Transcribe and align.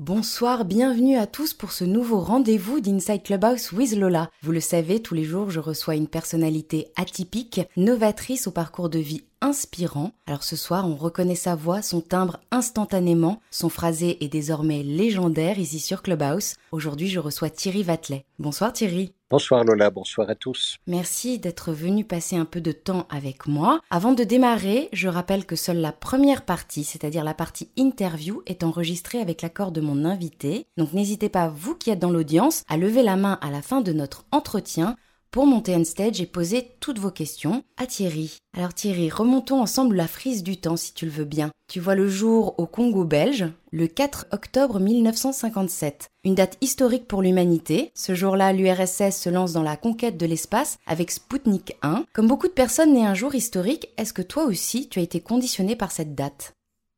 Bonsoir, 0.00 0.64
bienvenue 0.64 1.18
à 1.18 1.26
tous 1.26 1.52
pour 1.52 1.72
ce 1.72 1.84
nouveau 1.84 2.20
rendez-vous 2.20 2.80
d'Inside 2.80 3.22
Clubhouse 3.22 3.70
with 3.72 3.94
Lola. 3.94 4.30
Vous 4.40 4.50
le 4.50 4.58
savez, 4.58 5.02
tous 5.02 5.12
les 5.12 5.24
jours, 5.24 5.50
je 5.50 5.60
reçois 5.60 5.94
une 5.94 6.08
personnalité 6.08 6.90
atypique, 6.96 7.60
novatrice 7.76 8.46
au 8.46 8.50
parcours 8.50 8.88
de 8.88 8.98
vie 8.98 9.24
inspirant. 9.40 10.12
Alors 10.26 10.44
ce 10.44 10.56
soir, 10.56 10.86
on 10.86 10.96
reconnaît 10.96 11.34
sa 11.34 11.54
voix, 11.54 11.82
son 11.82 12.00
timbre 12.00 12.38
instantanément. 12.50 13.40
Son 13.50 13.68
phrasé 13.68 14.22
est 14.24 14.28
désormais 14.28 14.82
légendaire 14.82 15.58
ici 15.58 15.80
sur 15.80 16.02
Clubhouse. 16.02 16.54
Aujourd'hui, 16.72 17.08
je 17.08 17.20
reçois 17.20 17.50
Thierry 17.50 17.82
Vatelet. 17.82 18.24
Bonsoir 18.38 18.72
Thierry. 18.72 19.12
Bonsoir 19.30 19.62
Lola, 19.62 19.90
bonsoir 19.90 20.28
à 20.28 20.34
tous. 20.34 20.78
Merci 20.88 21.38
d'être 21.38 21.72
venu 21.72 22.04
passer 22.04 22.34
un 22.34 22.44
peu 22.44 22.60
de 22.60 22.72
temps 22.72 23.06
avec 23.10 23.46
moi. 23.46 23.80
Avant 23.88 24.12
de 24.12 24.24
démarrer, 24.24 24.88
je 24.92 25.06
rappelle 25.06 25.46
que 25.46 25.54
seule 25.54 25.78
la 25.78 25.92
première 25.92 26.44
partie, 26.44 26.82
c'est-à-dire 26.82 27.22
la 27.22 27.32
partie 27.32 27.70
interview, 27.76 28.42
est 28.46 28.64
enregistrée 28.64 29.20
avec 29.20 29.42
l'accord 29.42 29.70
de 29.70 29.80
mon 29.80 30.04
invité. 30.04 30.66
Donc 30.76 30.92
n'hésitez 30.92 31.28
pas, 31.28 31.46
vous 31.48 31.76
qui 31.76 31.90
êtes 31.90 32.00
dans 32.00 32.10
l'audience, 32.10 32.64
à 32.68 32.76
lever 32.76 33.04
la 33.04 33.14
main 33.14 33.38
à 33.40 33.52
la 33.52 33.62
fin 33.62 33.82
de 33.82 33.92
notre 33.92 34.24
entretien 34.32 34.96
pour 35.30 35.46
monter 35.46 35.76
on 35.76 35.84
stage 35.84 36.20
et 36.20 36.26
poser 36.26 36.72
toutes 36.80 36.98
vos 36.98 37.10
questions 37.10 37.62
à 37.76 37.86
Thierry. 37.86 38.38
Alors 38.56 38.74
Thierry, 38.74 39.10
remontons 39.10 39.60
ensemble 39.60 39.96
la 39.96 40.08
frise 40.08 40.42
du 40.42 40.56
temps 40.56 40.76
si 40.76 40.92
tu 40.92 41.04
le 41.04 41.10
veux 41.10 41.24
bien. 41.24 41.50
Tu 41.68 41.80
vois 41.80 41.94
le 41.94 42.08
jour 42.08 42.54
au 42.58 42.66
Congo 42.66 43.04
belge, 43.04 43.46
le 43.70 43.86
4 43.86 44.26
octobre 44.32 44.80
1957. 44.80 46.08
Une 46.24 46.34
date 46.34 46.58
historique 46.60 47.06
pour 47.06 47.22
l'humanité. 47.22 47.92
Ce 47.94 48.14
jour-là, 48.14 48.52
l'URSS 48.52 49.16
se 49.16 49.30
lance 49.30 49.52
dans 49.52 49.62
la 49.62 49.76
conquête 49.76 50.16
de 50.16 50.26
l'espace 50.26 50.78
avec 50.86 51.10
Sputnik 51.10 51.76
1. 51.82 52.04
Comme 52.12 52.26
beaucoup 52.26 52.48
de 52.48 52.52
personnes 52.52 52.92
nées 52.92 53.06
un 53.06 53.14
jour 53.14 53.34
historique, 53.34 53.90
est-ce 53.96 54.12
que 54.12 54.22
toi 54.22 54.44
aussi 54.44 54.88
tu 54.88 54.98
as 54.98 55.02
été 55.02 55.20
conditionné 55.20 55.76
par 55.76 55.92
cette 55.92 56.14
date? 56.14 56.54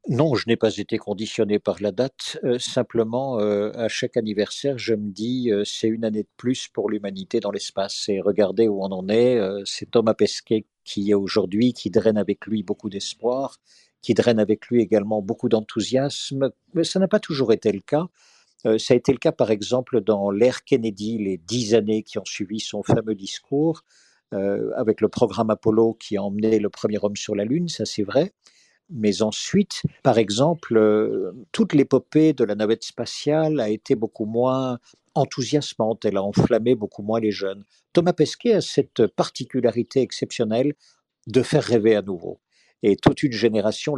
Non, 0.08 0.34
je 0.34 0.48
n'ai 0.48 0.56
pas 0.56 0.77
été 0.78 0.98
conditionné 0.98 1.61
par 1.61 1.81
la 1.81 1.92
date. 1.92 2.39
Euh, 2.42 2.58
simplement, 2.58 3.39
euh, 3.39 3.70
à 3.77 3.86
chaque 3.86 4.17
anniversaire, 4.17 4.77
je 4.77 4.95
me 4.95 5.12
dis, 5.12 5.53
euh, 5.53 5.62
c'est 5.64 5.86
une 5.86 6.05
année 6.05 6.25
de 6.25 6.28
plus 6.36 6.67
pour 6.67 6.91
l'humanité 6.91 7.39
dans 7.39 7.53
l'espace. 7.53 8.08
Et 8.08 8.20
regardez 8.20 8.67
où 8.67 8.83
on 8.83 8.91
en 8.91 9.08
est. 9.08 9.39
c'est 9.64 9.91
Thomas 9.91 10.14
Pesquet 10.14 10.67
qui 10.84 11.11
est 11.12 11.14
aujourd'hui, 11.14 11.73
qui 11.73 11.91
draine 11.91 12.19
avec 12.19 12.47
lui 12.47 12.64
beaucoup 12.64 12.91
d'espoir, 12.91 13.58
qui 14.00 14.14
draine 14.14 14.41
avec 14.41 14.67
lui 14.67 14.83
également 14.83 15.23
beaucoup 15.23 15.48
d'enthousiasme. 15.48 16.50
Mais 16.75 16.83
ça 16.83 16.98
n'a 16.98 17.06
pas 17.06 17.20
toujours 17.20 17.53
été 17.53 17.70
le 17.70 17.80
cas. 17.80 18.06
ça 18.64 18.95
a 18.95 18.97
été 18.97 19.12
le 19.12 19.19
cas, 19.19 19.33
par 19.33 19.53
exemple, 19.53 20.00
dans 20.00 20.33
l'ère 20.33 20.64
Kennedy, 20.64 21.19
les 21.19 21.39
dix 21.39 21.75
années 21.75 22.03
qui 22.03 22.19
ont 22.19 22.25
suivi 22.25 22.58
son 22.58 22.83
fameux 22.83 23.14
discours, 23.14 23.84
avec 24.33 25.00
le 25.00 25.08
programme 25.08 25.50
Apollo 25.50 25.95
qui 25.95 26.17
a 26.17 26.23
emmené 26.23 26.58
le 26.58 26.70
premier 26.70 26.98
homme 27.03 27.17
sur 27.17 27.36
la 27.36 27.45
Lune, 27.45 27.69
ça 27.69 27.84
c'est 27.84 28.03
vrai. 28.03 28.33
Mais 28.95 29.23
ensuite, 29.23 29.83
par 30.03 30.19
exemple, 30.19 30.77
euh, 30.77 31.33
toute 31.51 31.73
l'épopée 31.73 32.33
de 32.33 32.45
la 32.45 32.55
navette 32.55 32.85
spatiale 32.85 33.59
a 33.61 33.71
été 33.71 33.95
beaucoup 33.95 34.27
moins 34.27 34.79
enthousiasmante, 35.15 36.05
elle 36.05 36.17
a 36.17 36.23
enflammé 36.23 36.75
beaucoup 36.75 37.03
moins 37.03 37.20
les 37.20 37.31
jeunes. 37.31 37.65
Thomas 37.93 38.13
Pesquet 38.13 38.55
a 38.55 38.61
cette 38.61 39.07
particularité 39.07 40.01
exceptionnelle 40.01 40.75
de 41.27 41.43
faire 41.43 41.63
rêver 41.63 41.97
à 41.97 42.03
nouveau. 42.03 42.41
Et 42.83 42.97
toute 42.97 43.23
une 43.23 43.33
génération, 43.33 43.97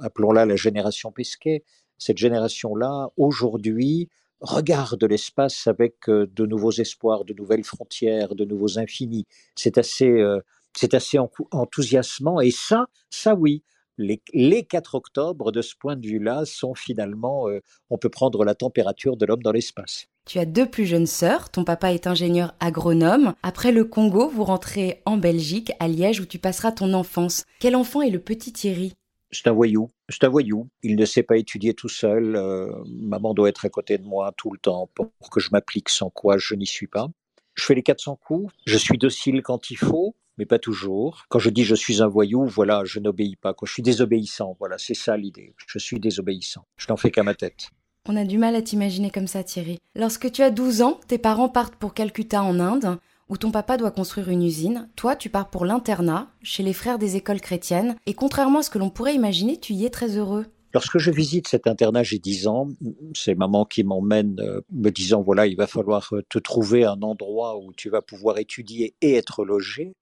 appelons-la 0.00 0.46
la 0.46 0.56
génération 0.56 1.12
Pesquet, 1.12 1.64
cette 1.98 2.18
génération-là, 2.18 3.10
aujourd'hui, 3.16 4.08
regarde 4.40 5.02
l'espace 5.04 5.66
avec 5.66 6.08
euh, 6.08 6.26
de 6.26 6.44
nouveaux 6.44 6.72
espoirs, 6.72 7.24
de 7.24 7.32
nouvelles 7.32 7.64
frontières, 7.64 8.34
de 8.34 8.44
nouveaux 8.44 8.78
infinis. 8.78 9.26
C'est 9.54 9.78
assez, 9.78 10.10
euh, 10.10 10.40
c'est 10.76 10.94
assez 10.94 11.18
enthousiasmant. 11.52 12.40
Et 12.40 12.50
ça, 12.50 12.86
ça 13.10 13.34
oui, 13.34 13.62
les, 13.98 14.22
les 14.32 14.64
4 14.64 14.94
octobre, 14.94 15.52
de 15.52 15.62
ce 15.62 15.74
point 15.76 15.96
de 15.96 16.06
vue-là, 16.06 16.44
sont 16.44 16.74
finalement, 16.74 17.48
euh, 17.48 17.60
on 17.90 17.98
peut 17.98 18.08
prendre 18.08 18.44
la 18.44 18.54
température 18.54 19.16
de 19.16 19.26
l'homme 19.26 19.42
dans 19.42 19.52
l'espace. 19.52 20.06
Tu 20.26 20.38
as 20.38 20.46
deux 20.46 20.66
plus 20.66 20.86
jeunes 20.86 21.06
sœurs, 21.06 21.50
ton 21.50 21.64
papa 21.64 21.92
est 21.92 22.06
ingénieur 22.06 22.54
agronome. 22.58 23.34
Après 23.42 23.72
le 23.72 23.84
Congo, 23.84 24.28
vous 24.28 24.44
rentrez 24.44 25.02
en 25.04 25.18
Belgique, 25.18 25.72
à 25.80 25.88
Liège, 25.88 26.20
où 26.20 26.26
tu 26.26 26.38
passeras 26.38 26.72
ton 26.72 26.94
enfance. 26.94 27.44
Quel 27.60 27.76
enfant 27.76 28.00
est 28.00 28.10
le 28.10 28.20
petit 28.20 28.52
Thierry? 28.52 28.94
C'est 29.30 29.48
un 29.48 29.52
voyou, 29.52 29.90
c'est 30.08 30.24
un 30.24 30.28
voyou. 30.28 30.68
Il 30.82 30.96
ne 30.96 31.04
sait 31.04 31.24
pas 31.24 31.36
étudier 31.36 31.74
tout 31.74 31.88
seul. 31.88 32.36
Euh, 32.36 32.70
maman 32.86 33.34
doit 33.34 33.48
être 33.48 33.66
à 33.66 33.68
côté 33.68 33.98
de 33.98 34.04
moi 34.04 34.32
tout 34.36 34.50
le 34.50 34.58
temps 34.58 34.88
pour 34.94 35.10
que 35.30 35.40
je 35.40 35.50
m'applique, 35.50 35.88
sans 35.88 36.08
quoi 36.08 36.38
je 36.38 36.54
n'y 36.54 36.66
suis 36.66 36.86
pas. 36.86 37.08
Je 37.54 37.64
fais 37.64 37.74
les 37.74 37.82
400 37.82 38.18
coups, 38.24 38.52
je 38.66 38.76
suis 38.76 38.98
docile 38.98 39.42
quand 39.42 39.70
il 39.70 39.76
faut, 39.76 40.14
mais 40.38 40.46
pas 40.46 40.58
toujours. 40.58 41.24
Quand 41.28 41.38
je 41.38 41.50
dis 41.50 41.64
je 41.64 41.74
suis 41.74 42.02
un 42.02 42.08
voyou, 42.08 42.46
voilà, 42.46 42.82
je 42.84 43.00
n'obéis 43.00 43.36
pas. 43.36 43.54
Quand 43.54 43.66
je 43.66 43.72
suis 43.72 43.82
désobéissant, 43.82 44.56
voilà, 44.58 44.78
c'est 44.78 44.94
ça 44.94 45.16
l'idée. 45.16 45.54
Je 45.66 45.78
suis 45.78 46.00
désobéissant. 46.00 46.66
Je 46.76 46.86
n'en 46.88 46.96
fais 46.96 47.10
qu'à 47.10 47.22
ma 47.22 47.34
tête. 47.34 47.70
On 48.06 48.16
a 48.16 48.24
du 48.24 48.36
mal 48.36 48.54
à 48.54 48.60
t'imaginer 48.60 49.10
comme 49.10 49.26
ça, 49.26 49.42
Thierry. 49.42 49.78
Lorsque 49.94 50.30
tu 50.30 50.42
as 50.42 50.50
12 50.50 50.82
ans, 50.82 51.00
tes 51.08 51.16
parents 51.16 51.48
partent 51.48 51.76
pour 51.76 51.94
Calcutta 51.94 52.42
en 52.42 52.60
Inde, 52.60 52.98
où 53.30 53.38
ton 53.38 53.50
papa 53.50 53.78
doit 53.78 53.90
construire 53.90 54.28
une 54.28 54.42
usine. 54.42 54.90
Toi, 54.96 55.16
tu 55.16 55.30
pars 55.30 55.48
pour 55.48 55.64
l'internat, 55.64 56.28
chez 56.42 56.62
les 56.62 56.74
frères 56.74 56.98
des 56.98 57.16
écoles 57.16 57.40
chrétiennes, 57.40 57.96
et 58.04 58.12
contrairement 58.12 58.58
à 58.58 58.62
ce 58.62 58.68
que 58.68 58.78
l'on 58.78 58.90
pourrait 58.90 59.14
imaginer, 59.14 59.58
tu 59.58 59.72
y 59.72 59.86
es 59.86 59.90
très 59.90 60.18
heureux. 60.18 60.44
Lorsque 60.74 60.98
je 60.98 61.12
visite 61.12 61.46
cet 61.46 61.68
internat, 61.68 62.02
j'ai 62.02 62.18
10 62.18 62.48
ans, 62.48 62.68
c'est 63.14 63.36
maman 63.36 63.64
qui 63.64 63.84
m'emmène 63.84 64.40
euh, 64.40 64.60
me 64.72 64.90
disant, 64.90 65.22
voilà, 65.22 65.46
il 65.46 65.56
va 65.56 65.68
falloir 65.68 66.12
euh, 66.12 66.22
te 66.28 66.38
trouver 66.38 66.84
un 66.84 67.00
endroit 67.00 67.56
où 67.58 67.72
tu 67.72 67.90
vas 67.90 68.02
pouvoir 68.02 68.38
étudier 68.38 68.96
et 69.00 69.14
être 69.14 69.44
logé. 69.44 69.94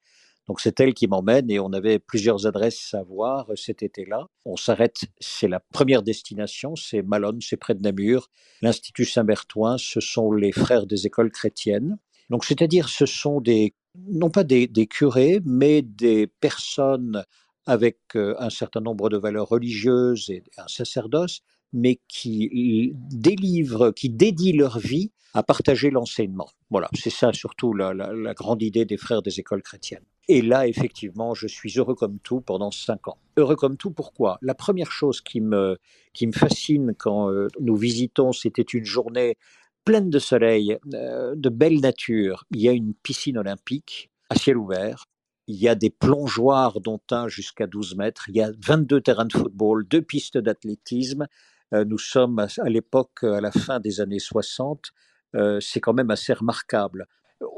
Donc 0.48 0.60
c'est 0.60 0.80
elle 0.80 0.94
qui 0.94 1.06
m'emmène 1.06 1.50
et 1.50 1.60
on 1.60 1.72
avait 1.72 1.98
plusieurs 1.98 2.46
adresses 2.46 2.94
à 2.94 3.02
voir 3.02 3.46
cet 3.54 3.82
été-là. 3.82 4.26
On 4.44 4.56
s'arrête, 4.56 4.96
c'est 5.20 5.48
la 5.48 5.60
première 5.60 6.02
destination, 6.02 6.74
c'est 6.74 7.02
Malone, 7.02 7.38
c'est 7.40 7.56
près 7.56 7.74
de 7.74 7.82
Namur. 7.82 8.28
L'Institut 8.60 9.04
Saint-Bertoin, 9.04 9.78
ce 9.78 10.00
sont 10.00 10.32
les 10.32 10.52
frères 10.52 10.86
des 10.86 11.06
écoles 11.06 11.30
chrétiennes. 11.30 11.98
Donc 12.30 12.44
c'est-à-dire 12.44 12.88
ce 12.88 13.06
sont 13.06 13.40
des, 13.40 13.74
non 13.94 14.30
pas 14.30 14.44
des, 14.44 14.68
curés, 14.86 15.40
mais 15.44 15.82
des 15.82 16.26
personnes 16.26 17.24
avec 17.66 17.98
euh, 18.16 18.34
un 18.38 18.50
certain 18.50 18.80
nombre 18.80 19.08
de 19.08 19.16
valeurs 19.16 19.48
religieuses 19.48 20.28
et 20.30 20.42
un 20.58 20.66
sacerdoce, 20.66 21.42
mais 21.72 22.00
qui 22.08 22.92
délivrent, 22.94 23.92
qui 23.92 24.10
dédient 24.10 24.56
leur 24.56 24.78
vie 24.78 25.12
à 25.34 25.42
partager 25.42 25.90
l'enseignement. 25.90 26.50
Voilà, 26.70 26.88
c'est 26.94 27.10
ça 27.10 27.32
surtout 27.32 27.72
la, 27.72 27.94
grande 28.34 28.62
idée 28.62 28.84
des 28.84 28.96
frères 28.96 29.22
des 29.22 29.40
écoles 29.40 29.62
chrétiennes. 29.62 30.04
Et 30.28 30.40
là, 30.40 30.66
effectivement, 30.68 31.34
je 31.34 31.46
suis 31.46 31.78
heureux 31.78 31.94
comme 31.94 32.18
tout 32.20 32.40
pendant 32.40 32.70
cinq 32.70 33.08
ans. 33.08 33.18
Heureux 33.36 33.56
comme 33.56 33.76
tout, 33.76 33.90
pourquoi? 33.90 34.38
La 34.40 34.54
première 34.54 34.92
chose 34.92 35.20
qui 35.20 35.40
me, 35.40 35.78
qui 36.12 36.26
me 36.26 36.32
fascine 36.32 36.94
quand 36.96 37.30
euh, 37.30 37.48
nous 37.60 37.76
visitons, 37.76 38.32
c'était 38.32 38.62
une 38.62 38.84
journée 38.84 39.36
pleine 39.84 40.10
de 40.10 40.18
soleil, 40.18 40.78
euh, 40.94 41.34
de 41.36 41.48
belle 41.48 41.80
nature. 41.80 42.44
Il 42.50 42.60
y 42.60 42.68
a 42.68 42.72
une 42.72 42.94
piscine 42.94 43.38
olympique 43.38 44.10
à 44.30 44.36
ciel 44.36 44.56
ouvert. 44.56 45.06
Il 45.48 45.56
y 45.56 45.68
a 45.68 45.74
des 45.74 45.90
plongeoires, 45.90 46.80
dont 46.80 47.00
un 47.10 47.26
jusqu'à 47.26 47.66
12 47.66 47.96
mètres. 47.96 48.28
Il 48.28 48.36
y 48.36 48.42
a 48.42 48.52
22 48.64 49.00
terrains 49.00 49.24
de 49.24 49.32
football, 49.32 49.86
deux 49.88 50.02
pistes 50.02 50.38
d'athlétisme. 50.38 51.26
Euh, 51.74 51.84
nous 51.84 51.98
sommes 51.98 52.38
à 52.38 52.68
l'époque, 52.68 53.24
à 53.24 53.40
la 53.40 53.50
fin 53.50 53.80
des 53.80 54.00
années 54.00 54.20
60, 54.20 54.92
euh, 55.34 55.58
c'est 55.60 55.80
quand 55.80 55.94
même 55.94 56.10
assez 56.10 56.32
remarquable. 56.32 57.06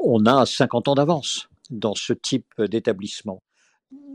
On 0.03 0.25
a 0.27 0.47
50 0.47 0.89
ans 0.89 0.95
d'avance 0.95 1.49
dans 1.71 1.95
ce 1.95 2.13
type 2.13 2.55
d'établissement. 2.61 3.43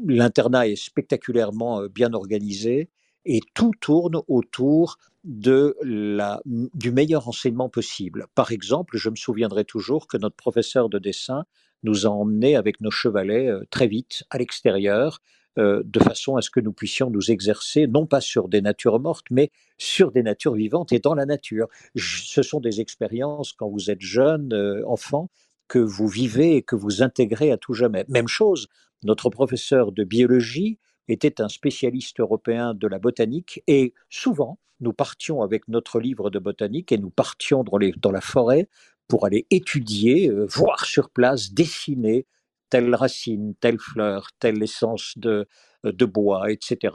L'internat 0.05 0.67
est 0.67 0.75
spectaculairement 0.75 1.81
euh, 1.81 1.87
bien 1.87 2.13
organisé 2.13 2.89
et 3.25 3.41
tout 3.53 3.71
tourne 3.79 4.21
autour 4.27 4.97
de 5.23 5.75
la, 5.83 6.41
du 6.45 6.91
meilleur 6.91 7.27
enseignement 7.27 7.69
possible. 7.69 8.27
Par 8.35 8.51
exemple, 8.51 8.97
je 8.97 9.09
me 9.09 9.15
souviendrai 9.15 9.65
toujours 9.65 10.07
que 10.07 10.17
notre 10.17 10.35
professeur 10.35 10.89
de 10.89 10.99
dessin 10.99 11.43
nous 11.83 12.05
a 12.05 12.09
emmenés 12.09 12.55
avec 12.55 12.81
nos 12.81 12.91
chevalets 12.91 13.47
euh, 13.47 13.63
très 13.69 13.87
vite 13.87 14.23
à 14.29 14.37
l'extérieur 14.37 15.21
euh, 15.57 15.81
de 15.83 15.99
façon 15.99 16.35
à 16.35 16.41
ce 16.41 16.49
que 16.49 16.59
nous 16.59 16.71
puissions 16.71 17.09
nous 17.09 17.31
exercer, 17.31 17.87
non 17.87 18.05
pas 18.05 18.21
sur 18.21 18.47
des 18.47 18.61
natures 18.61 18.99
mortes, 18.99 19.25
mais 19.31 19.51
sur 19.77 20.11
des 20.11 20.23
natures 20.23 20.53
vivantes 20.53 20.91
et 20.93 20.99
dans 20.99 21.15
la 21.15 21.25
nature. 21.25 21.67
Ce 21.95 22.41
sont 22.41 22.59
des 22.59 22.81
expériences, 22.81 23.53
quand 23.53 23.67
vous 23.67 23.89
êtes 23.89 24.01
jeune, 24.01 24.53
euh, 24.53 24.83
enfant, 24.87 25.29
que 25.69 25.79
vous 25.79 26.07
vivez 26.07 26.57
et 26.57 26.61
que 26.61 26.75
vous 26.75 27.01
intégrez 27.01 27.51
à 27.51 27.57
tout 27.57 27.73
jamais. 27.73 28.03
Même 28.09 28.27
chose, 28.27 28.67
notre 29.03 29.29
professeur 29.29 29.93
de 29.93 30.03
biologie 30.03 30.79
était 31.07 31.39
un 31.41 31.47
spécialiste 31.47 32.19
européen 32.19 32.73
de 32.73 32.87
la 32.87 32.99
botanique 32.99 33.63
et 33.67 33.93
souvent, 34.09 34.59
nous 34.81 34.93
partions 34.93 35.41
avec 35.41 35.67
notre 35.67 35.99
livre 35.99 36.29
de 36.29 36.39
botanique 36.39 36.91
et 36.91 36.97
nous 36.97 37.09
partions 37.09 37.63
dans, 37.63 38.11
la 38.11 38.21
forêt 38.21 38.67
pour 39.07 39.25
aller 39.25 39.45
étudier, 39.49 40.29
euh, 40.29 40.45
voir 40.45 40.85
sur 40.85 41.09
place, 41.09 41.53
dessiner, 41.53 42.25
telle 42.69 42.93
racine, 42.95 43.55
telle 43.59 43.79
fleur, 43.79 44.29
telle 44.39 44.61
essence 44.61 45.17
de, 45.17 45.47
euh, 45.85 45.91
bois, 46.05 46.51
etc. 46.51 46.93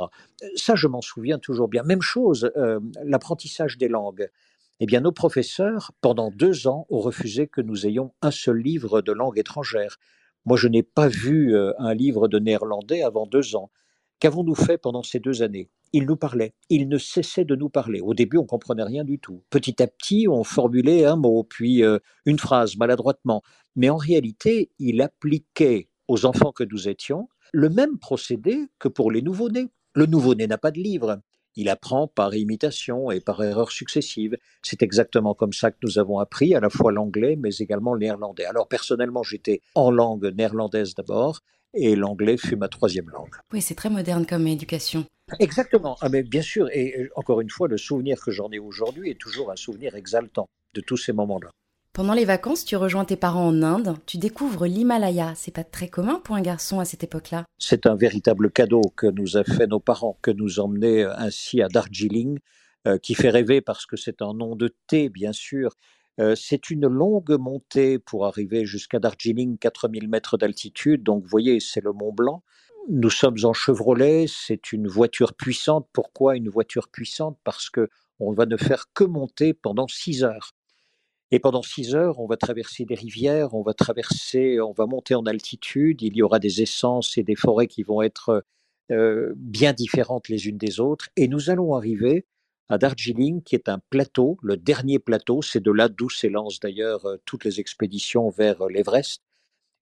Ça, 0.54 0.76
je 0.76 0.86
m'en 0.86 1.00
souviens 1.00 1.38
toujours 1.38 1.68
bien. 1.68 1.82
Même 1.82 2.02
chose, 2.02 2.50
euh, 2.56 2.80
l'apprentissage 3.02 3.76
des 3.76 3.88
langues. 3.88 4.28
Eh 4.80 4.86
bien, 4.86 5.00
nos 5.00 5.12
professeurs, 5.12 5.92
pendant 6.00 6.30
deux 6.30 6.66
ans, 6.66 6.86
ont 6.90 7.00
refusé 7.00 7.46
que 7.46 7.60
nous 7.60 7.86
ayons 7.86 8.12
un 8.22 8.32
seul 8.32 8.58
livre 8.58 9.02
de 9.02 9.12
langue 9.12 9.38
étrangère. 9.38 9.98
Moi, 10.44 10.56
je 10.56 10.66
n'ai 10.66 10.82
pas 10.82 11.06
vu 11.06 11.54
euh, 11.54 11.72
un 11.78 11.94
livre 11.94 12.26
de 12.26 12.38
néerlandais 12.40 13.02
avant 13.02 13.26
deux 13.26 13.54
ans. 13.54 13.70
Qu'avons-nous 14.18 14.56
fait 14.56 14.76
pendant 14.76 15.02
ces 15.02 15.20
deux 15.20 15.42
années? 15.42 15.70
Il 15.92 16.06
nous 16.06 16.16
parlait. 16.16 16.54
Il 16.70 16.88
ne 16.88 16.98
cessait 16.98 17.44
de 17.44 17.54
nous 17.54 17.68
parler. 17.68 18.00
Au 18.00 18.14
début, 18.14 18.36
on 18.36 18.46
comprenait 18.46 18.82
rien 18.82 19.04
du 19.04 19.20
tout. 19.20 19.44
Petit 19.48 19.80
à 19.80 19.86
petit, 19.86 20.26
on 20.28 20.42
formulait 20.42 21.04
un 21.04 21.16
mot, 21.16 21.44
puis 21.44 21.84
euh, 21.84 21.98
une 22.26 22.38
phrase 22.38 22.76
maladroitement. 22.76 23.42
Mais 23.76 23.90
en 23.90 23.96
réalité, 23.96 24.70
il 24.80 25.02
appliquait 25.02 25.88
aux 26.08 26.26
enfants 26.26 26.52
que 26.52 26.64
nous 26.64 26.88
étions 26.88 27.28
le 27.52 27.68
même 27.68 27.98
procédé 27.98 28.66
que 28.80 28.88
pour 28.88 29.12
les 29.12 29.22
nouveau-nés. 29.22 29.68
Le 29.94 30.06
nouveau-né 30.06 30.48
n'a 30.48 30.58
pas 30.58 30.72
de 30.72 30.80
livre. 30.80 31.20
Il 31.56 31.68
apprend 31.68 32.08
par 32.08 32.34
imitation 32.34 33.10
et 33.10 33.20
par 33.20 33.42
erreurs 33.42 33.70
successives. 33.70 34.36
C'est 34.62 34.82
exactement 34.82 35.34
comme 35.34 35.52
ça 35.52 35.70
que 35.70 35.78
nous 35.82 35.98
avons 35.98 36.18
appris 36.18 36.54
à 36.54 36.60
la 36.60 36.70
fois 36.70 36.92
l'anglais, 36.92 37.36
mais 37.36 37.54
également 37.58 37.94
le 37.94 38.00
néerlandais. 38.00 38.44
Alors 38.44 38.68
personnellement, 38.68 39.22
j'étais 39.22 39.60
en 39.74 39.90
langue 39.90 40.32
néerlandaise 40.36 40.94
d'abord, 40.94 41.40
et 41.74 41.96
l'anglais 41.96 42.36
fut 42.36 42.56
ma 42.56 42.68
troisième 42.68 43.10
langue. 43.10 43.34
Oui, 43.52 43.60
c'est 43.60 43.74
très 43.74 43.90
moderne 43.90 44.26
comme 44.26 44.46
éducation. 44.46 45.06
Exactement. 45.38 45.96
Ah, 46.00 46.08
mais 46.08 46.22
bien 46.22 46.42
sûr, 46.42 46.68
et 46.72 47.08
encore 47.16 47.40
une 47.40 47.50
fois, 47.50 47.68
le 47.68 47.78
souvenir 47.78 48.20
que 48.20 48.30
j'en 48.30 48.50
ai 48.50 48.58
aujourd'hui 48.58 49.10
est 49.10 49.20
toujours 49.20 49.50
un 49.50 49.56
souvenir 49.56 49.94
exaltant 49.94 50.48
de 50.74 50.80
tous 50.80 50.96
ces 50.96 51.12
moments-là. 51.12 51.50
Pendant 51.94 52.14
les 52.14 52.24
vacances, 52.24 52.64
tu 52.64 52.74
rejoins 52.74 53.04
tes 53.04 53.14
parents 53.14 53.46
en 53.46 53.62
Inde, 53.62 53.94
tu 54.04 54.18
découvres 54.18 54.66
l'Himalaya. 54.66 55.32
C'est 55.36 55.54
pas 55.54 55.62
très 55.62 55.86
commun 55.86 56.20
pour 56.24 56.34
un 56.34 56.42
garçon 56.42 56.80
à 56.80 56.84
cette 56.84 57.04
époque-là. 57.04 57.44
C'est 57.56 57.86
un 57.86 57.94
véritable 57.94 58.50
cadeau 58.50 58.80
que 58.96 59.06
nous 59.06 59.36
a 59.36 59.44
fait 59.44 59.68
nos 59.68 59.78
parents, 59.78 60.18
que 60.20 60.32
nous 60.32 60.58
emmener 60.58 61.04
ainsi 61.04 61.62
à 61.62 61.68
Darjeeling, 61.68 62.40
euh, 62.88 62.98
qui 62.98 63.14
fait 63.14 63.30
rêver 63.30 63.60
parce 63.60 63.86
que 63.86 63.96
c'est 63.96 64.22
un 64.22 64.34
nom 64.34 64.56
de 64.56 64.74
thé, 64.88 65.08
bien 65.08 65.32
sûr. 65.32 65.76
Euh, 66.18 66.34
c'est 66.34 66.68
une 66.68 66.88
longue 66.88 67.38
montée 67.38 68.00
pour 68.00 68.26
arriver 68.26 68.66
jusqu'à 68.66 68.98
Darjeeling, 68.98 69.56
4000 69.56 70.08
mètres 70.08 70.36
d'altitude. 70.36 71.04
Donc, 71.04 71.22
vous 71.22 71.30
voyez, 71.30 71.60
c'est 71.60 71.80
le 71.80 71.92
Mont 71.92 72.12
Blanc. 72.12 72.42
Nous 72.88 73.10
sommes 73.10 73.38
en 73.44 73.52
Chevrolet, 73.52 74.26
c'est 74.26 74.72
une 74.72 74.88
voiture 74.88 75.32
puissante. 75.32 75.86
Pourquoi 75.92 76.34
une 76.34 76.48
voiture 76.48 76.88
puissante? 76.88 77.38
Parce 77.44 77.70
que 77.70 77.88
on 78.18 78.32
va 78.32 78.46
ne 78.46 78.56
faire 78.56 78.86
que 78.94 79.04
monter 79.04 79.54
pendant 79.54 79.86
6 79.86 80.24
heures. 80.24 80.56
Et 81.30 81.38
pendant 81.38 81.62
six 81.62 81.94
heures, 81.94 82.20
on 82.20 82.26
va 82.26 82.36
traverser 82.36 82.84
des 82.84 82.94
rivières, 82.94 83.54
on 83.54 83.62
va 83.62 83.74
traverser, 83.74 84.60
on 84.60 84.72
va 84.72 84.86
monter 84.86 85.14
en 85.14 85.26
altitude. 85.26 86.02
Il 86.02 86.16
y 86.16 86.22
aura 86.22 86.38
des 86.38 86.62
essences 86.62 87.16
et 87.18 87.22
des 87.22 87.34
forêts 87.34 87.66
qui 87.66 87.82
vont 87.82 88.02
être 88.02 88.44
euh, 88.90 89.32
bien 89.36 89.72
différentes 89.72 90.28
les 90.28 90.46
unes 90.46 90.58
des 90.58 90.80
autres. 90.80 91.08
Et 91.16 91.26
nous 91.26 91.50
allons 91.50 91.74
arriver 91.74 92.26
à 92.68 92.78
Darjeeling, 92.78 93.42
qui 93.42 93.54
est 93.54 93.68
un 93.68 93.80
plateau, 93.90 94.38
le 94.42 94.56
dernier 94.56 94.98
plateau. 94.98 95.42
C'est 95.42 95.62
de 95.62 95.70
là 95.70 95.88
d'où 95.88 96.10
s'élancent 96.10 96.60
d'ailleurs 96.60 97.06
euh, 97.06 97.16
toutes 97.24 97.44
les 97.44 97.60
expéditions 97.60 98.28
vers 98.28 98.62
euh, 98.62 98.68
l'Everest. 98.68 99.22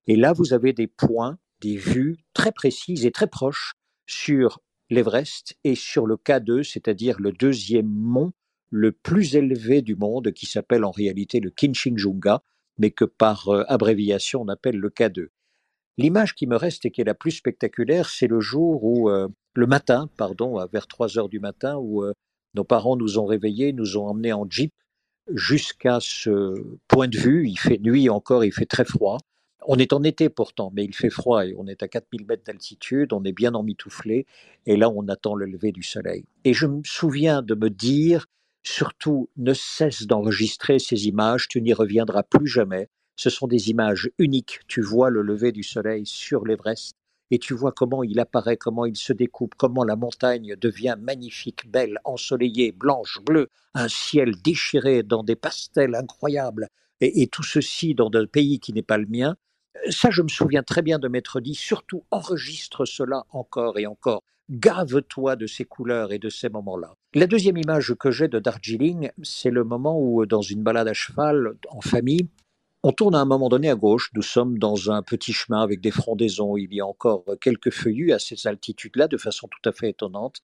Et 0.07 0.15
là, 0.15 0.33
vous 0.33 0.53
avez 0.53 0.73
des 0.73 0.87
points, 0.87 1.37
des 1.61 1.75
vues 1.75 2.17
très 2.33 2.51
précises 2.51 3.05
et 3.05 3.11
très 3.11 3.27
proches 3.27 3.73
sur 4.05 4.59
l'Everest 4.89 5.57
et 5.63 5.75
sur 5.75 6.05
le 6.05 6.15
K2, 6.15 6.63
c'est-à-dire 6.63 7.19
le 7.19 7.31
deuxième 7.31 7.87
mont 7.87 8.31
le 8.73 8.91
plus 8.91 9.35
élevé 9.35 9.83
du 9.83 9.95
monde, 9.95 10.31
qui 10.31 10.47
s'appelle 10.47 10.83
en 10.83 10.89
réalité 10.89 11.39
le 11.39 11.51
Kinchinjunga, 11.51 12.41
mais 12.79 12.89
que 12.89 13.05
par 13.05 13.49
euh, 13.49 13.63
abréviation 13.67 14.41
on 14.41 14.47
appelle 14.47 14.77
le 14.77 14.89
K2. 14.89 15.27
L'image 15.99 16.33
qui 16.33 16.47
me 16.47 16.55
reste 16.55 16.83
et 16.85 16.91
qui 16.91 17.01
est 17.01 17.05
la 17.05 17.13
plus 17.13 17.29
spectaculaire, 17.29 18.09
c'est 18.09 18.25
le 18.25 18.39
jour 18.39 18.83
où, 18.83 19.11
euh, 19.11 19.27
le 19.53 19.67
matin, 19.67 20.09
pardon, 20.17 20.57
vers 20.73 20.87
3 20.87 21.19
heures 21.19 21.29
du 21.29 21.39
matin, 21.39 21.77
où 21.77 22.03
euh, 22.03 22.13
nos 22.55 22.63
parents 22.63 22.97
nous 22.97 23.19
ont 23.19 23.27
réveillés, 23.27 23.73
nous 23.73 23.95
ont 23.95 24.07
emmenés 24.07 24.33
en 24.33 24.49
jeep 24.49 24.73
jusqu'à 25.31 25.99
ce 26.01 26.55
point 26.87 27.07
de 27.07 27.17
vue. 27.17 27.47
Il 27.47 27.59
fait 27.59 27.77
nuit 27.77 28.09
encore, 28.09 28.43
il 28.43 28.51
fait 28.51 28.65
très 28.65 28.85
froid. 28.85 29.19
On 29.67 29.77
est 29.77 29.93
en 29.93 30.01
été 30.01 30.29
pourtant, 30.29 30.71
mais 30.73 30.83
il 30.83 30.95
fait 30.95 31.11
froid 31.11 31.45
et 31.45 31.53
on 31.59 31.67
est 31.67 31.83
à 31.83 31.87
4000 31.87 32.25
mètres 32.25 32.43
d'altitude, 32.43 33.13
on 33.13 33.23
est 33.23 33.31
bien 33.31 33.53
emmitouflé, 33.53 34.25
et 34.65 34.77
là 34.77 34.89
on 34.89 35.07
attend 35.07 35.35
le 35.35 35.45
lever 35.45 35.71
du 35.71 35.83
soleil. 35.83 36.25
Et 36.43 36.53
je 36.53 36.65
me 36.65 36.81
souviens 36.83 37.43
de 37.43 37.53
me 37.53 37.69
dire, 37.69 38.25
surtout, 38.63 39.29
ne 39.37 39.53
cesse 39.53 40.07
d'enregistrer 40.07 40.79
ces 40.79 41.07
images, 41.07 41.47
tu 41.47 41.61
n'y 41.61 41.73
reviendras 41.73 42.23
plus 42.23 42.47
jamais. 42.47 42.89
Ce 43.15 43.29
sont 43.29 43.47
des 43.47 43.69
images 43.69 44.09
uniques. 44.17 44.61
Tu 44.67 44.81
vois 44.81 45.09
le 45.09 45.21
lever 45.21 45.51
du 45.51 45.63
soleil 45.63 46.05
sur 46.05 46.45
l'Everest 46.45 46.95
et 47.31 47.39
tu 47.39 47.55
vois 47.55 47.71
comment 47.71 48.03
il 48.03 48.19
apparaît, 48.19 48.57
comment 48.57 48.85
il 48.85 48.95
se 48.95 49.11
découpe, 49.11 49.55
comment 49.55 49.83
la 49.83 49.95
montagne 49.95 50.55
devient 50.55 50.95
magnifique, 50.99 51.67
belle, 51.67 51.97
ensoleillée, 52.03 52.71
blanche, 52.71 53.19
bleue, 53.25 53.49
un 53.73 53.87
ciel 53.87 54.35
déchiré 54.43 55.01
dans 55.01 55.23
des 55.23 55.35
pastels 55.35 55.95
incroyables, 55.95 56.67
et, 57.01 57.27
tout 57.27 57.43
ceci 57.43 57.95
dans 57.95 58.11
un 58.13 58.27
pays 58.27 58.59
qui 58.59 58.71
n'est 58.71 58.83
pas 58.83 58.99
le 58.99 59.07
mien. 59.07 59.35
Ça, 59.89 60.11
je 60.11 60.21
me 60.21 60.27
souviens 60.27 60.61
très 60.61 60.83
bien 60.83 60.99
de 60.99 61.07
m'être 61.07 61.41
dit, 61.41 61.55
surtout 61.55 62.03
enregistre 62.11 62.85
cela 62.85 63.25
encore 63.31 63.79
et 63.79 63.87
encore. 63.87 64.21
Gave-toi 64.49 65.35
de 65.35 65.47
ces 65.47 65.63
couleurs 65.65 66.11
et 66.11 66.19
de 66.19 66.29
ces 66.29 66.49
moments-là. 66.49 66.93
La 67.13 67.27
deuxième 67.27 67.57
image 67.57 67.93
que 67.95 68.11
j'ai 68.11 68.27
de 68.27 68.39
Darjeeling, 68.39 69.09
c'est 69.21 69.49
le 69.49 69.63
moment 69.63 69.99
où, 69.99 70.25
dans 70.25 70.41
une 70.41 70.63
balade 70.63 70.87
à 70.87 70.93
cheval, 70.93 71.53
en 71.69 71.81
famille, 71.81 72.27
on 72.83 72.91
tourne 72.91 73.15
à 73.15 73.19
un 73.19 73.25
moment 73.25 73.47
donné 73.47 73.69
à 73.69 73.75
gauche. 73.75 74.11
Nous 74.13 74.21
sommes 74.21 74.59
dans 74.59 74.91
un 74.91 75.01
petit 75.01 75.31
chemin 75.31 75.61
avec 75.61 75.79
des 75.79 75.91
frondaisons. 75.91 76.57
Il 76.57 76.73
y 76.73 76.81
a 76.81 76.85
encore 76.85 77.23
quelques 77.39 77.71
feuillus 77.71 78.11
à 78.11 78.19
ces 78.19 78.45
altitudes-là, 78.45 79.07
de 79.07 79.15
façon 79.15 79.47
tout 79.47 79.69
à 79.69 79.71
fait 79.71 79.91
étonnante. 79.91 80.41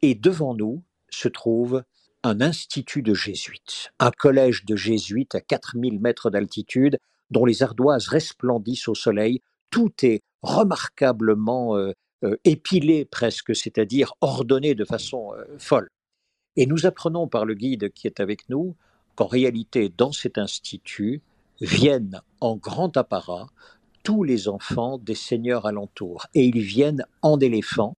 Et 0.00 0.14
devant 0.14 0.54
nous 0.54 0.82
se 1.10 1.28
trouve 1.28 1.84
un 2.22 2.40
institut 2.40 3.02
de 3.02 3.12
jésuites, 3.12 3.90
un 3.98 4.10
collège 4.10 4.64
de 4.64 4.76
jésuites 4.76 5.34
à 5.34 5.42
4000 5.42 6.00
mètres 6.00 6.30
d'altitude, 6.30 6.98
dont 7.30 7.44
les 7.44 7.62
ardoises 7.62 8.08
resplendissent 8.08 8.88
au 8.88 8.94
soleil. 8.94 9.42
Tout 9.70 9.92
est 10.02 10.22
remarquablement 10.40 11.76
euh, 11.76 11.92
euh, 12.24 12.36
épilé 12.44 13.04
presque, 13.04 13.54
c'est-à-dire 13.54 14.14
ordonné 14.20 14.74
de 14.74 14.84
façon 14.84 15.32
euh, 15.34 15.44
folle. 15.58 15.88
Et 16.56 16.66
nous 16.66 16.86
apprenons 16.86 17.28
par 17.28 17.44
le 17.44 17.54
guide 17.54 17.92
qui 17.92 18.06
est 18.06 18.20
avec 18.20 18.48
nous 18.48 18.76
qu'en 19.14 19.26
réalité, 19.26 19.88
dans 19.88 20.12
cet 20.12 20.38
institut, 20.38 21.22
viennent 21.60 22.20
en 22.40 22.56
grand 22.56 22.96
apparat 22.96 23.48
tous 24.02 24.22
les 24.24 24.48
enfants 24.48 24.98
des 24.98 25.14
seigneurs 25.14 25.66
alentours. 25.66 26.26
Et 26.34 26.44
ils 26.44 26.60
viennent 26.60 27.04
en 27.22 27.38
éléphant 27.38 27.94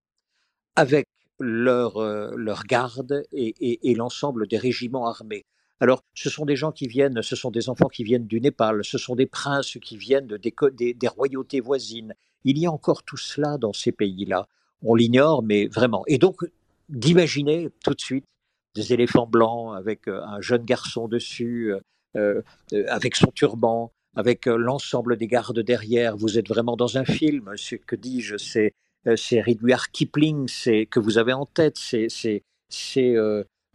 avec 0.76 1.06
leur, 1.38 1.98
euh, 1.98 2.32
leur 2.36 2.64
garde 2.64 3.22
et 3.32 3.94
l'ensemble 3.94 4.46
des 4.46 4.58
régiments 4.58 5.06
armés. 5.06 5.44
Alors, 5.82 6.04
ce 6.14 6.28
sont 6.28 6.44
des 6.44 6.56
gens 6.56 6.72
qui 6.72 6.86
viennent, 6.86 7.22
ce 7.22 7.34
sont 7.34 7.50
des 7.50 7.70
enfants 7.70 7.88
qui 7.88 8.04
viennent 8.04 8.26
du 8.26 8.40
Népal, 8.40 8.84
ce 8.84 8.98
sont 8.98 9.16
des 9.16 9.26
princes 9.26 9.78
qui 9.80 9.96
viennent 9.96 10.26
des, 10.26 10.54
des, 10.92 11.08
royautés 11.08 11.60
voisines. 11.60 12.14
Il 12.44 12.58
y 12.58 12.66
a 12.66 12.72
encore 12.72 13.02
tout 13.02 13.16
cela 13.16 13.58
dans 13.58 13.72
ces 13.72 13.92
pays-là. 13.92 14.46
On 14.82 14.94
l'ignore, 14.94 15.42
mais 15.42 15.66
vraiment. 15.66 16.04
Et 16.06 16.18
donc, 16.18 16.42
d'imaginer 16.88 17.68
tout 17.84 17.94
de 17.94 18.00
suite 18.00 18.24
des 18.74 18.92
éléphants 18.92 19.26
blancs 19.26 19.76
avec 19.76 20.08
euh, 20.08 20.22
un 20.24 20.40
jeune 20.40 20.64
garçon 20.64 21.08
dessus, 21.08 21.72
euh, 22.16 22.42
euh, 22.72 22.84
avec 22.88 23.16
son 23.16 23.30
turban, 23.30 23.92
avec 24.16 24.46
l'ensemble 24.46 25.16
des 25.16 25.26
gardes 25.26 25.60
derrière. 25.60 26.16
Vous 26.16 26.38
êtes 26.38 26.48
vraiment 26.48 26.76
dans 26.76 26.98
un 26.98 27.04
film. 27.04 27.50
Ce 27.56 27.76
que 27.76 27.96
dis-je, 27.96 28.36
c'est 28.36 28.72
c'est 29.16 29.40
Rudyard 29.40 29.90
Kipling, 29.92 30.46
que 30.90 31.00
vous 31.00 31.16
avez 31.16 31.32
en 31.32 31.46
tête, 31.46 31.78
c'est 31.78 32.42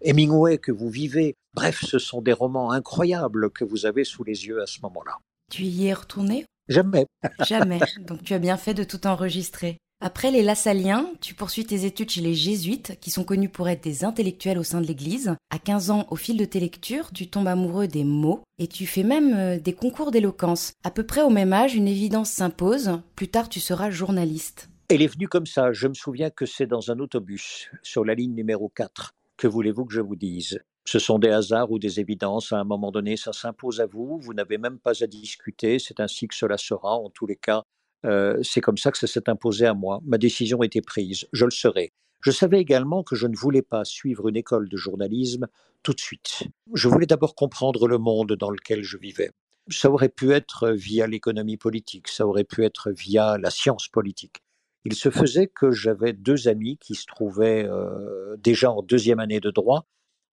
Hemingway 0.02 0.60
que 0.60 0.72
vous 0.72 0.90
vivez. 0.90 1.36
Bref, 1.56 1.84
ce 1.84 1.98
sont 1.98 2.22
des 2.22 2.34
romans 2.34 2.70
incroyables 2.72 3.50
que 3.50 3.64
vous 3.64 3.88
avez 3.88 4.04
sous 4.04 4.24
les 4.24 4.46
yeux 4.46 4.62
à 4.62 4.68
ce 4.68 4.82
moment-là. 4.84 5.18
Tu 5.50 5.64
y 5.64 5.88
es 5.88 5.94
retourné? 5.94 6.46
Jamais. 6.68 7.06
Jamais. 7.48 7.80
Donc 8.00 8.24
tu 8.24 8.34
as 8.34 8.40
bien 8.40 8.58
fait 8.58 8.74
de 8.74 8.84
tout 8.84 9.08
enregistrer. 9.08 9.78
Après 10.02 10.30
les 10.30 10.44
Lassaliens, 10.44 11.10
tu 11.22 11.34
poursuis 11.34 11.66
tes 11.66 11.86
études 11.86 12.10
chez 12.10 12.22
les 12.22 12.34
Jésuites, 12.34 13.00
qui 13.00 13.10
sont 13.10 13.24
connus 13.24 13.50
pour 13.50 13.70
être 13.70 13.84
des 13.84 14.04
intellectuels 14.04 14.60
au 14.60 14.64
sein 14.64 14.82
de 14.82 14.86
l'Église. 14.86 15.36
À 15.50 15.58
15 15.58 15.90
ans, 15.90 16.06
au 16.12 16.18
fil 16.18 16.36
de 16.36 16.44
tes 16.44 16.60
lectures, 16.60 17.12
tu 17.14 17.28
tombes 17.28 17.48
amoureux 17.48 17.88
des 17.88 18.04
mots 18.04 18.44
et 18.60 18.68
tu 18.68 18.86
fais 18.86 19.04
même 19.04 19.34
euh, 19.34 19.58
des 19.58 19.74
concours 19.74 20.12
d'éloquence. 20.12 20.74
À 20.84 20.92
peu 20.92 21.04
près 21.04 21.22
au 21.22 21.30
même 21.30 21.54
âge, 21.54 21.76
une 21.76 21.88
évidence 21.88 22.30
s'impose. 22.30 23.00
Plus 23.16 23.30
tard, 23.30 23.48
tu 23.48 23.62
seras 23.62 23.90
journaliste. 23.90 24.70
Elle 24.90 25.02
est 25.02 25.08
venue 25.08 25.30
comme 25.30 25.46
ça. 25.48 25.72
Je 25.72 25.88
me 25.88 25.94
souviens 25.94 26.30
que 26.30 26.46
c'est 26.46 26.68
dans 26.68 26.92
un 26.92 27.00
autobus, 27.00 27.70
sur 27.82 28.04
la 28.04 28.16
ligne 28.16 28.36
numéro 28.36 28.70
4. 28.70 29.14
Que 29.38 29.48
voulez-vous 29.48 29.86
que 29.86 29.94
je 29.94 30.02
vous 30.02 30.16
dise? 30.16 30.60
Ce 30.86 31.00
sont 31.00 31.20
des 31.20 31.30
hasards 31.30 31.72
ou 31.72 31.80
des 31.80 32.00
évidences. 32.00 32.54
À 32.54 32.60
un 32.60 32.64
moment 32.64 32.92
donné, 32.92 33.18
ça 33.18 33.34
s'impose 33.34 33.82
à 33.82 33.88
vous. 33.88 34.20
Vous 34.20 34.34
n'avez 34.34 34.58
même 34.58 34.80
pas 34.80 35.04
à 35.04 35.08
discuter. 35.08 35.80
C'est 35.80 36.00
ainsi 36.00 36.28
que 36.28 36.36
cela 36.36 36.58
sera. 36.58 36.94
En 36.94 37.10
tous 37.10 37.26
les 37.26 37.36
cas, 37.36 37.64
euh, 38.06 38.40
c'est 38.44 38.62
comme 38.62 38.78
ça 38.78 38.92
que 38.92 38.98
ça 38.98 39.08
s'est 39.08 39.28
imposé 39.30 39.66
à 39.66 39.74
moi. 39.74 40.00
Ma 40.06 40.18
décision 40.18 40.62
était 40.62 40.82
prise. 40.82 41.26
Je 41.34 41.46
le 41.46 41.52
serai. 41.52 41.92
Je 42.22 42.32
savais 42.32 42.60
également 42.60 43.04
que 43.04 43.16
je 43.16 43.28
ne 43.28 43.36
voulais 43.36 43.62
pas 43.62 43.84
suivre 43.84 44.28
une 44.28 44.36
école 44.36 44.70
de 44.70 44.78
journalisme 44.78 45.48
tout 45.84 45.94
de 45.94 46.00
suite. 46.00 46.44
Je 46.74 46.88
voulais 46.88 47.06
d'abord 47.06 47.36
comprendre 47.36 47.88
le 47.88 47.98
monde 47.98 48.34
dans 48.34 48.50
lequel 48.50 48.84
je 48.84 48.98
vivais. 48.98 49.32
Ça 49.70 49.90
aurait 49.90 50.10
pu 50.10 50.32
être 50.32 50.70
via 50.70 51.08
l'économie 51.08 51.58
politique, 51.58 52.08
ça 52.08 52.28
aurait 52.28 52.44
pu 52.44 52.64
être 52.64 52.92
via 52.92 53.38
la 53.38 53.50
science 53.50 53.88
politique. 53.88 54.38
Il 54.86 54.94
se 54.94 55.10
faisait 55.10 55.48
que 55.48 55.72
j'avais 55.72 56.14
deux 56.14 56.48
amis 56.48 56.78
qui 56.78 56.94
se 56.94 57.08
trouvaient 57.08 57.66
euh, 57.68 58.36
déjà 58.38 58.72
en 58.72 58.84
deuxième 58.84 59.20
année 59.20 59.40
de 59.40 59.50
droit. 59.50 59.86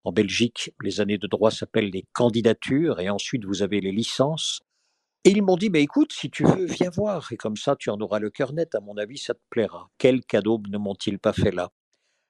En 0.05 0.13
Belgique, 0.13 0.75
les 0.83 1.01
années 1.01 1.19
de 1.19 1.27
droit 1.27 1.51
s'appellent 1.51 1.91
les 1.91 2.05
candidatures 2.13 3.01
et 3.01 3.09
ensuite 3.09 3.45
vous 3.45 3.63
avez 3.63 3.81
les 3.81 3.93
licences. 3.93 4.61
Et 5.25 5.31
ils 5.31 5.43
m'ont 5.43 5.57
dit, 5.57 5.71
mais 5.71 5.83
écoute, 5.83 6.13
si 6.13 6.31
tu 6.31 6.45
veux, 6.45 6.65
viens 6.65 6.91
voir. 6.91 7.31
Et 7.31 7.37
comme 7.37 7.57
ça, 7.57 7.77
tu 7.77 7.91
en 7.91 8.01
auras 8.01 8.19
le 8.19 8.31
cœur 8.31 8.53
net. 8.53 8.75
À 8.75 8.81
mon 8.81 8.97
avis, 8.97 9.19
ça 9.19 9.35
te 9.35 9.41
plaira. 9.51 9.89
Quel 9.99 10.25
cadeau 10.25 10.61
ne 10.69 10.79
m'ont-ils 10.79 11.21
pas 11.21 11.33
fait 11.33 11.53
là? 11.53 11.71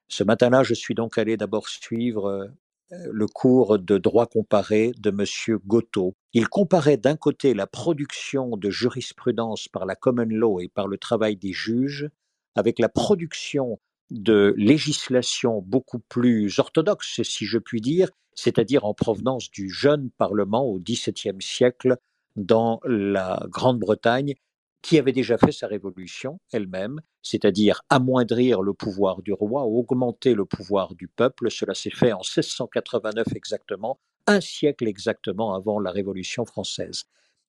Ce 0.07 0.23
matin-là, 0.23 0.61
je 0.61 0.75
suis 0.75 0.93
donc 0.93 1.17
allé 1.17 1.35
d'abord 1.35 1.67
suivre 1.67 2.51
le 2.91 3.27
cours 3.27 3.79
de 3.79 3.97
droit 3.97 4.27
comparé 4.27 4.91
de 4.99 5.09
M. 5.09 5.59
Gotto. 5.65 6.15
Il 6.33 6.47
comparait 6.47 6.97
d'un 6.97 7.15
côté 7.15 7.55
la 7.55 7.65
production 7.65 8.55
de 8.55 8.69
jurisprudence 8.69 9.67
par 9.67 9.87
la 9.87 9.95
common 9.95 10.27
law 10.29 10.59
et 10.59 10.67
par 10.67 10.87
le 10.87 10.99
travail 10.99 11.35
des 11.35 11.53
juges 11.53 12.09
avec 12.55 12.77
la 12.77 12.89
production 12.89 13.79
de 14.11 14.53
législation 14.57 15.61
beaucoup 15.61 15.99
plus 15.99 16.59
orthodoxe, 16.59 17.21
si 17.23 17.45
je 17.45 17.57
puis 17.57 17.81
dire, 17.81 18.09
c'est-à-dire 18.35 18.85
en 18.85 18.93
provenance 18.93 19.49
du 19.51 19.69
jeune 19.69 20.09
Parlement 20.17 20.65
au 20.65 20.79
XVIIe 20.79 21.41
siècle 21.41 21.97
dans 22.35 22.79
la 22.83 23.45
Grande-Bretagne, 23.49 24.35
qui 24.81 24.99
avait 24.99 25.13
déjà 25.13 25.37
fait 25.37 25.51
sa 25.51 25.67
révolution 25.67 26.39
elle-même, 26.51 26.99
c'est-à-dire 27.21 27.81
amoindrir 27.89 28.61
le 28.61 28.73
pouvoir 28.73 29.21
du 29.21 29.31
roi, 29.31 29.63
augmenter 29.63 30.33
le 30.35 30.45
pouvoir 30.45 30.93
du 30.95 31.07
peuple. 31.07 31.49
Cela 31.49 31.73
s'est 31.73 31.89
fait 31.89 32.11
en 32.11 32.19
1689 32.19 33.27
exactement, 33.33 33.99
un 34.27 34.41
siècle 34.41 34.87
exactement 34.87 35.55
avant 35.55 35.79
la 35.79 35.91
Révolution 35.91 36.45
française. 36.45 37.03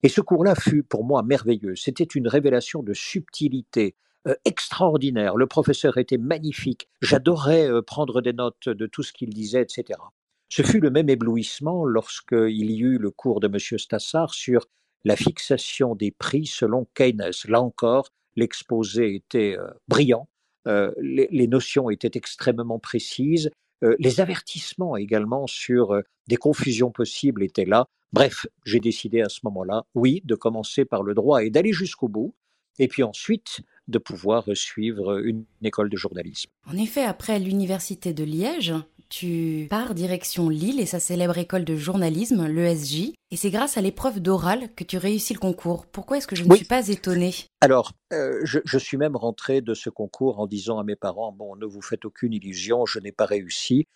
Et 0.05 0.09
ce 0.09 0.21
cours-là 0.21 0.55
fut 0.55 0.85
pour 0.85 1.05
moi 1.05 1.23
merveilleux. 1.23 1.75
C'était 1.77 2.05
une 2.05 2.29
révélation 2.29 2.83
de 2.83 2.93
subtilité 2.93 3.97
extraordinaire. 4.45 5.37
Le 5.37 5.47
professeur 5.47 5.99
était 5.99 6.19
magnifique. 6.19 6.89
J'adorais 7.03 7.71
euh, 7.71 7.83
prendre 7.83 8.21
des 8.23 8.33
notes 8.33 8.69
de 8.69 8.87
tout 8.87 9.03
ce 9.03 9.13
qu'il 9.13 9.31
disait, 9.31 9.63
etc. 9.63 9.99
Ce 10.49 10.63
fut 10.63 10.81
le 10.81 10.91
même 10.91 11.09
éblouissement 11.09 11.85
lorsqu'il 11.85 12.71
y 12.71 12.81
eut 12.81 12.99
le 12.99 13.11
cours 13.11 13.41
de 13.41 13.49
M. 13.49 13.59
Stassard 13.79 14.35
sur 14.35 14.67
la 15.05 15.17
fixation 15.17 15.95
des 15.95 16.11
prix 16.11 16.47
selon 16.47 16.87
Keynes. 16.95 17.31
Là 17.49 17.61
encore, 17.61 18.09
l'exposé 18.37 19.15
était 19.15 19.57
euh, 19.59 19.69
brillant, 19.89 20.29
euh, 20.67 20.93
les, 20.99 21.47
notions 21.47 21.91
étaient 21.91 22.17
extrêmement 22.17 22.79
précises, 22.79 23.51
euh, 23.83 23.97
les 23.99 24.21
avertissements 24.21 24.97
également 24.97 25.47
sur 25.47 26.01
des 26.27 26.37
confusions 26.37 26.91
possibles 26.91 27.43
étaient 27.43 27.67
là. 27.67 27.87
Bref, 28.13 28.47
j'ai 28.65 28.81
décidé 28.81 29.21
à 29.21 29.29
ce 29.29 29.41
moment-là, 29.45 29.85
oui, 29.95 30.23
de 30.25 30.35
commencer 30.35 30.85
par 30.85 31.03
le 31.03 31.15
droit 31.15 31.45
et 31.45 31.51
d'aller 31.51 31.73
jusqu'au 31.73 32.09
bout, 32.09 32.35
et 32.79 32.89
puis 32.89 33.03
ensuite 33.03 33.61
de 33.89 33.99
pouvoir 33.99 34.45
suivre 34.55 35.19
une 35.25 35.45
école 35.63 35.91
de 35.91 35.97
journalisme. 35.97 36.51
En 36.67 36.77
effet, 36.77 37.05
après 37.05 37.39
l'université 37.39 38.13
de 38.13 38.25
Liège, 38.25 38.75
tu 39.09 39.67
pars 39.71 39.95
direction 39.95 40.49
Lille 40.49 40.81
et 40.81 40.87
sa 40.87 40.99
célèbre 40.99 41.39
école 41.39 41.65
de 41.65 41.77
journalisme, 41.77 42.47
l'ESJ, 42.47 43.13
et 43.31 43.37
c'est 43.37 43.51
grâce 43.51 43.77
à 43.77 43.81
l'épreuve 43.81 44.21
d'oral 44.21 44.75
que 44.75 44.85
tu 44.85 44.97
réussis 44.97 45.35
le 45.35 45.39
concours. 45.39 45.87
Pourquoi 45.87 46.17
est-ce 46.17 46.27
que 46.27 46.37
je 46.37 46.45
ne 46.45 46.55
suis 46.55 46.65
pas 46.65 46.89
étonnée? 46.89 47.33
Alors, 47.61 47.93
euh, 48.13 48.41
je, 48.45 48.79
suis 48.79 48.97
même 48.97 49.17
rentré 49.17 49.61
de 49.61 49.75
ce 49.75 49.91
concours 49.91 50.41
en 50.41 50.47
disant 50.47 50.79
à 50.79 50.85
mes 50.85 50.97
parents, 50.97 51.33
bon, 51.33 51.57
ne 51.57 51.67
vous 51.67 51.83
faites 51.83 52.05
aucune 52.05 52.33
illusion, 52.33 52.87
je 52.87 52.99
n'ai 52.99 53.13
pas 53.13 53.27
réussi. 53.27 53.87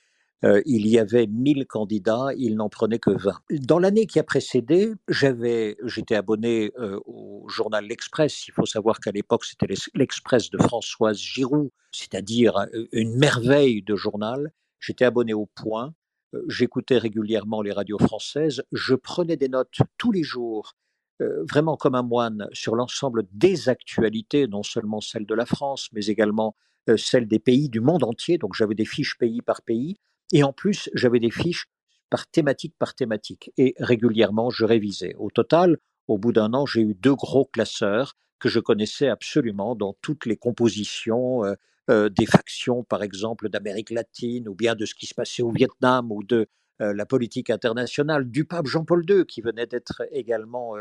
Euh, 0.44 0.62
il 0.66 0.86
y 0.86 0.98
avait 0.98 1.26
1000 1.26 1.66
candidats, 1.66 2.28
il 2.36 2.54
n'en 2.54 2.68
prenait 2.68 3.00
que 3.00 3.10
20. 3.10 3.32
Dans 3.62 3.78
l'année 3.78 4.06
qui 4.06 4.20
a 4.20 4.22
précédé, 4.22 4.92
j'avais, 5.08 5.76
j'étais 5.84 6.14
abonné 6.14 6.70
euh, 6.78 7.00
au 7.06 7.48
journal 7.48 7.84
L'Express. 7.84 8.46
Il 8.46 8.52
faut 8.52 8.66
savoir 8.66 9.00
qu'à 9.00 9.10
l'époque, 9.10 9.44
c'était 9.44 9.66
l'Express 9.94 10.50
de 10.50 10.58
Françoise 10.58 11.18
Giroud, 11.18 11.70
c'est-à-dire 11.90 12.66
une 12.92 13.16
merveille 13.16 13.82
de 13.82 13.96
journal. 13.96 14.52
J'étais 14.78 15.04
abonné 15.04 15.34
au 15.34 15.46
Point, 15.46 15.92
euh, 16.34 16.44
j'écoutais 16.48 16.98
régulièrement 16.98 17.62
les 17.62 17.72
radios 17.72 17.98
françaises, 17.98 18.62
je 18.72 18.94
prenais 18.94 19.36
des 19.36 19.48
notes 19.48 19.78
tous 19.96 20.12
les 20.12 20.22
jours, 20.22 20.74
euh, 21.22 21.44
vraiment 21.50 21.76
comme 21.76 21.94
un 21.94 22.02
moine, 22.02 22.48
sur 22.52 22.74
l'ensemble 22.74 23.24
des 23.32 23.68
actualités, 23.68 24.46
non 24.46 24.62
seulement 24.62 25.00
celles 25.00 25.26
de 25.26 25.34
la 25.34 25.46
France, 25.46 25.88
mais 25.92 26.06
également 26.06 26.54
euh, 26.88 26.96
celles 26.96 27.26
des 27.26 27.38
pays 27.38 27.68
du 27.68 27.80
monde 27.80 28.04
entier. 28.04 28.38
Donc 28.38 28.54
j'avais 28.54 28.74
des 28.74 28.84
fiches 28.84 29.16
pays 29.18 29.40
par 29.42 29.62
pays, 29.62 29.96
et 30.32 30.42
en 30.42 30.52
plus 30.52 30.90
j'avais 30.94 31.20
des 31.20 31.30
fiches 31.30 31.66
par 32.10 32.26
thématique 32.26 32.74
par 32.78 32.94
thématique, 32.94 33.50
et 33.58 33.74
régulièrement 33.78 34.50
je 34.50 34.64
révisais. 34.64 35.14
Au 35.18 35.30
total, 35.30 35.78
au 36.06 36.18
bout 36.18 36.32
d'un 36.32 36.54
an, 36.54 36.64
j'ai 36.64 36.80
eu 36.80 36.94
deux 36.94 37.14
gros 37.14 37.44
classeurs 37.44 38.14
que 38.38 38.48
je 38.48 38.60
connaissais 38.60 39.08
absolument 39.08 39.74
dans 39.74 39.94
toutes 40.00 40.24
les 40.24 40.36
compositions, 40.36 41.42
euh, 41.90 42.10
des 42.10 42.26
factions, 42.26 42.84
par 42.84 43.02
exemple, 43.02 43.48
d'Amérique 43.48 43.90
latine, 43.90 44.46
ou 44.48 44.54
bien 44.54 44.74
de 44.74 44.84
ce 44.84 44.94
qui 44.94 45.06
se 45.06 45.14
passait 45.14 45.42
au 45.42 45.50
Vietnam, 45.50 46.12
ou 46.12 46.22
de 46.22 46.46
euh, 46.82 46.92
la 46.92 47.06
politique 47.06 47.48
internationale 47.48 48.30
du 48.30 48.44
pape 48.44 48.66
Jean-Paul 48.66 49.04
II, 49.08 49.24
qui 49.24 49.40
venait 49.40 49.66
d'être 49.66 50.02
également 50.10 50.74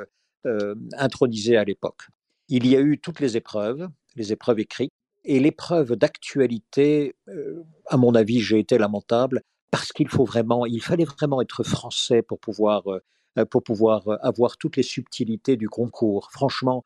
euh, 0.46 0.76
intronisé 0.98 1.56
à 1.56 1.64
l'époque. 1.64 2.08
Il 2.50 2.68
y 2.68 2.76
a 2.76 2.82
eu 2.82 3.00
toutes 3.00 3.22
les 3.22 3.38
épreuves, 3.38 3.88
les 4.16 4.34
épreuves 4.34 4.60
écrites, 4.60 4.92
et 5.28 5.40
l'épreuve 5.40 5.96
d'actualité, 5.96 7.16
à 7.86 7.98
mon 7.98 8.16
avis, 8.16 8.40
j'ai 8.42 8.60
été 8.60 8.78
lamentable, 8.78 9.42
parce 9.70 9.92
qu'il 9.92 10.08
faut 10.10 10.26
vraiment, 10.26 10.66
il 10.66 10.82
fallait 10.82 11.06
vraiment 11.06 11.42
être 11.42 11.64
français 11.64 12.22
pour 12.22 12.40
pouvoir, 12.40 12.84
pour 13.52 13.64
pouvoir 13.64 14.04
avoir 14.22 14.58
toutes 14.58 14.78
les 14.78 14.84
subtilités 14.84 15.58
du 15.58 15.70
concours. 15.70 16.30
Franchement, 16.32 16.86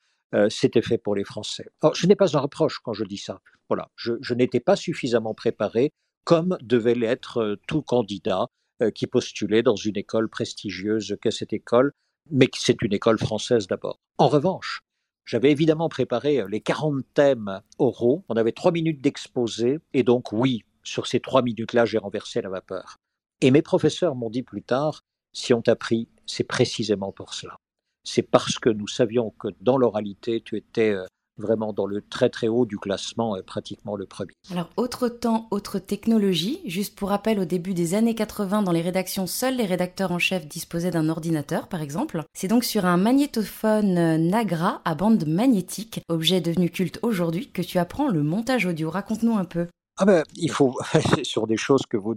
c'était 0.49 0.81
fait 0.81 0.97
pour 0.97 1.15
les 1.15 1.23
Français. 1.23 1.65
je 1.93 2.07
n'ai 2.07 2.15
pas 2.15 2.35
un 2.35 2.39
reproche 2.39 2.79
quand 2.79 2.93
je 2.93 3.03
dis 3.03 3.17
ça. 3.17 3.39
Voilà, 3.71 3.89
je, 3.95 4.33
n'étais 4.33 4.59
pas 4.59 4.75
suffisamment 4.75 5.33
préparé 5.33 5.93
comme 6.25 6.57
devait 6.61 6.93
l'être 6.93 7.37
euh, 7.37 7.55
tout 7.67 7.81
candidat 7.81 8.47
euh, 8.81 8.91
qui 8.91 9.07
postulait 9.07 9.63
dans 9.63 9.75
une 9.75 9.97
école 9.97 10.29
prestigieuse 10.29 11.17
qu'est 11.21 11.31
cette 11.31 11.53
école, 11.53 11.93
mais 12.29 12.49
c'est 12.53 12.81
une 12.81 12.93
école 12.93 13.17
française 13.17 13.67
d'abord. 13.67 13.99
En 14.17 14.27
revanche, 14.27 14.81
j'avais 15.25 15.51
évidemment 15.51 15.89
préparé 15.89 16.41
euh, 16.41 16.47
les 16.47 16.61
40 16.61 17.03
thèmes 17.13 17.61
oraux, 17.77 18.23
on 18.29 18.35
avait 18.35 18.51
trois 18.51 18.71
minutes 18.71 19.01
d'exposé, 19.01 19.79
et 19.93 20.03
donc 20.03 20.31
oui, 20.31 20.63
sur 20.83 21.07
ces 21.07 21.19
trois 21.19 21.41
minutes-là, 21.41 21.85
j'ai 21.85 21.97
renversé 21.97 22.41
la 22.41 22.49
vapeur. 22.49 22.97
Et 23.41 23.51
mes 23.51 23.61
professeurs 23.61 24.15
m'ont 24.15 24.29
dit 24.29 24.43
plus 24.43 24.63
tard, 24.63 25.01
si 25.33 25.53
on 25.53 25.61
t'a 25.61 25.75
pris, 25.75 26.07
c'est 26.25 26.43
précisément 26.43 27.11
pour 27.11 27.33
cela. 27.33 27.55
C'est 28.03 28.23
parce 28.23 28.57
que 28.59 28.69
nous 28.69 28.87
savions 28.87 29.31
que 29.39 29.49
dans 29.61 29.77
l'oralité, 29.77 30.41
tu 30.41 30.57
étais 30.57 30.95
vraiment 31.41 31.73
dans 31.73 31.85
le 31.85 32.01
très 32.01 32.29
très 32.29 32.47
haut 32.47 32.65
du 32.65 32.77
classement, 32.77 33.35
euh, 33.35 33.41
pratiquement 33.41 33.95
le 33.95 34.05
premier. 34.05 34.31
Alors, 34.51 34.69
autre 34.77 35.09
temps, 35.09 35.47
autre 35.51 35.79
technologie. 35.79 36.61
Juste 36.65 36.95
pour 36.95 37.09
rappel, 37.09 37.39
au 37.39 37.45
début 37.45 37.73
des 37.73 37.93
années 37.95 38.15
80, 38.15 38.61
dans 38.61 38.71
les 38.71 38.81
rédactions, 38.81 39.27
seuls 39.27 39.57
les 39.57 39.65
rédacteurs 39.65 40.11
en 40.11 40.19
chef 40.19 40.47
disposaient 40.47 40.91
d'un 40.91 41.09
ordinateur, 41.09 41.67
par 41.67 41.81
exemple. 41.81 42.23
C'est 42.33 42.47
donc 42.47 42.63
sur 42.63 42.85
un 42.85 42.97
magnétophone 42.97 43.97
euh, 43.97 44.17
Nagra 44.17 44.81
à 44.85 44.95
bande 44.95 45.27
magnétique, 45.27 46.01
objet 46.07 46.39
devenu 46.39 46.69
culte 46.69 46.99
aujourd'hui, 47.01 47.49
que 47.49 47.61
tu 47.61 47.77
apprends 47.77 48.07
le 48.07 48.23
montage 48.23 48.65
audio. 48.65 48.89
Raconte-nous 48.89 49.35
un 49.35 49.45
peu. 49.45 49.67
Ah 49.97 50.05
ben, 50.05 50.23
il 50.35 50.49
faut 50.49 50.79
sur 51.23 51.47
des 51.47 51.57
choses 51.57 51.83
que 51.87 51.97
vous 51.97 52.15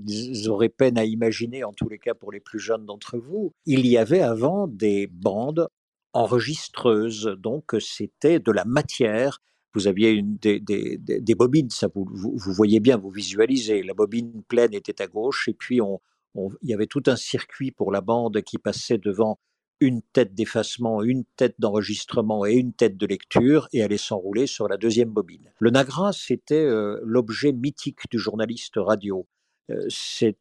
aurez 0.48 0.68
peine 0.68 0.96
à 0.96 1.04
imaginer, 1.04 1.64
en 1.64 1.72
tous 1.72 1.88
les 1.88 1.98
cas 1.98 2.14
pour 2.14 2.32
les 2.32 2.40
plus 2.40 2.58
jeunes 2.58 2.86
d'entre 2.86 3.18
vous. 3.18 3.52
Il 3.66 3.86
y 3.86 3.98
avait 3.98 4.22
avant 4.22 4.68
des 4.68 5.06
bandes 5.06 5.68
enregistreuse. 6.14 7.36
Donc, 7.38 7.74
c'était 7.80 8.38
de 8.38 8.52
la 8.52 8.64
matière. 8.64 9.42
Vous 9.74 9.88
aviez 9.88 10.10
une, 10.10 10.36
des, 10.36 11.34
bobines, 11.36 11.70
ça 11.70 11.88
vous, 11.92 12.36
voyez 12.36 12.80
bien, 12.80 12.96
vous 12.96 13.10
visualisez. 13.10 13.82
La 13.82 13.92
bobine 13.92 14.42
pleine 14.48 14.72
était 14.72 15.02
à 15.02 15.08
gauche, 15.08 15.48
et 15.48 15.54
puis 15.54 15.80
on, 15.80 16.00
il 16.62 16.70
y 16.70 16.74
avait 16.74 16.86
tout 16.86 17.02
un 17.06 17.16
circuit 17.16 17.72
pour 17.72 17.92
la 17.92 18.00
bande 18.00 18.40
qui 18.42 18.58
passait 18.58 18.98
devant 18.98 19.38
une 19.80 20.02
tête 20.12 20.34
d'effacement, 20.34 21.02
une 21.02 21.24
tête 21.36 21.56
d'enregistrement 21.58 22.46
et 22.46 22.54
une 22.54 22.72
tête 22.72 22.96
de 22.96 23.06
lecture, 23.06 23.68
et 23.72 23.82
allait 23.82 23.98
s'enrouler 23.98 24.46
sur 24.46 24.68
la 24.68 24.76
deuxième 24.76 25.10
bobine. 25.10 25.52
Le 25.58 25.70
Nagra, 25.70 26.12
c'était 26.12 26.54
euh, 26.54 27.00
l'objet 27.02 27.52
mythique 27.52 28.08
du 28.10 28.18
journaliste 28.18 28.74
radio. 28.76 29.26
Euh, 29.70 29.86
c'est 29.88 30.36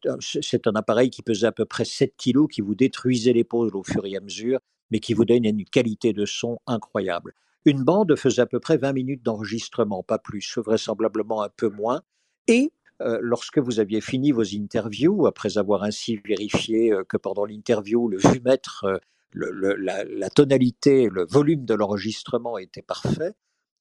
un 0.66 0.74
appareil 0.74 1.10
qui 1.10 1.22
pesait 1.22 1.46
à 1.46 1.52
peu 1.52 1.64
près 1.64 1.84
7 1.84 2.14
kilos, 2.16 2.48
qui 2.50 2.60
vous 2.60 2.74
détruisait 2.74 3.32
l'épaule 3.32 3.74
au 3.74 3.82
fur 3.82 4.06
et 4.06 4.16
à 4.16 4.20
mesure, 4.20 4.60
mais 4.94 5.00
qui 5.00 5.12
vous 5.12 5.24
donne 5.24 5.44
une 5.44 5.64
qualité 5.64 6.12
de 6.12 6.24
son 6.24 6.60
incroyable. 6.68 7.34
Une 7.64 7.82
bande 7.82 8.14
faisait 8.14 8.42
à 8.42 8.46
peu 8.46 8.60
près 8.60 8.76
20 8.76 8.92
minutes 8.92 9.24
d'enregistrement, 9.24 10.04
pas 10.04 10.20
plus, 10.20 10.56
vraisemblablement 10.58 11.42
un 11.42 11.48
peu 11.48 11.68
moins. 11.68 12.02
Et 12.46 12.70
euh, 13.02 13.18
lorsque 13.20 13.58
vous 13.58 13.80
aviez 13.80 14.00
fini 14.00 14.30
vos 14.30 14.54
interviews, 14.54 15.26
après 15.26 15.58
avoir 15.58 15.82
ainsi 15.82 16.20
vérifié 16.24 16.92
euh, 16.92 17.02
que 17.02 17.16
pendant 17.16 17.44
l'interview, 17.44 18.06
le 18.06 18.18
vumètre, 18.18 18.84
euh, 18.84 18.98
la, 19.34 20.04
la, 20.04 20.30
tonalité, 20.30 21.08
le 21.10 21.26
volume 21.26 21.64
de 21.64 21.74
l'enregistrement 21.74 22.56
était 22.56 22.80
parfait, 22.80 23.32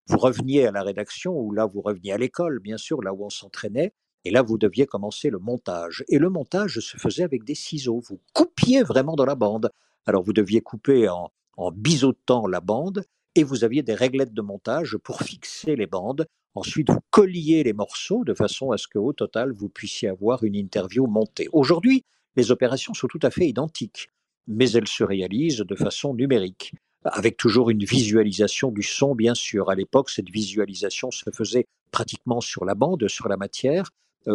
vous 0.08 0.18
reveniez 0.18 0.66
à 0.66 0.72
la 0.72 0.82
rédaction, 0.82 1.38
ou 1.38 1.52
là 1.52 1.68
vous 1.68 1.82
reveniez 1.82 2.14
à 2.14 2.18
l'école, 2.18 2.58
bien 2.58 2.78
sûr, 2.78 3.04
là 3.04 3.14
où 3.14 3.24
on 3.24 3.30
s'entraînait, 3.30 3.94
et 4.26 4.32
là 4.32 4.42
vous 4.42 4.58
deviez 4.58 4.88
commencer 4.88 5.30
le 5.30 5.38
montage. 5.38 6.04
Et 6.10 6.18
le 6.18 6.32
montage 6.32 6.80
se 6.80 6.98
faisait 6.98 7.24
avec 7.24 7.44
des 7.44 7.54
ciseaux, 7.54 8.02
vous 8.10 8.20
coupiez 8.34 8.82
vraiment 8.82 9.16
dans 9.16 9.26
la 9.26 9.36
bande. 9.36 9.70
Alors 10.06 10.24
vous 10.24 10.34
deviez 10.34 10.62
couper 10.62 11.10
en, 11.10 11.32
en 11.58 11.72
biseautant 11.72 12.48
la 12.48 12.60
bande 12.60 13.06
et 13.36 13.44
vous 13.44 13.64
aviez 13.64 13.84
des 13.84 13.96
réglettes 13.96 14.34
de 14.34 14.42
montage 14.42 14.98
pour 14.98 15.22
fixer 15.24 15.76
les 15.76 15.88
bandes. 15.88 16.26
Ensuite, 16.56 16.92
vous 16.92 17.00
colliez 17.10 17.64
les 17.64 17.74
morceaux 17.74 18.24
de 18.24 18.34
façon 18.34 18.72
à 18.72 18.78
ce 18.78 18.88
qu'au 18.88 19.14
total, 19.14 19.54
vous 19.54 19.70
puissiez 19.70 20.10
avoir 20.10 20.44
une 20.44 20.56
interview 20.56 21.08
montée. 21.08 21.48
Aujourd'hui, 21.52 22.06
les 22.36 22.52
opérations 22.52 22.94
sont 22.94 23.08
tout 23.08 23.20
à 23.24 23.32
fait 23.32 23.48
identiques, 23.48 24.10
mais 24.48 24.70
elles 24.72 24.88
se 24.88 25.04
réalisent 25.04 25.60
de 25.60 25.76
façon 25.76 26.14
numérique, 26.14 26.74
avec 27.06 27.38
toujours 27.38 27.72
une 27.72 27.84
visualisation 27.84 28.72
du 28.72 28.84
son, 28.84 29.16
bien 29.16 29.34
sûr. 29.34 29.72
À 29.72 29.76
l'époque, 29.76 30.12
cette 30.12 30.30
visualisation 30.30 31.10
se 31.10 31.30
faisait 31.32 31.66
pratiquement 31.92 32.40
sur 32.40 32.66
la 32.66 32.76
bande, 32.76 33.08
sur 33.08 33.28
la 33.28 33.38
matière, 33.38 33.90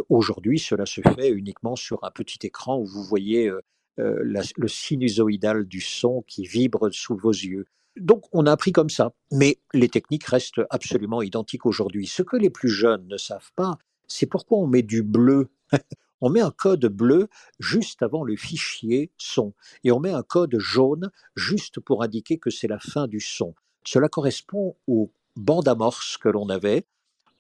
Aujourd'hui, 0.08 0.58
cela 0.58 0.87
se 0.87 1.00
fait 1.00 1.30
uniquement 1.30 1.76
sur 1.76 2.04
un 2.04 2.10
petit 2.10 2.46
écran 2.46 2.78
où 2.78 2.84
vous 2.84 3.02
voyez 3.02 3.50
le 3.98 4.68
sinusoïdal 4.68 5.64
du 5.64 5.80
son 5.80 6.22
qui 6.26 6.46
vibre 6.46 6.88
sous 6.92 7.16
vos 7.16 7.32
yeux. 7.32 7.66
Donc 7.98 8.24
on 8.32 8.46
a 8.46 8.52
appris 8.52 8.72
comme 8.72 8.90
ça, 8.90 9.12
mais 9.32 9.58
les 9.74 9.88
techniques 9.88 10.26
restent 10.26 10.62
absolument 10.70 11.22
identiques 11.22 11.66
aujourd'hui. 11.66 12.06
Ce 12.06 12.22
que 12.22 12.36
les 12.36 12.50
plus 12.50 12.68
jeunes 12.68 13.06
ne 13.08 13.16
savent 13.16 13.52
pas, 13.56 13.78
c'est 14.06 14.26
pourquoi 14.26 14.58
on 14.58 14.66
met 14.66 14.82
du 14.82 15.02
bleu. 15.02 15.48
on 16.20 16.30
met 16.30 16.40
un 16.40 16.50
code 16.50 16.86
bleu 16.86 17.28
juste 17.58 18.02
avant 18.02 18.24
le 18.24 18.36
fichier 18.36 19.10
son 19.18 19.52
et 19.84 19.92
on 19.92 20.00
met 20.00 20.12
un 20.12 20.22
code 20.22 20.58
jaune 20.58 21.10
juste 21.36 21.80
pour 21.80 22.02
indiquer 22.02 22.38
que 22.38 22.50
c'est 22.50 22.68
la 22.68 22.78
fin 22.78 23.06
du 23.06 23.20
son. 23.20 23.54
Cela 23.84 24.08
correspond 24.08 24.76
aux 24.86 25.10
bandes 25.36 25.68
amorces 25.68 26.16
que 26.16 26.28
l'on 26.28 26.48
avait. 26.48 26.86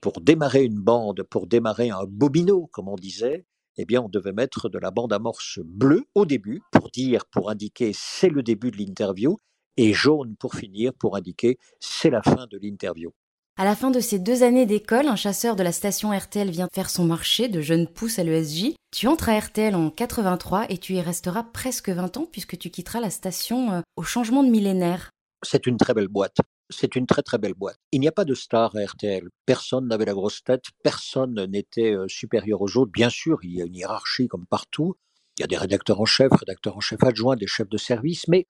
Pour 0.00 0.20
démarrer 0.20 0.64
une 0.64 0.78
bande, 0.78 1.24
pour 1.24 1.48
démarrer 1.48 1.90
un 1.90 2.04
bobino, 2.04 2.68
comme 2.68 2.86
on 2.86 2.94
disait, 2.94 3.44
eh 3.78 3.84
bien, 3.84 4.02
on 4.02 4.08
devait 4.08 4.32
mettre 4.32 4.68
de 4.68 4.78
la 4.78 4.90
bande 4.90 5.12
amorce 5.12 5.60
bleue 5.64 6.04
au 6.14 6.26
début 6.26 6.60
pour 6.72 6.90
dire, 6.90 7.24
pour 7.26 7.50
indiquer 7.50 7.92
c'est 7.94 8.28
le 8.28 8.42
début 8.42 8.70
de 8.70 8.76
l'interview, 8.76 9.38
et 9.76 9.94
jaune 9.94 10.34
pour 10.36 10.54
finir 10.54 10.92
pour 10.92 11.16
indiquer 11.16 11.58
c'est 11.80 12.10
la 12.10 12.22
fin 12.22 12.46
de 12.50 12.58
l'interview. 12.58 13.12
À 13.56 13.64
la 13.64 13.74
fin 13.74 13.90
de 13.90 13.98
ces 13.98 14.18
deux 14.18 14.42
années 14.42 14.66
d'école, 14.66 15.06
un 15.06 15.16
chasseur 15.16 15.56
de 15.56 15.62
la 15.62 15.72
station 15.72 16.16
RTL 16.16 16.50
vient 16.50 16.68
faire 16.72 16.90
son 16.90 17.04
marché 17.04 17.48
de 17.48 17.60
jeunes 17.60 17.88
pousses 17.88 18.18
à 18.18 18.24
l'ESJ. 18.24 18.74
Tu 18.92 19.08
entres 19.08 19.28
à 19.28 19.38
RTL 19.38 19.74
en 19.74 19.90
83 19.90 20.66
et 20.68 20.78
tu 20.78 20.94
y 20.94 21.00
resteras 21.00 21.42
presque 21.42 21.88
20 21.88 22.18
ans 22.18 22.28
puisque 22.30 22.56
tu 22.56 22.70
quitteras 22.70 23.00
la 23.00 23.10
station 23.10 23.72
euh, 23.72 23.80
au 23.96 24.02
changement 24.02 24.44
de 24.44 24.50
millénaire. 24.50 25.10
C'est 25.42 25.66
une 25.66 25.76
très 25.76 25.94
belle 25.94 26.06
boîte. 26.06 26.36
C'est 26.70 26.96
une 26.96 27.06
très 27.06 27.22
très 27.22 27.38
belle 27.38 27.54
boîte. 27.54 27.78
Il 27.92 28.00
n'y 28.00 28.08
a 28.08 28.12
pas 28.12 28.24
de 28.24 28.34
star 28.34 28.76
à 28.76 28.84
RTL. 28.84 29.28
Personne 29.46 29.88
n'avait 29.88 30.04
la 30.04 30.12
grosse 30.12 30.42
tête, 30.44 30.64
personne 30.82 31.46
n'était 31.46 31.94
euh, 31.94 32.06
supérieur 32.08 32.60
aux 32.60 32.76
autres. 32.76 32.92
Bien 32.92 33.08
sûr, 33.08 33.38
il 33.42 33.54
y 33.54 33.62
a 33.62 33.64
une 33.64 33.74
hiérarchie 33.74 34.28
comme 34.28 34.46
partout. 34.46 34.94
Il 35.38 35.42
y 35.42 35.44
a 35.44 35.46
des 35.46 35.56
rédacteurs 35.56 36.00
en 36.00 36.04
chef, 36.04 36.32
rédacteurs 36.32 36.76
en 36.76 36.80
chef 36.80 37.02
adjoints, 37.04 37.36
des 37.36 37.46
chefs 37.46 37.68
de 37.68 37.78
service, 37.78 38.26
mais 38.28 38.46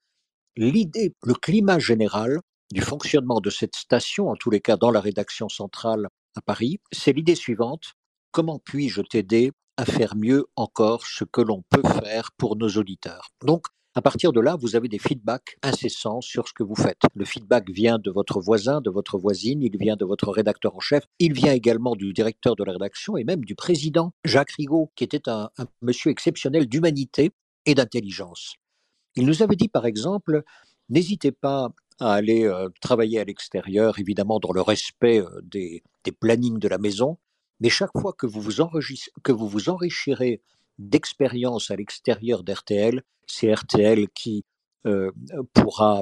l'idée, 0.57 1.13
le 1.23 1.33
climat 1.33 1.79
général 1.79 2.39
du 2.71 2.81
fonctionnement 2.81 3.41
de 3.41 3.49
cette 3.49 3.75
station, 3.75 4.29
en 4.29 4.35
tous 4.35 4.49
les 4.49 4.59
cas 4.59 4.75
dans 4.75 4.91
la 4.91 4.99
rédaction 4.99 5.49
centrale 5.49 6.07
à 6.35 6.41
Paris, 6.41 6.79
c'est 6.91 7.13
l'idée 7.13 7.35
suivante. 7.35 7.93
Comment 8.31 8.59
puis-je 8.59 9.01
t'aider 9.01 9.51
à 9.77 9.85
faire 9.85 10.15
mieux 10.15 10.45
encore 10.55 11.05
ce 11.05 11.23
que 11.23 11.41
l'on 11.41 11.63
peut 11.69 11.87
faire 12.03 12.31
pour 12.37 12.57
nos 12.57 12.69
auditeurs? 12.69 13.29
Donc, 13.43 13.65
à 13.95 14.01
partir 14.01 14.31
de 14.31 14.39
là, 14.39 14.55
vous 14.55 14.75
avez 14.75 14.87
des 14.87 14.99
feedbacks 14.99 15.57
incessants 15.63 16.21
sur 16.21 16.47
ce 16.47 16.53
que 16.53 16.63
vous 16.63 16.75
faites. 16.75 17.01
Le 17.15 17.25
feedback 17.25 17.69
vient 17.69 17.97
de 17.97 18.11
votre 18.11 18.39
voisin, 18.39 18.81
de 18.81 18.89
votre 18.89 19.17
voisine, 19.17 19.61
il 19.63 19.75
vient 19.77 19.95
de 19.95 20.05
votre 20.05 20.29
rédacteur 20.29 20.75
en 20.75 20.79
chef, 20.79 21.05
il 21.17 21.33
vient 21.33 21.53
également 21.53 21.95
du 21.95 22.13
directeur 22.13 22.55
de 22.55 22.63
la 22.63 22.73
rédaction 22.73 23.17
et 23.17 23.23
même 23.23 23.43
du 23.43 23.55
président, 23.55 24.11
Jacques 24.23 24.51
Rigaud, 24.51 24.91
qui 24.95 25.03
était 25.03 25.27
un 25.27 25.49
monsieur 25.81 26.11
exceptionnel 26.11 26.67
d'humanité 26.67 27.31
et 27.65 27.73
d'intelligence. 27.73 28.55
Il 29.15 29.25
nous 29.25 29.41
avait 29.41 29.55
dit 29.55 29.69
par 29.69 29.85
exemple, 29.85 30.43
n'hésitez 30.89 31.31
pas 31.31 31.69
à 31.99 32.13
aller 32.13 32.45
euh, 32.45 32.69
travailler 32.81 33.19
à 33.19 33.23
l'extérieur, 33.23 33.99
évidemment 33.99 34.39
dans 34.39 34.53
le 34.53 34.61
respect 34.61 35.19
euh, 35.19 35.41
des, 35.43 35.83
plannings 36.19 36.57
de 36.57 36.67
la 36.67 36.79
maison, 36.79 37.17
mais 37.59 37.69
chaque 37.69 37.91
fois 37.99 38.13
que 38.13 38.25
vous 38.25 38.41
vous, 38.41 38.63
que 39.23 39.31
vous, 39.31 39.47
vous 39.47 39.69
enrichirez 39.69 40.41
d'expérience 40.79 41.69
à 41.69 41.75
l'extérieur 41.75 42.43
d'RTL, 42.43 43.03
c'est 43.27 43.53
RTL 43.53 44.07
qui 44.15 44.43
euh, 44.87 45.11
pourra 45.53 46.01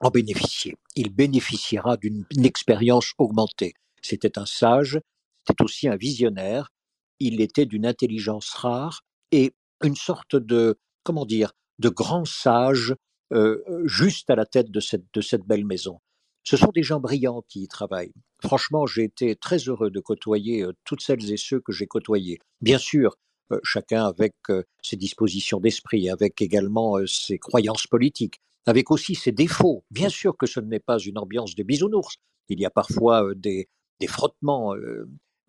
en 0.00 0.10
bénéficier. 0.10 0.76
Il 0.96 1.10
bénéficiera 1.10 1.96
d'une 1.98 2.24
expérience 2.44 3.12
augmentée. 3.18 3.74
C'était 4.00 4.38
un 4.38 4.46
sage, 4.46 4.98
c'était 5.46 5.62
aussi 5.62 5.88
un 5.88 5.96
visionnaire, 5.96 6.70
il 7.18 7.40
était 7.42 7.66
d'une 7.66 7.84
intelligence 7.84 8.50
rare 8.54 9.02
et 9.32 9.52
une 9.82 9.96
sorte 9.96 10.36
de, 10.36 10.78
comment 11.04 11.26
dire, 11.26 11.52
de 11.78 11.88
grands 11.88 12.24
sages 12.24 12.94
euh, 13.32 13.62
juste 13.84 14.30
à 14.30 14.36
la 14.36 14.46
tête 14.46 14.70
de 14.70 14.80
cette, 14.80 15.04
de 15.12 15.20
cette 15.20 15.44
belle 15.44 15.66
maison. 15.66 16.00
Ce 16.44 16.56
sont 16.56 16.70
des 16.74 16.82
gens 16.82 17.00
brillants 17.00 17.42
qui 17.48 17.62
y 17.62 17.68
travaillent. 17.68 18.14
Franchement, 18.42 18.86
j'ai 18.86 19.04
été 19.04 19.36
très 19.36 19.58
heureux 19.58 19.90
de 19.90 20.00
côtoyer 20.00 20.62
euh, 20.62 20.72
toutes 20.84 21.02
celles 21.02 21.30
et 21.30 21.36
ceux 21.36 21.60
que 21.60 21.72
j'ai 21.72 21.86
côtoyés. 21.86 22.38
Bien 22.60 22.78
sûr, 22.78 23.16
chacun 23.62 24.06
avec 24.06 24.34
ses 24.82 24.96
dispositions 24.96 25.60
d'esprit, 25.60 26.08
avec 26.10 26.40
également 26.42 26.96
ses 27.06 27.38
croyances 27.38 27.86
politiques, 27.86 28.40
avec 28.66 28.90
aussi 28.90 29.14
ses 29.14 29.32
défauts. 29.32 29.84
Bien 29.90 30.08
sûr 30.08 30.36
que 30.36 30.46
ce 30.46 30.60
n'est 30.60 30.80
pas 30.80 30.98
une 30.98 31.18
ambiance 31.18 31.54
de 31.54 31.62
bisounours. 31.62 32.16
Il 32.48 32.60
y 32.60 32.66
a 32.66 32.70
parfois 32.70 33.34
des, 33.34 33.68
frottements, 34.08 34.74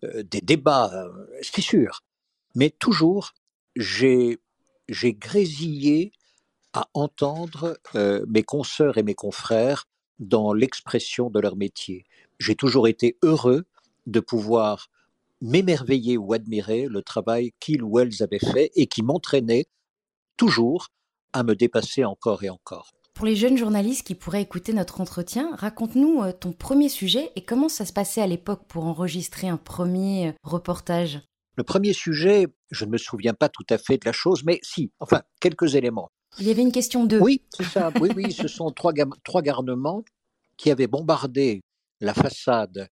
des 0.02 0.40
débats, 0.40 1.08
c'est 1.42 1.62
sûr. 1.62 2.02
Mais 2.54 2.70
toujours, 2.70 3.32
j'ai 3.76 4.38
grésillé 4.88 6.12
à 6.72 6.88
entendre 6.94 7.78
euh, 7.94 8.24
mes 8.28 8.42
consoeurs 8.42 8.98
et 8.98 9.02
mes 9.02 9.14
confrères 9.14 9.86
dans 10.18 10.52
l'expression 10.52 11.30
de 11.30 11.40
leur 11.40 11.56
métier. 11.56 12.04
J'ai 12.38 12.54
toujours 12.54 12.88
été 12.88 13.18
heureux 13.22 13.64
de 14.06 14.20
pouvoir 14.20 14.88
m'émerveiller 15.42 16.16
ou 16.16 16.32
admirer 16.32 16.86
le 16.88 17.02
travail 17.02 17.50
qu'ils 17.60 17.82
ou 17.82 17.98
elles 17.98 18.22
avaient 18.22 18.38
fait 18.38 18.70
et 18.74 18.86
qui 18.86 19.02
m'entraînait 19.02 19.66
toujours 20.36 20.88
à 21.32 21.42
me 21.42 21.54
dépasser 21.54 22.04
encore 22.04 22.44
et 22.44 22.48
encore. 22.48 22.92
Pour 23.14 23.26
les 23.26 23.36
jeunes 23.36 23.58
journalistes 23.58 24.06
qui 24.06 24.14
pourraient 24.14 24.40
écouter 24.40 24.72
notre 24.72 25.00
entretien, 25.00 25.54
raconte-nous 25.56 26.22
euh, 26.22 26.32
ton 26.32 26.52
premier 26.52 26.88
sujet 26.88 27.30
et 27.36 27.44
comment 27.44 27.68
ça 27.68 27.84
se 27.84 27.92
passait 27.92 28.22
à 28.22 28.26
l'époque 28.26 28.62
pour 28.68 28.86
enregistrer 28.86 29.48
un 29.48 29.58
premier 29.58 30.28
euh, 30.28 30.32
reportage? 30.42 31.20
Le 31.56 31.64
premier 31.64 31.92
sujet, 31.92 32.46
je 32.70 32.86
ne 32.86 32.90
me 32.90 32.96
souviens 32.96 33.34
pas 33.34 33.50
tout 33.50 33.66
à 33.68 33.76
fait 33.76 33.98
de 33.98 34.06
la 34.06 34.12
chose, 34.12 34.44
mais 34.44 34.58
si, 34.62 34.90
enfin, 35.00 35.20
quelques 35.40 35.74
éléments. 35.74 36.10
Il 36.38 36.46
y 36.46 36.50
avait 36.50 36.62
une 36.62 36.72
question 36.72 37.04
de. 37.04 37.18
Oui, 37.18 37.42
c'est 37.50 37.64
ça. 37.64 37.92
Oui, 38.00 38.10
oui, 38.16 38.32
ce 38.32 38.48
sont 38.48 38.70
trois, 38.70 38.94
trois 39.22 39.42
garnements 39.42 40.02
qui 40.56 40.70
avaient 40.70 40.86
bombardé 40.86 41.60
la 42.00 42.14
façade 42.14 42.88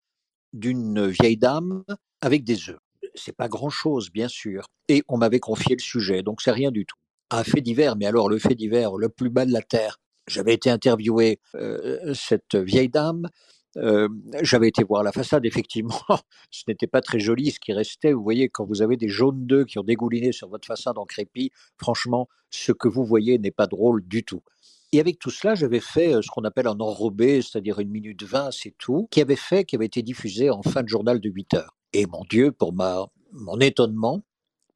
d'une 0.51 1.07
vieille 1.07 1.37
dame 1.37 1.83
avec 2.21 2.43
des 2.43 2.69
œufs. 2.69 2.79
C'est 3.15 3.35
pas 3.35 3.47
grand-chose, 3.47 4.11
bien 4.11 4.27
sûr. 4.27 4.65
Et 4.87 5.03
on 5.07 5.17
m'avait 5.17 5.39
confié 5.39 5.75
le 5.75 5.81
sujet, 5.81 6.21
donc 6.21 6.41
c'est 6.41 6.51
rien 6.51 6.71
du 6.71 6.85
tout. 6.85 6.97
Un 7.31 7.43
fait 7.43 7.61
divers, 7.61 7.95
mais 7.95 8.05
alors 8.05 8.29
le 8.29 8.39
fait 8.39 8.55
divers 8.55 8.95
le 8.95 9.09
plus 9.09 9.29
bas 9.29 9.45
de 9.45 9.53
la 9.53 9.61
terre. 9.61 9.97
J'avais 10.27 10.53
été 10.53 10.69
interviewé 10.69 11.39
euh, 11.55 12.13
cette 12.13 12.55
vieille 12.55 12.89
dame 12.89 13.29
j'avais 14.41 14.67
été 14.67 14.83
voir 14.83 15.03
la 15.03 15.11
façade, 15.11 15.45
effectivement, 15.45 16.01
ce 16.51 16.63
n'était 16.67 16.87
pas 16.87 17.01
très 17.01 17.19
joli 17.19 17.51
ce 17.51 17.59
qui 17.59 17.73
restait. 17.73 18.13
Vous 18.13 18.23
voyez, 18.23 18.49
quand 18.49 18.65
vous 18.65 18.81
avez 18.81 18.97
des 18.97 19.09
jaunes 19.09 19.45
d'œufs 19.45 19.65
qui 19.65 19.79
ont 19.79 19.83
dégouliné 19.83 20.31
sur 20.31 20.49
votre 20.49 20.65
façade 20.65 20.97
en 20.97 21.05
crépi, 21.05 21.51
franchement, 21.77 22.27
ce 22.49 22.71
que 22.71 22.87
vous 22.87 23.05
voyez 23.05 23.37
n'est 23.37 23.51
pas 23.51 23.67
drôle 23.67 24.03
du 24.05 24.23
tout. 24.23 24.41
Et 24.91 24.99
avec 24.99 25.19
tout 25.19 25.29
cela, 25.29 25.55
j'avais 25.55 25.79
fait 25.79 26.13
ce 26.21 26.27
qu'on 26.29 26.43
appelle 26.43 26.67
un 26.67 26.79
enrobé, 26.79 27.41
c'est-à-dire 27.41 27.79
une 27.79 27.89
minute 27.89 28.23
vingt, 28.23 28.49
c'est 28.51 28.73
tout, 28.77 29.07
qui 29.11 29.21
avait 29.21 29.35
fait, 29.35 29.63
qui 29.63 29.75
avait 29.75 29.85
été 29.85 30.01
diffusé 30.01 30.49
en 30.49 30.63
fin 30.63 30.81
de 30.81 30.87
journal 30.87 31.19
de 31.19 31.29
8 31.29 31.53
heures. 31.53 31.77
Et 31.93 32.05
mon 32.07 32.23
Dieu, 32.29 32.51
pour 32.51 32.73
ma, 32.73 33.05
mon 33.31 33.59
étonnement, 33.59 34.23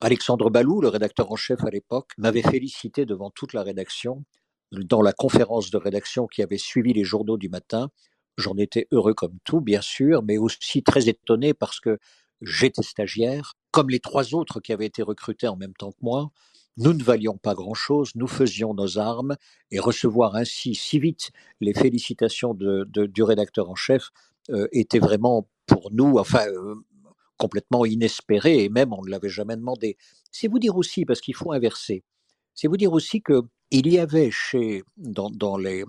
Alexandre 0.02 0.50
Balou, 0.50 0.82
le 0.82 0.90
rédacteur 0.90 1.32
en 1.32 1.36
chef 1.36 1.64
à 1.64 1.70
l'époque, 1.70 2.12
m'avait 2.18 2.44
félicité 2.44 3.06
devant 3.06 3.32
toute 3.32 3.54
la 3.54 3.64
rédaction, 3.64 4.24
dans 4.72 5.02
la 5.02 5.14
conférence 5.14 5.72
de 5.72 5.78
rédaction 5.78 6.28
qui 6.28 6.44
avait 6.44 6.58
suivi 6.58 6.94
les 6.94 7.04
journaux 7.04 7.38
du 7.38 7.50
matin, 7.50 7.90
J'en 8.38 8.58
étais 8.58 8.88
heureux 8.92 9.14
comme 9.14 9.38
tout, 9.44 9.62
bien 9.62 9.82
sûr, 9.82 10.24
mais 10.24 10.38
aussi 10.38 10.82
très 10.84 11.08
étonné 11.08 11.54
parce 11.54 11.80
que 11.80 12.00
j'étais 12.42 12.82
stagiaire, 12.82 13.54
comme 13.72 13.90
les 13.90 14.00
trois 14.00 14.34
autres 14.34 14.60
qui 14.60 14.74
avaient 14.74 14.88
été 14.88 15.04
recrutés 15.04 15.48
en 15.48 15.56
même 15.56 15.74
temps 15.74 15.92
que 15.92 15.98
moi. 16.02 16.32
Nous 16.78 16.94
ne 16.94 17.04
valions 17.04 17.38
pas 17.38 17.54
grand-chose, 17.54 18.12
nous 18.16 18.28
faisions 18.28 18.74
nos 18.74 18.98
armes, 18.98 19.36
et 19.72 19.80
recevoir 19.80 20.36
ainsi 20.36 20.74
si 20.76 21.00
vite 21.00 21.32
les 21.62 21.74
félicitations 21.74 22.54
du 22.56 23.24
rédacteur 23.24 23.70
en 23.70 23.76
chef 23.76 24.10
euh, 24.50 24.68
était 24.72 25.00
vraiment 25.00 25.48
pour 25.68 25.92
nous, 25.92 26.18
enfin, 26.18 26.46
euh, 26.48 26.76
complètement 27.38 27.86
inespéré, 27.86 28.64
et 28.64 28.70
même 28.70 28.94
on 28.94 29.04
ne 29.04 29.10
l'avait 29.10 29.30
jamais 29.30 29.56
demandé. 29.56 29.98
C'est 30.32 30.48
vous 30.48 30.60
dire 30.60 30.76
aussi, 30.76 31.06
parce 31.06 31.22
qu'il 31.22 31.36
faut 31.36 31.52
inverser, 31.52 32.04
c'est 32.56 32.68
vous 32.68 32.78
dire 32.78 32.94
aussi 32.94 33.22
que 33.22 33.42
il 33.72 33.92
y 33.92 33.98
avait 33.98 34.30
chez, 34.30 34.84
dans, 34.98 35.58
les 35.58 35.84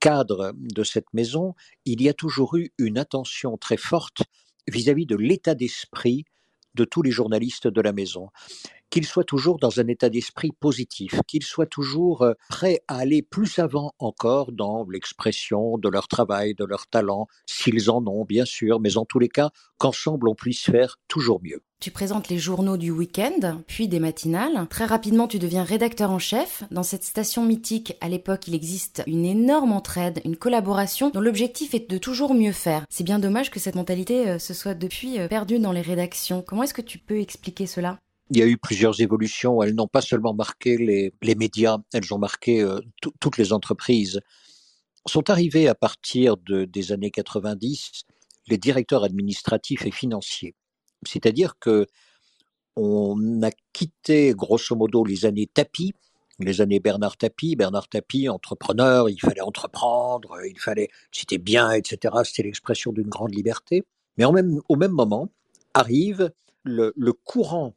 cadres 0.00 0.52
de 0.56 0.82
cette 0.82 1.14
maison, 1.14 1.54
il 1.84 2.02
y 2.02 2.08
a 2.08 2.12
toujours 2.12 2.56
eu 2.56 2.72
une 2.78 2.98
attention 2.98 3.56
très 3.56 3.76
forte 3.76 4.22
vis-à-vis 4.66 5.06
de 5.06 5.14
l'état 5.14 5.54
d'esprit 5.54 6.24
de 6.74 6.84
tous 6.84 7.00
les 7.00 7.12
journalistes 7.12 7.68
de 7.68 7.80
la 7.80 7.92
maison. 7.92 8.30
Qu'ils 8.90 9.06
soient 9.06 9.24
toujours 9.24 9.58
dans 9.58 9.80
un 9.80 9.86
état 9.88 10.08
d'esprit 10.08 10.52
positif, 10.58 11.20
qu'ils 11.26 11.44
soient 11.44 11.66
toujours 11.66 12.22
euh, 12.22 12.34
prêts 12.48 12.80
à 12.88 12.98
aller 12.98 13.22
plus 13.22 13.58
avant 13.58 13.92
encore 13.98 14.52
dans 14.52 14.86
l'expression 14.88 15.78
de 15.78 15.88
leur 15.88 16.08
travail, 16.08 16.54
de 16.54 16.64
leur 16.64 16.86
talent, 16.86 17.26
s'ils 17.46 17.90
en 17.90 18.06
ont 18.06 18.24
bien 18.24 18.44
sûr, 18.44 18.80
mais 18.80 18.96
en 18.96 19.04
tous 19.04 19.18
les 19.18 19.28
cas, 19.28 19.50
qu'ensemble 19.78 20.28
on 20.28 20.34
puisse 20.34 20.64
faire 20.64 20.96
toujours 21.08 21.40
mieux. 21.42 21.62
Tu 21.80 21.92
présentes 21.92 22.28
les 22.28 22.38
journaux 22.38 22.76
du 22.76 22.90
week-end, 22.90 23.62
puis 23.68 23.86
des 23.86 24.00
matinales. 24.00 24.66
Très 24.68 24.84
rapidement, 24.84 25.28
tu 25.28 25.38
deviens 25.38 25.62
rédacteur 25.62 26.10
en 26.10 26.18
chef. 26.18 26.64
Dans 26.72 26.82
cette 26.82 27.04
station 27.04 27.44
mythique, 27.44 27.96
à 28.00 28.08
l'époque, 28.08 28.48
il 28.48 28.54
existe 28.56 29.04
une 29.06 29.24
énorme 29.24 29.70
entraide, 29.70 30.20
une 30.24 30.36
collaboration 30.36 31.10
dont 31.10 31.20
l'objectif 31.20 31.74
est 31.74 31.88
de 31.88 31.98
toujours 31.98 32.34
mieux 32.34 32.50
faire. 32.50 32.84
C'est 32.90 33.04
bien 33.04 33.20
dommage 33.20 33.52
que 33.52 33.60
cette 33.60 33.76
mentalité 33.76 34.28
euh, 34.28 34.38
se 34.40 34.54
soit 34.54 34.74
depuis 34.74 35.20
euh, 35.20 35.28
perdue 35.28 35.60
dans 35.60 35.70
les 35.70 35.80
rédactions. 35.80 36.42
Comment 36.44 36.64
est-ce 36.64 36.74
que 36.74 36.82
tu 36.82 36.98
peux 36.98 37.20
expliquer 37.20 37.66
cela? 37.66 38.00
Il 38.30 38.38
y 38.38 38.42
a 38.42 38.46
eu 38.46 38.56
plusieurs 38.58 39.00
évolutions. 39.00 39.62
Elles 39.62 39.74
n'ont 39.74 39.88
pas 39.88 40.00
seulement 40.00 40.34
marqué 40.34 40.76
les, 40.76 41.12
les 41.22 41.34
médias, 41.34 41.78
elles 41.92 42.12
ont 42.12 42.18
marqué 42.18 42.62
euh, 42.62 42.80
toutes 43.20 43.38
les 43.38 43.52
entreprises. 43.52 44.20
Sont 45.06 45.30
arrivés 45.30 45.68
à 45.68 45.74
partir 45.74 46.36
de, 46.36 46.64
des 46.64 46.92
années 46.92 47.10
90 47.10 48.04
les 48.48 48.58
directeurs 48.58 49.04
administratifs 49.04 49.84
et 49.86 49.90
financiers. 49.90 50.54
C'est-à-dire 51.06 51.58
que 51.58 51.86
on 52.76 53.42
a 53.42 53.50
quitté 53.72 54.32
grosso 54.34 54.74
modo 54.76 55.04
les 55.04 55.26
années 55.26 55.48
tapis, 55.52 55.94
les 56.38 56.60
années 56.60 56.80
Bernard 56.80 57.16
Tapie. 57.16 57.56
Bernard 57.56 57.88
Tapie, 57.88 58.28
entrepreneur, 58.28 59.08
il 59.08 59.20
fallait 59.20 59.40
entreprendre, 59.40 60.36
il 60.46 60.58
fallait, 60.58 60.88
c'était 61.10 61.38
bien, 61.38 61.72
etc. 61.72 62.14
C'était 62.24 62.44
l'expression 62.44 62.92
d'une 62.92 63.08
grande 63.08 63.34
liberté. 63.34 63.84
Mais 64.16 64.30
même, 64.30 64.60
au 64.68 64.76
même 64.76 64.92
moment, 64.92 65.28
arrive 65.74 66.32
le, 66.62 66.92
le 66.96 67.12
courant 67.12 67.74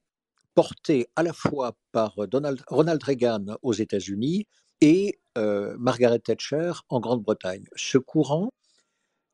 porté 0.53 1.07
à 1.15 1.23
la 1.23 1.33
fois 1.33 1.75
par 1.91 2.15
Donald, 2.27 2.61
Ronald 2.67 3.01
Reagan 3.03 3.45
aux 3.61 3.73
États-Unis 3.73 4.47
et 4.81 5.19
euh, 5.37 5.75
Margaret 5.79 6.19
Thatcher 6.19 6.73
en 6.89 6.99
Grande-Bretagne. 6.99 7.65
Ce 7.75 7.97
courant, 7.97 8.51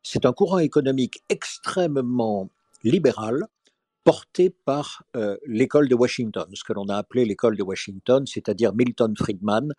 c'est 0.04 0.26
un 0.26 0.34
courant 0.34 0.60
économique 0.60 1.24
extrêmement 1.30 2.50
libéral 2.84 3.48
porté 4.04 4.50
par 4.50 5.04
euh, 5.16 5.38
l'école 5.46 5.90
de 5.90 5.96
Washington, 5.96 6.48
ce 6.54 6.64
que 6.64 6.72
l'on 6.72 6.88
a 6.88 6.96
appelé 6.96 7.26
l'école 7.26 7.58
de 7.58 7.64
Washington, 7.64 8.26
c'est-à-dire 8.26 8.74
Milton 8.74 9.14
Friedman, 9.18 9.74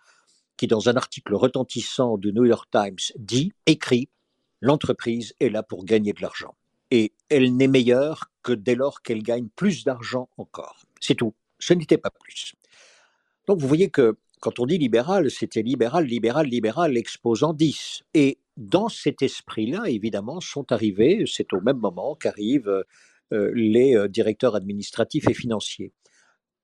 qui 0.58 0.66
dans 0.66 0.88
un 0.88 0.96
article 0.96 1.34
retentissant 1.34 2.18
du 2.18 2.32
New 2.32 2.44
York 2.44 2.68
Times 2.70 2.98
dit, 3.16 3.52
écrit, 3.64 4.08
l'entreprise 4.60 5.34
est 5.40 5.48
là 5.48 5.62
pour 5.62 5.84
gagner 5.84 6.12
de 6.12 6.20
l'argent. 6.20 6.54
Et 6.90 7.12
elle 7.28 7.56
n'est 7.56 7.68
meilleure 7.68 8.30
que 8.42 8.52
dès 8.52 8.74
lors 8.74 9.02
qu'elle 9.02 9.22
gagne 9.22 9.48
plus 9.54 9.84
d'argent 9.84 10.28
encore. 10.36 10.84
C'est 11.00 11.14
tout. 11.14 11.34
Ce 11.58 11.74
n'était 11.74 11.98
pas 11.98 12.10
plus. 12.10 12.54
Donc 13.46 13.60
vous 13.60 13.68
voyez 13.68 13.90
que 13.90 14.16
quand 14.40 14.60
on 14.60 14.66
dit 14.66 14.78
libéral, 14.78 15.30
c'était 15.30 15.62
libéral, 15.62 16.04
libéral, 16.04 16.46
libéral, 16.46 16.96
exposant 16.96 17.52
10. 17.52 18.04
Et 18.14 18.38
dans 18.56 18.88
cet 18.88 19.22
esprit-là, 19.22 19.88
évidemment, 19.88 20.40
sont 20.40 20.70
arrivés, 20.70 21.24
c'est 21.26 21.52
au 21.52 21.60
même 21.60 21.78
moment 21.78 22.14
qu'arrivent 22.14 22.84
euh, 23.32 23.52
les 23.54 23.96
euh, 23.96 24.08
directeurs 24.08 24.54
administratifs 24.54 25.28
et 25.28 25.34
financiers. 25.34 25.92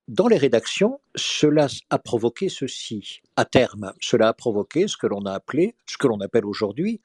Dans 0.07 0.29
les 0.29 0.37
rédactions, 0.37 1.01
cela 1.15 1.67
a 1.91 1.99
provoqué 1.99 2.49
ceci. 2.49 3.23
À 3.37 3.45
terme, 3.45 3.93
cela 4.01 4.29
a 4.29 4.33
provoqué 4.35 4.87
ce 4.87 4.97
que 4.97 5.07
l'on 5.07 5.25
a 5.25 5.33
appelé, 5.33 5.75
ce 5.87 5.97
que 5.97 6.07
l'on 6.07 6.21
appelle 6.21 6.45
aujourd'hui, 6.45 7.01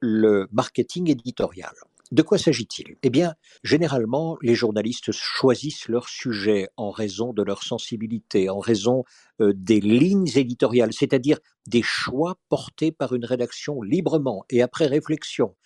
le 0.00 0.46
marketing 0.52 1.10
éditorial. 1.10 1.74
De 2.12 2.22
quoi 2.22 2.38
s'agit-il? 2.38 2.96
Eh 3.02 3.10
bien, 3.10 3.34
généralement, 3.64 4.38
les 4.40 4.54
journalistes 4.54 5.10
choisissent 5.10 5.88
leur 5.88 6.08
sujet 6.08 6.68
en 6.76 6.90
raison 6.90 7.32
de 7.32 7.42
leur 7.42 7.64
sensibilité, 7.64 8.48
en 8.48 8.60
raison 8.60 9.04
euh, 9.40 9.52
des 9.56 9.80
lignes 9.80 10.30
éditoriales, 10.36 10.92
c'est-à-dire 10.92 11.40
des 11.66 11.82
choix 11.82 12.38
portés 12.48 12.92
par 12.92 13.14
une 13.14 13.24
rédaction 13.24 13.82
librement 13.82 14.44
et 14.50 14.62
après 14.62 14.86
réflexion. 14.86 15.56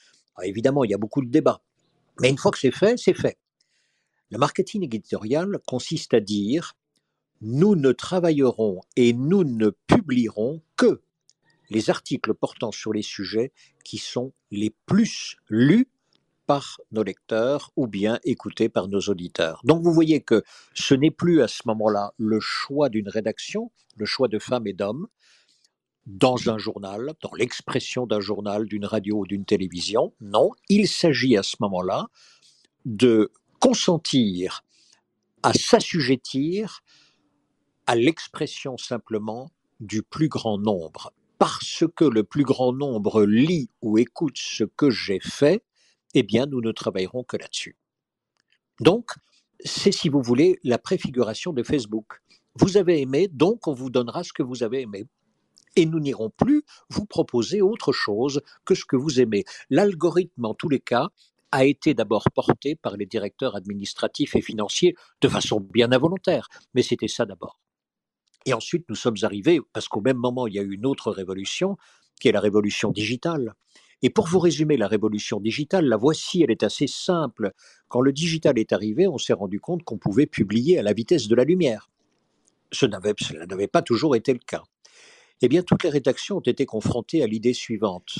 Évidemment, 0.42 0.84
il 0.84 0.90
y 0.90 0.94
a 0.94 0.98
beaucoup 0.98 1.22
de 1.22 1.30
débats, 1.30 1.60
mais 2.20 2.30
une 2.30 2.38
fois 2.38 2.50
que 2.50 2.58
c'est 2.58 2.70
fait, 2.70 2.96
c'est 2.96 3.14
fait. 3.14 3.36
Le 4.30 4.38
marketing 4.38 4.84
éditorial 4.84 5.58
consiste 5.66 6.14
à 6.14 6.20
dire 6.20 6.74
nous 7.42 7.74
ne 7.74 7.92
travaillerons 7.92 8.80
et 8.96 9.12
nous 9.12 9.44
ne 9.44 9.70
publierons 9.86 10.62
que 10.76 11.02
les 11.68 11.90
articles 11.90 12.34
portant 12.34 12.72
sur 12.72 12.92
les 12.92 13.02
sujets 13.02 13.52
qui 13.84 13.98
sont 13.98 14.32
les 14.50 14.74
plus 14.86 15.36
lus 15.48 15.88
par 16.50 16.80
nos 16.90 17.04
lecteurs 17.04 17.70
ou 17.76 17.86
bien 17.86 18.18
écoutés 18.24 18.68
par 18.68 18.88
nos 18.88 18.98
auditeurs. 19.02 19.60
Donc 19.62 19.84
vous 19.84 19.92
voyez 19.92 20.20
que 20.20 20.42
ce 20.74 20.94
n'est 20.94 21.12
plus 21.12 21.42
à 21.42 21.46
ce 21.46 21.62
moment-là 21.66 22.12
le 22.18 22.40
choix 22.40 22.88
d'une 22.88 23.08
rédaction, 23.08 23.70
le 23.96 24.04
choix 24.04 24.26
de 24.26 24.40
femmes 24.40 24.66
et 24.66 24.72
d'hommes, 24.72 25.06
dans 26.06 26.50
un 26.50 26.58
journal, 26.58 27.12
dans 27.22 27.30
l'expression 27.38 28.04
d'un 28.04 28.18
journal, 28.18 28.66
d'une 28.66 28.84
radio 28.84 29.18
ou 29.18 29.26
d'une 29.28 29.44
télévision. 29.44 30.12
Non, 30.20 30.50
il 30.68 30.88
s'agit 30.88 31.36
à 31.36 31.44
ce 31.44 31.54
moment-là 31.60 32.08
de 32.84 33.30
consentir 33.60 34.62
à 35.44 35.52
s'assujettir 35.52 36.80
à 37.86 37.94
l'expression 37.94 38.76
simplement 38.76 39.52
du 39.78 40.02
plus 40.02 40.26
grand 40.28 40.58
nombre. 40.58 41.12
Parce 41.38 41.84
que 41.94 42.04
le 42.04 42.24
plus 42.24 42.42
grand 42.42 42.72
nombre 42.72 43.22
lit 43.22 43.70
ou 43.82 43.98
écoute 43.98 44.36
ce 44.36 44.64
que 44.64 44.90
j'ai 44.90 45.20
fait, 45.20 45.62
eh 46.14 46.22
bien, 46.22 46.46
nous 46.46 46.60
ne 46.60 46.72
travaillerons 46.72 47.24
que 47.24 47.36
là-dessus. 47.36 47.76
Donc, 48.80 49.12
c'est, 49.64 49.92
si 49.92 50.08
vous 50.08 50.22
voulez, 50.22 50.58
la 50.64 50.78
préfiguration 50.78 51.52
de 51.52 51.62
Facebook. 51.62 52.20
Vous 52.54 52.76
avez 52.76 53.00
aimé, 53.00 53.28
donc 53.28 53.68
on 53.68 53.72
vous 53.72 53.90
donnera 53.90 54.24
ce 54.24 54.32
que 54.32 54.42
vous 54.42 54.62
avez 54.62 54.80
aimé. 54.82 55.04
Et 55.76 55.86
nous 55.86 56.00
n'irons 56.00 56.30
plus 56.30 56.64
vous 56.88 57.06
proposer 57.06 57.62
autre 57.62 57.92
chose 57.92 58.40
que 58.64 58.74
ce 58.74 58.84
que 58.84 58.96
vous 58.96 59.20
aimez. 59.20 59.44
L'algorithme, 59.68 60.44
en 60.44 60.54
tous 60.54 60.68
les 60.68 60.80
cas, 60.80 61.08
a 61.52 61.64
été 61.64 61.94
d'abord 61.94 62.24
porté 62.34 62.74
par 62.74 62.96
les 62.96 63.06
directeurs 63.06 63.56
administratifs 63.56 64.34
et 64.36 64.40
financiers 64.40 64.94
de 65.20 65.28
façon 65.28 65.60
bien 65.60 65.92
involontaire, 65.92 66.48
mais 66.74 66.82
c'était 66.82 67.08
ça 67.08 67.26
d'abord. 67.26 67.58
Et 68.46 68.54
ensuite, 68.54 68.88
nous 68.88 68.94
sommes 68.94 69.16
arrivés, 69.22 69.60
parce 69.72 69.88
qu'au 69.88 70.00
même 70.00 70.16
moment, 70.16 70.46
il 70.46 70.54
y 70.54 70.58
a 70.58 70.62
eu 70.62 70.74
une 70.74 70.86
autre 70.86 71.10
révolution, 71.12 71.76
qui 72.20 72.28
est 72.28 72.32
la 72.32 72.40
révolution 72.40 72.90
digitale. 72.90 73.54
Et 74.02 74.10
pour 74.10 74.26
vous 74.26 74.38
résumer 74.38 74.76
la 74.76 74.88
révolution 74.88 75.40
digitale, 75.40 75.86
la 75.86 75.96
voici, 75.96 76.42
elle 76.42 76.50
est 76.50 76.62
assez 76.62 76.86
simple. 76.86 77.52
Quand 77.88 78.00
le 78.00 78.12
digital 78.12 78.58
est 78.58 78.72
arrivé, 78.72 79.06
on 79.06 79.18
s'est 79.18 79.34
rendu 79.34 79.60
compte 79.60 79.82
qu'on 79.82 79.98
pouvait 79.98 80.26
publier 80.26 80.78
à 80.78 80.82
la 80.82 80.92
vitesse 80.92 81.28
de 81.28 81.34
la 81.34 81.44
lumière. 81.44 81.90
Ce 82.72 82.86
cela 82.86 83.46
n'avait 83.46 83.66
pas 83.66 83.82
toujours 83.82 84.16
été 84.16 84.32
le 84.32 84.38
cas. 84.38 84.62
Eh 85.42 85.48
bien, 85.48 85.62
toutes 85.62 85.84
les 85.84 85.90
rédactions 85.90 86.36
ont 86.36 86.40
été 86.40 86.66
confrontées 86.66 87.22
à 87.22 87.26
l'idée 87.26 87.54
suivante. 87.54 88.18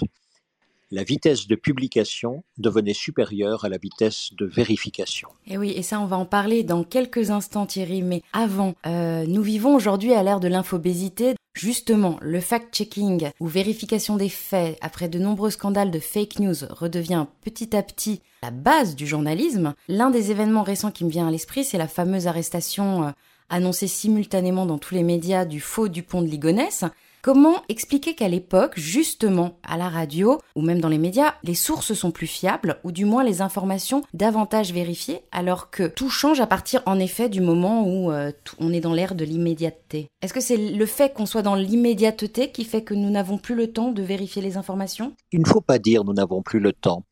La 0.93 1.05
vitesse 1.05 1.47
de 1.47 1.55
publication 1.55 2.43
devenait 2.59 2.95
supérieure 2.95 3.65
à 3.65 3.69
la 3.69 3.79
vitesse 3.79 4.31
de 4.33 4.45
vérification. 4.45 5.29
Et 5.47 5.53
eh 5.53 5.59
oui, 5.59 5.73
et 5.77 5.83
ça, 5.83 6.01
on 6.01 6.07
va 6.07 6.17
en 6.17 6.25
parler 6.25 6.65
dans 6.65 6.83
quelques 6.83 7.31
instants, 7.31 7.65
Thierry. 7.65 8.03
Mais 8.03 8.23
avant, 8.33 8.75
euh, 8.87 9.25
nous 9.25 9.43
vivons 9.43 9.77
aujourd'hui 9.77 10.15
à 10.15 10.25
l'ère 10.25 10.41
de 10.41 10.49
l'infobésité. 10.49 11.37
Justement, 11.55 12.19
le 12.21 12.41
fact-checking 12.41 13.31
ou 13.39 13.47
vérification 13.47 14.17
des 14.17 14.29
faits 14.29 14.79
après 14.81 15.09
de 15.09 15.21
nombreux 15.21 15.51
scandales 15.51 15.93
de 15.93 16.01
fake 16.01 16.41
news 16.41 16.57
redevient 16.71 17.27
petit 17.43 17.77
à 17.77 17.85
petit 17.85 18.21
la 18.43 18.51
base 18.51 18.97
du 18.97 19.07
journalisme. 19.07 19.75
L'un 19.87 20.11
des 20.11 20.33
événements 20.33 20.65
récents 20.65 20.91
qui 20.91 21.05
me 21.05 21.11
vient 21.11 21.29
à 21.29 21.31
l'esprit, 21.31 21.63
c'est 21.63 21.79
la 21.79 21.89
fameuse 21.89 22.27
arrestation 22.27 23.05
euh, 23.05 23.11
annoncée 23.49 23.89
simultanément 23.89 24.67
dans 24.67 24.79
tous 24.79 24.95
les 24.95 25.05
médias 25.05 25.45
du 25.45 25.61
faux 25.61 25.89
Dupont 25.89 26.23
de 26.23 26.29
Ligonnès. 26.29 26.85
Comment 27.23 27.63
expliquer 27.69 28.15
qu'à 28.15 28.29
l'époque, 28.29 28.79
justement, 28.79 29.59
à 29.63 29.77
la 29.77 29.91
radio 29.91 30.39
ou 30.57 30.63
même 30.63 30.81
dans 30.81 30.89
les 30.89 30.97
médias, 30.97 31.35
les 31.43 31.55
sources 31.55 31.93
sont 31.93 32.13
plus 32.13 32.27
fiables 32.27 32.81
ou 32.83 32.93
du 32.93 33.05
moins 33.05 33.25
les 33.25 33.43
informations 33.43 34.03
davantage 34.15 34.73
vérifiées 34.73 35.21
alors 35.31 35.71
que 35.71 35.87
tout 35.87 36.09
change 36.09 36.41
à 36.41 36.47
partir 36.47 36.83
en 36.87 36.99
effet 36.99 37.29
du 37.29 37.43
moment 37.43 37.87
où 37.87 38.11
euh, 38.11 38.33
on 38.59 38.73
est 38.73 38.81
dans 38.81 38.95
l'ère 38.95 39.15
de 39.15 39.27
l'immédiateté? 39.27 40.09
Est-ce 40.23 40.33
que 40.33 40.41
c'est 40.41 40.57
le 40.57 40.87
fait 40.87 41.13
qu'on 41.13 41.27
soit 41.27 41.43
dans 41.43 41.57
l'immédiateté 41.57 42.53
qui 42.53 42.65
fait 42.65 42.85
que 42.85 42.95
nous 42.95 43.11
n'avons 43.11 43.37
plus 43.37 43.55
le 43.55 43.71
temps 43.71 43.93
de 43.93 44.03
vérifier 44.03 44.41
les 44.41 44.57
informations? 44.57 45.15
Il 45.31 45.41
ne 45.41 45.47
faut 45.47 45.61
pas 45.61 45.79
dire 45.79 46.05
nous 46.05 46.15
n'avons 46.15 46.43
plus 46.43 46.61
le 46.61 46.73
temps. 46.73 47.05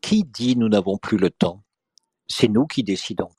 Qui 0.00 0.24
dit 0.24 0.56
nous 0.56 0.68
n'avons 0.68 0.98
plus 0.98 1.16
le 1.16 1.30
temps? 1.30 1.62
C'est 2.26 2.48
nous 2.48 2.66
qui 2.66 2.82
décidons 2.82 3.30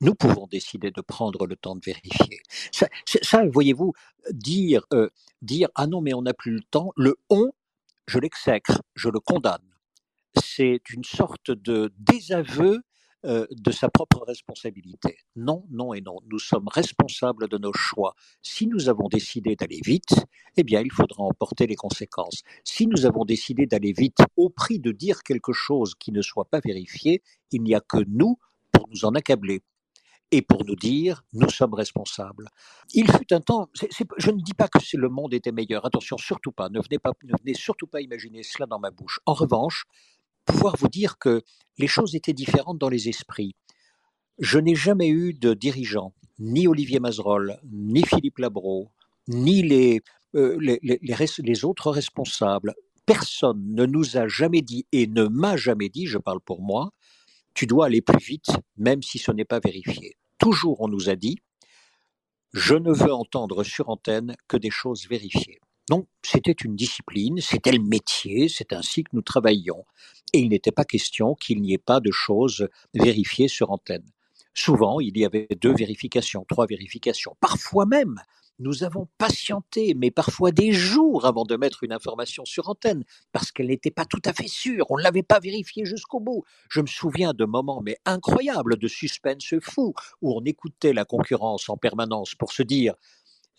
nous 0.00 0.14
pouvons 0.14 0.46
décider 0.46 0.90
de 0.90 1.00
prendre 1.00 1.46
le 1.46 1.56
temps 1.56 1.76
de 1.76 1.82
vérifier. 1.84 2.40
Ça, 2.72 3.46
voyez-vous, 3.52 3.92
dire, 4.30 4.82
euh, 4.92 5.08
dire 5.42 5.68
ah 5.74 5.86
non 5.86 6.00
mais 6.00 6.14
on 6.14 6.22
n'a 6.22 6.34
plus 6.34 6.52
le 6.52 6.62
temps, 6.70 6.92
le 6.96 7.16
on, 7.30 7.52
je 8.06 8.18
l'exècre, 8.18 8.82
je 8.94 9.08
le 9.08 9.20
condamne. 9.20 9.74
C'est 10.42 10.80
une 10.90 11.04
sorte 11.04 11.50
de 11.50 11.92
désaveu 11.98 12.82
euh, 13.24 13.46
de 13.50 13.70
sa 13.70 13.88
propre 13.88 14.22
responsabilité. 14.26 15.16
Non, 15.34 15.64
non 15.70 15.94
et 15.94 16.02
non. 16.02 16.18
Nous 16.26 16.38
sommes 16.38 16.68
responsables 16.68 17.48
de 17.48 17.56
nos 17.56 17.72
choix. 17.72 18.14
Si 18.42 18.66
nous 18.66 18.90
avons 18.90 19.08
décidé 19.08 19.56
d'aller 19.56 19.80
vite, 19.82 20.26
eh 20.58 20.62
bien, 20.62 20.82
il 20.82 20.92
faudra 20.92 21.22
en 21.22 21.32
porter 21.32 21.66
les 21.66 21.74
conséquences. 21.76 22.42
Si 22.64 22.86
nous 22.86 23.06
avons 23.06 23.24
décidé 23.24 23.64
d'aller 23.64 23.94
vite 23.96 24.18
au 24.36 24.50
prix 24.50 24.78
de 24.78 24.92
dire 24.92 25.22
quelque 25.22 25.54
chose 25.54 25.94
qui 25.94 26.12
ne 26.12 26.20
soit 26.20 26.44
pas 26.44 26.60
vérifié, 26.62 27.22
il 27.50 27.62
n'y 27.62 27.74
a 27.74 27.80
que 27.80 28.04
nous 28.08 28.38
pour 28.72 28.88
nous 28.90 29.06
en 29.06 29.14
accabler. 29.14 29.62
Et 30.34 30.42
pour 30.42 30.64
nous 30.64 30.74
dire 30.74 31.24
nous 31.32 31.48
sommes 31.48 31.74
responsables. 31.74 32.48
Il 32.92 33.08
fut 33.10 33.32
un 33.32 33.40
temps, 33.40 33.68
je 34.18 34.30
ne 34.30 34.42
dis 34.42 34.54
pas 34.54 34.66
que 34.66 34.78
le 34.96 35.08
monde 35.08 35.32
était 35.32 35.52
meilleur, 35.52 35.86
attention, 35.86 36.18
surtout 36.18 36.50
pas, 36.50 36.68
ne 36.68 36.80
venez, 36.80 36.98
pas, 36.98 37.12
ne 37.22 37.34
venez 37.40 37.54
surtout 37.54 37.86
pas 37.86 38.00
imaginer 38.00 38.42
cela 38.42 38.66
dans 38.66 38.80
ma 38.80 38.90
bouche. 38.90 39.20
En 39.26 39.34
revanche, 39.34 39.84
pouvoir 40.44 40.76
vous 40.76 40.88
dire 40.88 41.18
que 41.18 41.42
les 41.78 41.86
choses 41.86 42.16
étaient 42.16 42.32
différentes 42.32 42.78
dans 42.78 42.88
les 42.88 43.08
esprits. 43.08 43.54
Je 44.38 44.58
n'ai 44.58 44.74
jamais 44.74 45.08
eu 45.08 45.34
de 45.34 45.54
dirigeant, 45.54 46.12
ni 46.40 46.66
Olivier 46.66 46.98
Mazerolle, 46.98 47.60
ni 47.70 48.04
Philippe 48.04 48.38
Labro, 48.38 48.90
ni 49.28 49.62
les, 49.62 50.02
euh, 50.34 50.58
les, 50.58 51.64
autres 51.64 51.90
responsables. 51.92 52.74
Personne 53.06 53.62
ne 53.72 53.86
nous 53.86 54.16
a 54.16 54.26
jamais 54.26 54.62
dit 54.62 54.84
et 54.90 55.06
ne 55.06 55.24
m'a 55.28 55.56
jamais 55.56 55.88
dit, 55.88 56.06
je 56.06 56.18
parle 56.18 56.40
pour 56.40 56.60
moi, 56.60 56.90
tu 57.54 57.68
dois 57.68 57.86
aller 57.86 58.02
plus 58.02 58.18
vite, 58.18 58.50
même 58.76 59.02
si 59.02 59.18
ce 59.18 59.30
n'est 59.30 59.44
pas 59.44 59.60
vérifié. 59.60 60.16
Toujours 60.44 60.82
on 60.82 60.88
nous 60.88 61.08
a 61.08 61.16
dit, 61.16 61.38
je 62.52 62.74
ne 62.74 62.92
veux 62.92 63.14
entendre 63.14 63.64
sur 63.64 63.88
antenne 63.88 64.36
que 64.46 64.58
des 64.58 64.68
choses 64.68 65.08
vérifiées. 65.08 65.58
Donc, 65.88 66.06
c'était 66.22 66.52
une 66.52 66.76
discipline, 66.76 67.40
c'était 67.40 67.72
le 67.72 67.82
métier, 67.82 68.50
c'est 68.50 68.74
ainsi 68.74 69.04
que 69.04 69.08
nous 69.14 69.22
travaillions. 69.22 69.86
Et 70.34 70.40
il 70.40 70.50
n'était 70.50 70.70
pas 70.70 70.84
question 70.84 71.34
qu'il 71.34 71.62
n'y 71.62 71.72
ait 71.72 71.78
pas 71.78 71.98
de 71.98 72.10
choses 72.10 72.68
vérifiées 72.92 73.48
sur 73.48 73.70
antenne. 73.70 74.04
Souvent, 74.52 75.00
il 75.00 75.16
y 75.16 75.24
avait 75.24 75.48
deux 75.62 75.74
vérifications, 75.74 76.44
trois 76.46 76.66
vérifications. 76.66 77.38
Parfois 77.40 77.86
même, 77.86 78.20
nous 78.58 78.84
avons 78.84 79.08
patienté, 79.18 79.94
mais 79.94 80.10
parfois 80.10 80.52
des 80.52 80.72
jours 80.72 81.26
avant 81.26 81.44
de 81.44 81.56
mettre 81.56 81.84
une 81.84 81.92
information 81.92 82.44
sur 82.44 82.68
antenne, 82.68 83.04
parce 83.32 83.52
qu'elle 83.52 83.68
n'était 83.68 83.90
pas 83.90 84.04
tout 84.04 84.22
à 84.24 84.32
fait 84.32 84.48
sûre, 84.48 84.86
on 84.90 84.98
ne 84.98 85.02
l'avait 85.02 85.22
pas 85.22 85.40
vérifiée 85.40 85.84
jusqu'au 85.84 86.20
bout. 86.20 86.44
Je 86.70 86.80
me 86.80 86.86
souviens 86.86 87.32
de 87.32 87.44
moments 87.44 87.82
incroyables 88.04 88.78
de 88.78 88.88
suspense 88.88 89.54
fou, 89.60 89.94
où 90.22 90.36
on 90.36 90.44
écoutait 90.44 90.92
la 90.92 91.04
concurrence 91.04 91.68
en 91.68 91.76
permanence 91.76 92.34
pour 92.34 92.52
se 92.52 92.62
dire 92.62 92.94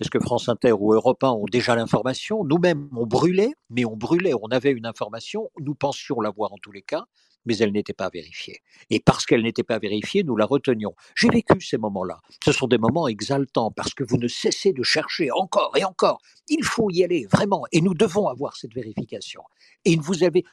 est-ce 0.02 0.10
que 0.10 0.20
France 0.20 0.50
Inter 0.50 0.74
ou 0.74 0.94
Europe 0.94 1.24
1 1.24 1.30
ont 1.30 1.46
déjà 1.50 1.74
l'information? 1.74 2.44
Nous-mêmes, 2.44 2.90
on 2.98 3.06
brûlait, 3.06 3.54
mais 3.70 3.86
on 3.86 3.96
brûlait, 3.96 4.34
on 4.34 4.48
avait 4.48 4.72
une 4.72 4.86
information, 4.86 5.50
nous 5.62 5.74
pensions 5.74 6.20
l'avoir 6.20 6.52
en 6.52 6.58
tous 6.58 6.74
les 6.74 6.82
cas, 6.82 7.06
mais 7.46 7.58
elle 7.58 7.72
n'était 7.72 7.94
pas 7.94 8.10
vérifiée. 8.10 8.62
Et 8.90 9.00
parce 9.00 9.26
qu'elle 9.26 9.44
n'était 9.44 9.64
pas 9.64 9.80
vérifiée, 9.80 10.24
nous 10.24 10.36
la 10.36 10.46
retenions. 10.46 10.94
J'ai 11.16 11.30
vécu 11.30 11.62
ces 11.62 11.78
moments-là. 11.78 12.22
Ce 12.44 12.52
sont 12.52 12.68
des 12.68 12.78
moments 12.78 13.08
exaltants 13.08 13.72
parce 13.72 13.94
que 13.94 14.04
vous 14.04 14.18
ne 14.18 14.28
cessez 14.28 14.74
de 14.74 14.84
chercher 14.84 15.32
encore 15.32 15.76
et 15.78 15.84
encore. 15.84 16.22
Il 16.48 16.64
faut 16.64 16.90
y 16.90 17.04
aller, 17.04 17.26
vraiment. 17.32 17.66
Et 17.72 17.82
nous 17.82 17.94
devons 17.94 18.28
avoir 18.28 18.56
cette 18.58 18.74
vérification. 18.74 19.42
Et 19.86 19.98
vous 19.98 20.24
avez, 20.24 20.44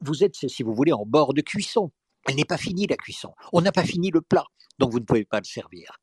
vous 0.00 0.24
êtes, 0.24 0.34
si 0.34 0.62
vous 0.62 0.74
voulez, 0.74 0.92
en 0.92 1.04
bord 1.06 1.34
de 1.34 1.40
cuisson. 1.40 1.90
Elle 2.26 2.36
n'est 2.36 2.44
pas 2.44 2.58
finie, 2.58 2.86
la 2.86 2.96
cuisson. 2.96 3.34
On 3.52 3.60
n'a 3.60 3.72
pas 3.72 3.84
fini 3.84 4.10
le 4.10 4.20
plat. 4.20 4.44
Donc 4.78 4.92
vous 4.92 5.00
ne 5.00 5.04
pouvez 5.04 5.24
pas 5.24 5.38
le 5.38 5.44
servir. 5.44 5.98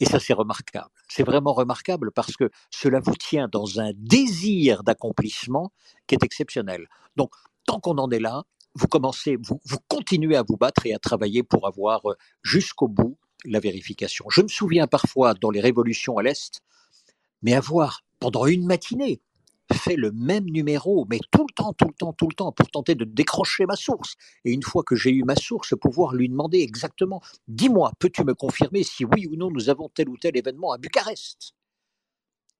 Et 0.00 0.04
ça, 0.04 0.18
c'est 0.18 0.32
remarquable. 0.32 0.90
C'est 1.08 1.22
vraiment 1.22 1.52
remarquable 1.52 2.10
parce 2.10 2.36
que 2.36 2.50
cela 2.70 2.98
vous 2.98 3.14
tient 3.14 3.48
dans 3.48 3.78
un 3.78 3.92
désir 3.94 4.82
d'accomplissement 4.82 5.72
qui 6.08 6.16
est 6.16 6.24
exceptionnel. 6.24 6.88
Donc, 7.14 7.32
tant 7.66 7.78
qu'on 7.78 7.98
en 7.98 8.10
est 8.10 8.18
là, 8.18 8.42
vous 8.74 8.86
commencez, 8.86 9.36
vous, 9.36 9.60
continuez 9.88 10.36
à 10.36 10.42
vous 10.42 10.56
battre 10.56 10.86
et 10.86 10.94
à 10.94 10.98
travailler 10.98 11.42
pour 11.42 11.66
avoir 11.66 12.10
euh, 12.10 12.14
jusqu'au 12.42 12.88
bout 12.88 13.18
la 13.44 13.60
vérification. 13.60 14.26
Je 14.30 14.42
me 14.42 14.48
souviens 14.48 14.86
parfois 14.86 15.34
dans 15.34 15.50
les 15.50 15.60
révolutions 15.60 16.16
à 16.18 16.22
l'Est, 16.22 16.60
mais 17.42 17.54
avoir 17.54 18.02
pendant 18.20 18.46
une 18.46 18.66
matinée 18.66 19.20
fait 19.72 19.96
le 19.96 20.12
même 20.12 20.44
numéro, 20.44 21.06
mais 21.08 21.18
tout 21.30 21.46
le 21.48 21.54
temps, 21.54 21.72
tout 21.72 21.86
le 21.86 21.94
temps, 21.94 22.12
tout 22.12 22.28
le 22.28 22.34
temps, 22.34 22.52
pour 22.52 22.70
tenter 22.70 22.94
de 22.94 23.04
décrocher 23.04 23.64
ma 23.64 23.76
source. 23.76 24.14
Et 24.44 24.52
une 24.52 24.62
fois 24.62 24.82
que 24.82 24.96
j'ai 24.96 25.10
eu 25.10 25.24
ma 25.24 25.36
source, 25.36 25.74
pouvoir 25.80 26.14
lui 26.14 26.28
demander 26.28 26.60
exactement, 26.60 27.22
dis-moi, 27.48 27.92
peux-tu 27.98 28.22
me 28.24 28.34
confirmer 28.34 28.82
si 28.82 29.04
oui 29.04 29.26
ou 29.26 29.36
non 29.36 29.50
nous 29.50 29.70
avons 29.70 29.88
tel 29.88 30.08
ou 30.08 30.16
tel 30.18 30.36
événement 30.36 30.72
à 30.72 30.78
Bucarest? 30.78 31.54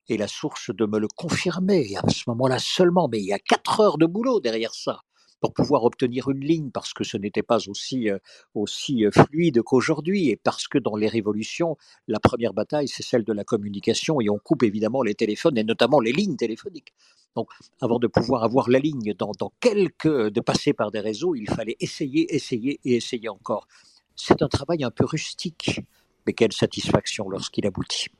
Et 0.08 0.16
la 0.16 0.26
source 0.26 0.70
de 0.74 0.86
me 0.86 0.98
le 0.98 1.08
confirmer, 1.08 1.94
à 1.96 2.08
ce 2.08 2.24
moment-là 2.28 2.58
seulement, 2.58 3.08
mais 3.08 3.20
il 3.20 3.26
y 3.26 3.32
a 3.32 3.38
quatre 3.38 3.80
heures 3.80 3.98
de 3.98 4.06
boulot 4.06 4.40
derrière 4.40 4.74
ça 4.74 5.02
pour 5.42 5.52
pouvoir 5.52 5.82
obtenir 5.82 6.30
une 6.30 6.40
ligne, 6.40 6.70
parce 6.70 6.94
que 6.94 7.02
ce 7.02 7.16
n'était 7.16 7.42
pas 7.42 7.58
aussi, 7.68 8.08
euh, 8.08 8.18
euh, 8.56 9.10
fluide 9.10 9.60
qu'aujourd'hui, 9.62 10.28
et 10.28 10.36
parce 10.36 10.68
que 10.68 10.78
dans 10.78 10.94
les 10.94 11.08
révolutions, 11.08 11.76
la 12.06 12.20
première 12.20 12.54
bataille, 12.54 12.86
c'est 12.86 13.02
celle 13.02 13.24
de 13.24 13.32
la 13.32 13.42
communication, 13.42 14.20
et 14.20 14.30
on 14.30 14.38
coupe 14.38 14.62
évidemment 14.62 15.02
les 15.02 15.16
téléphones, 15.16 15.58
et 15.58 15.64
notamment 15.64 15.98
les 15.98 16.12
lignes 16.12 16.36
téléphoniques. 16.36 16.94
Donc, 17.34 17.48
avant 17.80 17.98
de 17.98 18.06
pouvoir 18.06 18.44
avoir 18.44 18.70
la 18.70 18.78
ligne 18.78 19.14
dans, 19.18 19.32
dans 19.36 19.52
quelques, 19.58 20.06
de 20.06 20.40
passer 20.40 20.72
par 20.74 20.92
des 20.92 21.00
réseaux, 21.00 21.34
il 21.34 21.50
fallait 21.50 21.76
essayer, 21.80 22.32
essayer 22.32 22.78
et 22.84 22.94
essayer 22.94 23.28
encore. 23.28 23.66
C'est 24.14 24.42
un 24.42 24.48
travail 24.48 24.84
un 24.84 24.92
peu 24.92 25.04
rustique, 25.04 25.80
mais 26.24 26.34
quelle 26.34 26.52
satisfaction 26.52 27.28
lorsqu'il 27.28 27.66
aboutit. 27.66 28.10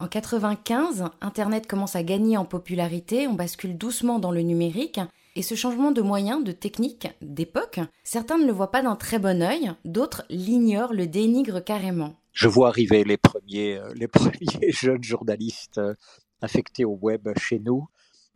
En 0.00 0.06
95, 0.06 1.10
Internet 1.20 1.66
commence 1.66 1.94
à 1.94 2.02
gagner 2.02 2.38
en 2.38 2.46
popularité, 2.46 3.26
on 3.26 3.34
bascule 3.34 3.76
doucement 3.76 4.18
dans 4.18 4.30
le 4.30 4.42
numérique, 4.42 5.00
et 5.38 5.42
ce 5.42 5.54
changement 5.54 5.92
de 5.92 6.02
moyens, 6.02 6.42
de 6.42 6.50
technique, 6.50 7.06
d'époque, 7.22 7.78
certains 8.02 8.38
ne 8.38 8.44
le 8.44 8.52
voient 8.52 8.72
pas 8.72 8.82
d'un 8.82 8.96
très 8.96 9.20
bon 9.20 9.40
œil, 9.40 9.70
d'autres 9.84 10.24
l'ignorent, 10.30 10.92
le 10.92 11.06
dénigrent 11.06 11.62
carrément. 11.62 12.16
Je 12.32 12.48
vois 12.48 12.66
arriver 12.66 13.04
les 13.04 13.18
premiers, 13.18 13.76
euh, 13.76 13.94
les 13.94 14.08
premiers 14.08 14.72
jeunes 14.72 15.04
journalistes 15.04 15.78
euh, 15.78 15.94
affectés 16.42 16.84
au 16.84 16.98
web 17.00 17.28
chez 17.38 17.60
nous. 17.60 17.86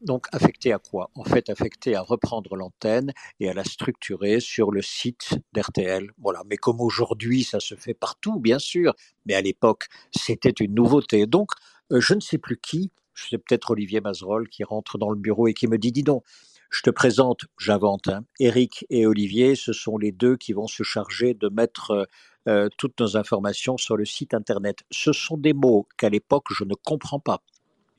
Donc 0.01 0.29
affectés 0.31 0.73
à 0.73 0.79
quoi? 0.79 1.11
En 1.17 1.25
fait, 1.25 1.51
affectés 1.51 1.97
à 1.97 2.03
reprendre 2.03 2.55
l'antenne 2.55 3.13
et 3.41 3.49
à 3.49 3.53
la 3.53 3.65
structurer 3.65 4.39
sur 4.39 4.71
le 4.71 4.81
site 4.81 5.41
d'RTL. 5.55 6.13
Voilà. 6.19 6.45
Mais 6.49 6.57
comme 6.57 6.81
aujourd'hui, 6.81 7.43
ça 7.43 7.59
se 7.59 7.75
fait 7.75 7.95
partout, 7.95 8.39
bien 8.39 8.61
sûr. 8.61 8.95
Mais 9.27 9.35
à 9.35 9.41
l'époque, 9.41 9.87
c'était 10.15 10.51
une 10.51 10.75
nouveauté. 10.75 11.27
Donc, 11.27 11.51
euh, 11.91 12.01
je 12.01 12.15
ne 12.15 12.21
sais 12.21 12.39
plus 12.39 12.61
qui. 12.61 12.93
Sais 13.15 13.39
peut-être 13.39 13.73
Olivier 13.73 14.01
Mazerolle 14.01 14.49
qui 14.49 14.65
rentre 14.65 14.99
dans 14.99 15.11
le 15.11 15.19
bureau 15.19 15.47
et 15.47 15.55
qui 15.55 15.67
me 15.67 15.79
dit, 15.79 15.93
dis 15.93 16.03
donc, 16.03 16.25
je 16.73 16.81
te 16.81 16.91
présente, 16.91 17.43
j'invente, 17.59 18.09
hein, 18.09 18.25
Eric 18.41 18.87
et 18.89 19.07
Olivier, 19.07 19.57
ce 19.57 19.75
sont 19.75 19.99
les 19.99 20.11
deux 20.11 20.39
qui 20.39 20.55
vont 20.55 20.67
se 20.67 20.83
charger 20.83 21.35
de 21.35 21.51
mettre 21.51 21.91
euh, 21.91 22.05
euh, 22.49 22.69
toutes 22.79 22.99
nos 22.99 23.19
informations 23.19 23.77
sur 23.77 23.95
le 23.95 24.07
site 24.07 24.33
Internet. 24.33 24.79
Ce 24.91 25.13
sont 25.13 25.37
des 25.37 25.53
mots 25.53 25.87
qu'à 25.99 26.09
l'époque, 26.09 26.47
je 26.51 26.65
ne 26.65 26.75
comprends 26.75 27.21
pas. 27.21 27.43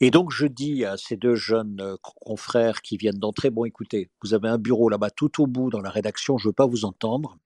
Et 0.02 0.10
donc, 0.10 0.32
je 0.32 0.48
dis 0.48 0.86
à 0.86 0.98
ces 0.98 1.18
deux 1.18 1.36
jeunes 1.36 1.82
euh, 1.82 1.98
confrères 2.02 2.82
qui 2.82 2.98
viennent 2.98 3.20
d'entrer, 3.20 3.52
bon, 3.52 3.66
écoutez, 3.66 4.10
vous 4.24 4.34
avez 4.34 4.50
un 4.50 4.58
bureau 4.58 4.90
là-bas 4.90 5.12
tout 5.12 5.42
au 5.42 5.46
bout 5.46 5.70
dans 5.70 5.82
la 5.82 5.92
rédaction, 5.92 6.40
je 6.40 6.48
ne 6.48 6.50
veux 6.50 6.56
pas 6.56 6.66
vous 6.66 6.84
entendre. 6.84 7.38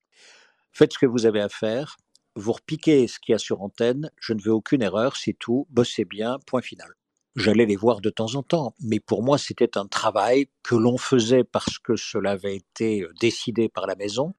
Faites 0.72 0.94
ce 0.94 0.98
que 0.98 1.06
vous 1.06 1.26
avez 1.26 1.42
à 1.42 1.50
faire. 1.50 1.98
Vous 2.36 2.54
repiquez 2.54 3.06
ce 3.08 3.20
qu'il 3.20 3.34
y 3.34 3.36
a 3.36 3.40
sur 3.40 3.62
antenne. 3.62 4.12
Je 4.22 4.32
ne 4.32 4.42
veux 4.42 4.54
aucune 4.54 4.82
erreur, 4.82 5.18
c'est 5.18 5.34
tout. 5.34 5.68
Bossez 5.72 6.06
bien, 6.06 6.40
point 6.46 6.62
final 6.62 6.96
j'allais 7.38 7.68
les 7.68 7.76
voir 7.76 8.02
de 8.02 8.10
temps 8.10 8.36
en 8.36 8.44
temps, 8.44 8.76
mais 8.82 9.00
pour 9.00 9.24
moi 9.24 9.38
c'était 9.38 9.78
un 9.78 9.86
travail 9.86 10.48
que 10.64 10.76
l'on 10.76 10.98
faisait 10.98 11.44
parce 11.44 11.78
que 11.80 11.96
cela 11.96 12.32
avait 12.32 12.58
été 12.58 13.04
euh, 13.04 13.14
décidé 13.22 13.70
par 13.70 13.86
la 13.88 13.96
maison, 13.96 14.34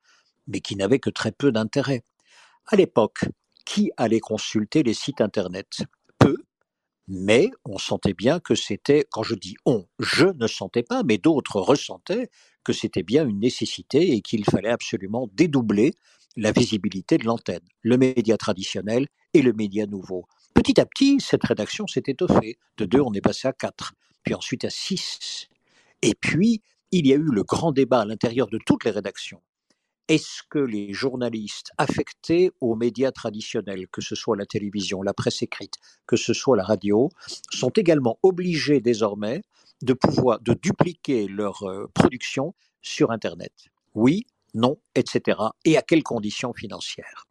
mais 0.48 0.60
qui 0.60 0.76
n'avait 0.76 0.98
que 0.98 1.08
très 1.08 1.32
peu 1.32 1.52
d'intérêt. 1.52 2.02
À 2.66 2.76
l'époque, 2.76 3.24
qui 3.64 3.92
allait 3.96 4.20
consulter 4.20 4.82
les 4.82 4.94
sites 4.94 5.20
Internet? 5.20 5.78
Peu, 6.18 6.36
mais 7.06 7.50
on 7.64 7.78
sentait 7.78 8.14
bien 8.14 8.40
que 8.40 8.56
c'était, 8.56 9.06
quand 9.10 9.22
je 9.22 9.36
dis 9.36 9.54
on, 9.64 9.86
je 10.00 10.26
ne 10.26 10.48
sentais 10.48 10.82
pas, 10.82 11.04
mais 11.04 11.18
d'autres 11.18 11.60
ressentaient 11.60 12.28
que 12.64 12.72
c'était 12.72 13.04
bien 13.04 13.26
une 13.26 13.38
nécessité 13.38 14.12
et 14.12 14.22
qu'il 14.22 14.44
fallait 14.44 14.70
absolument 14.70 15.30
dédoubler 15.32 15.94
la 16.36 16.52
visibilité 16.52 17.16
de 17.16 17.24
l'antenne, 17.24 17.66
le 17.82 17.96
média 17.96 18.36
traditionnel 18.36 19.06
et 19.34 19.42
le 19.42 19.52
média 19.52 19.86
nouveau. 19.86 20.26
Petit 20.54 20.80
à 20.80 20.86
petit, 20.86 21.18
cette 21.20 21.44
rédaction 21.44 21.86
s'est 21.86 22.02
étoffée. 22.06 22.58
De 22.76 22.84
deux, 22.84 23.00
on 23.00 23.12
est 23.12 23.20
passé 23.20 23.48
à 23.48 23.52
quatre, 23.52 23.94
puis 24.24 24.34
ensuite 24.34 24.64
à 24.64 24.70
six. 24.70 25.48
Et 26.02 26.14
puis, 26.14 26.62
il 26.90 27.06
y 27.06 27.12
a 27.12 27.16
eu 27.16 27.30
le 27.30 27.44
grand 27.44 27.72
débat 27.72 28.00
à 28.00 28.04
l'intérieur 28.04 28.48
de 28.48 28.58
toutes 28.64 28.84
les 28.84 28.90
rédactions. 28.90 29.42
Est-ce 30.08 30.42
que 30.48 30.58
les 30.58 30.94
journalistes 30.94 31.70
affectés 31.76 32.50
aux 32.62 32.74
médias 32.74 33.12
traditionnels, 33.12 33.88
que 33.88 34.00
ce 34.00 34.14
soit 34.14 34.38
la 34.38 34.46
télévision, 34.46 35.02
la 35.02 35.12
presse 35.12 35.42
écrite, 35.42 35.74
que 36.06 36.16
ce 36.16 36.32
soit 36.32 36.56
la 36.56 36.64
radio, 36.64 37.10
sont 37.50 37.68
également 37.70 38.18
obligés 38.22 38.80
désormais 38.80 39.42
de 39.82 39.92
pouvoir 39.92 40.40
dupliquer 40.40 41.28
leur 41.28 41.62
euh, 41.64 41.90
production 41.92 42.54
sur 42.80 43.10
Internet? 43.10 43.52
Oui, 43.94 44.26
non, 44.54 44.78
etc. 44.94 45.38
Et 45.66 45.76
à 45.76 45.82
quelles 45.82 46.02
conditions 46.02 46.54
financières? 46.54 47.27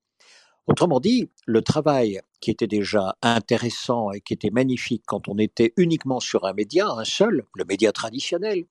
Autrement 0.67 0.99
dit, 0.99 1.29
le 1.45 1.61
travail 1.61 2.19
qui 2.41 2.51
était 2.51 2.67
déjà 2.67 3.15
intéressant 3.21 4.11
et 4.11 4.19
qui 4.19 4.33
était 4.33 4.49
magnifique 4.49 5.03
quand 5.05 5.29
on 5.29 5.37
était 5.37 5.73
uniquement 5.77 6.19
sur 6.19 6.45
un 6.45 6.53
média, 6.53 6.89
un 6.89 7.05
seul, 7.05 7.45
le 7.55 7.63
média 7.63 7.93
traditionnel, 7.93 8.65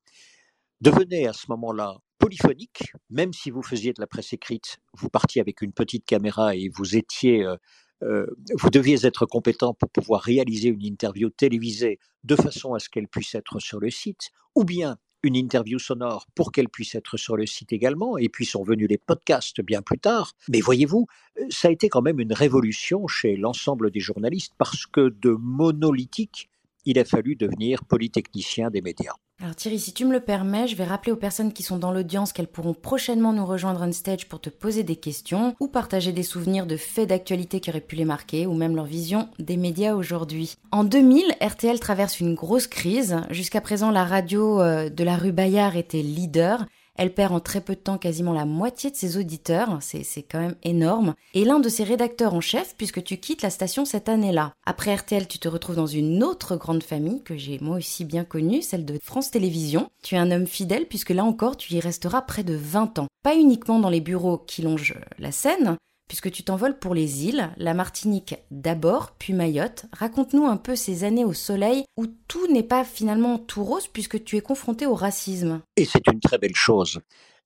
devenait 0.82 1.26
à 1.26 1.32
ce 1.32 1.46
moment-là 1.48 1.96
polyphonique, 2.18 2.92
même 3.08 3.32
si 3.32 3.50
vous 3.50 3.62
faisiez 3.62 3.94
de 3.94 4.00
la 4.00 4.06
presse 4.06 4.34
écrite, 4.34 4.78
vous 4.92 5.08
partiez 5.08 5.40
avec 5.40 5.62
une 5.62 5.72
petite 5.72 6.04
caméra 6.04 6.54
et 6.54 6.68
vous 6.68 6.96
étiez, 6.96 7.44
euh, 7.44 7.56
euh, 8.02 8.26
vous 8.54 8.68
deviez 8.68 9.06
être 9.06 9.24
compétent 9.24 9.72
pour 9.72 9.88
pouvoir 9.88 10.20
réaliser 10.20 10.68
une 10.68 10.84
interview 10.84 11.30
télévisée 11.30 11.98
de 12.24 12.36
façon 12.36 12.74
à 12.74 12.78
ce 12.78 12.90
qu'elle 12.90 13.08
puisse 13.08 13.34
être 13.34 13.58
sur 13.58 13.80
le 13.80 13.90
site, 13.90 14.30
ou 14.54 14.64
bien 14.64 14.98
une 15.26 15.36
interview 15.36 15.78
sonore 15.78 16.26
pour 16.34 16.52
qu'elle 16.52 16.68
puisse 16.68 16.94
être 16.94 17.16
sur 17.16 17.36
le 17.36 17.46
site 17.46 17.72
également, 17.72 18.16
et 18.16 18.28
puis 18.28 18.46
sont 18.46 18.62
venus 18.62 18.88
les 18.88 18.98
podcasts 18.98 19.60
bien 19.60 19.82
plus 19.82 19.98
tard. 19.98 20.32
Mais 20.48 20.60
voyez-vous, 20.60 21.06
ça 21.50 21.68
a 21.68 21.70
été 21.70 21.88
quand 21.88 22.02
même 22.02 22.20
une 22.20 22.32
révolution 22.32 23.06
chez 23.06 23.36
l'ensemble 23.36 23.90
des 23.90 24.00
journalistes 24.00 24.54
parce 24.56 24.86
que 24.86 25.08
de 25.08 25.30
monolithique, 25.30 26.48
il 26.84 26.98
a 26.98 27.04
fallu 27.04 27.36
devenir 27.36 27.84
polytechnicien 27.84 28.70
des 28.70 28.80
médias. 28.80 29.14
Alors 29.42 29.54
Thierry, 29.54 29.78
si 29.78 29.92
tu 29.92 30.06
me 30.06 30.12
le 30.12 30.20
permets, 30.20 30.66
je 30.66 30.76
vais 30.76 30.84
rappeler 30.84 31.12
aux 31.12 31.16
personnes 31.16 31.52
qui 31.52 31.62
sont 31.62 31.76
dans 31.76 31.92
l'audience 31.92 32.32
qu'elles 32.32 32.46
pourront 32.46 32.72
prochainement 32.72 33.34
nous 33.34 33.44
rejoindre 33.44 33.82
on 33.86 33.92
stage 33.92 34.28
pour 34.28 34.40
te 34.40 34.48
poser 34.48 34.82
des 34.82 34.96
questions 34.96 35.54
ou 35.60 35.68
partager 35.68 36.10
des 36.12 36.22
souvenirs 36.22 36.64
de 36.64 36.78
faits 36.78 37.10
d'actualité 37.10 37.60
qui 37.60 37.68
auraient 37.68 37.82
pu 37.82 37.96
les 37.96 38.06
marquer 38.06 38.46
ou 38.46 38.54
même 38.54 38.74
leur 38.74 38.86
vision 38.86 39.28
des 39.38 39.58
médias 39.58 39.94
aujourd'hui. 39.94 40.56
En 40.72 40.84
2000, 40.84 41.34
RTL 41.42 41.78
traverse 41.78 42.18
une 42.18 42.34
grosse 42.34 42.66
crise. 42.66 43.20
Jusqu'à 43.28 43.60
présent, 43.60 43.90
la 43.90 44.06
radio 44.06 44.62
euh, 44.62 44.88
de 44.88 45.04
la 45.04 45.16
rue 45.16 45.32
Bayard 45.32 45.76
était 45.76 46.00
leader 46.00 46.64
elle 46.96 47.14
perd 47.14 47.32
en 47.32 47.40
très 47.40 47.60
peu 47.60 47.74
de 47.74 47.80
temps 47.80 47.98
quasiment 47.98 48.32
la 48.32 48.44
moitié 48.44 48.90
de 48.90 48.96
ses 48.96 49.16
auditeurs, 49.16 49.78
c'est 49.80 50.22
quand 50.22 50.40
même 50.40 50.56
énorme, 50.62 51.14
et 51.34 51.44
l'un 51.44 51.60
de 51.60 51.68
ses 51.68 51.84
rédacteurs 51.84 52.34
en 52.34 52.40
chef 52.40 52.74
puisque 52.76 53.02
tu 53.02 53.18
quittes 53.18 53.42
la 53.42 53.50
station 53.50 53.84
cette 53.84 54.08
année-là. 54.08 54.52
Après 54.64 54.94
RTL, 54.94 55.26
tu 55.26 55.38
te 55.38 55.48
retrouves 55.48 55.76
dans 55.76 55.86
une 55.86 56.22
autre 56.22 56.56
grande 56.56 56.82
famille 56.82 57.22
que 57.22 57.36
j'ai 57.36 57.58
moi 57.60 57.76
aussi 57.76 58.04
bien 58.04 58.24
connue, 58.24 58.62
celle 58.62 58.84
de 58.84 58.98
France 59.02 59.30
Télévisions. 59.30 59.88
Tu 60.02 60.14
es 60.14 60.18
un 60.18 60.30
homme 60.30 60.46
fidèle 60.46 60.86
puisque 60.86 61.10
là 61.10 61.24
encore 61.24 61.56
tu 61.56 61.74
y 61.74 61.80
resteras 61.80 62.22
près 62.22 62.44
de 62.44 62.54
20 62.54 62.98
ans. 62.98 63.08
Pas 63.22 63.36
uniquement 63.36 63.78
dans 63.78 63.90
les 63.90 64.00
bureaux 64.00 64.38
qui 64.38 64.62
longent 64.62 64.98
la 65.18 65.32
Seine, 65.32 65.76
puisque 66.08 66.30
tu 66.30 66.42
t'envoles 66.42 66.78
pour 66.78 66.94
les 66.94 67.26
îles, 67.26 67.50
la 67.56 67.74
Martinique 67.74 68.36
d'abord, 68.50 69.12
puis 69.18 69.32
Mayotte. 69.32 69.86
Raconte-nous 69.92 70.46
un 70.46 70.56
peu 70.56 70.76
ces 70.76 71.04
années 71.04 71.24
au 71.24 71.32
soleil 71.32 71.84
où 71.96 72.06
tout 72.28 72.46
n'est 72.52 72.62
pas 72.62 72.84
finalement 72.84 73.38
tout 73.38 73.64
rose 73.64 73.88
puisque 73.88 74.22
tu 74.24 74.36
es 74.36 74.40
confronté 74.40 74.86
au 74.86 74.94
racisme. 74.94 75.60
Et 75.76 75.84
c'est 75.84 76.06
une 76.06 76.20
très 76.20 76.38
belle 76.38 76.54
chose. 76.54 77.00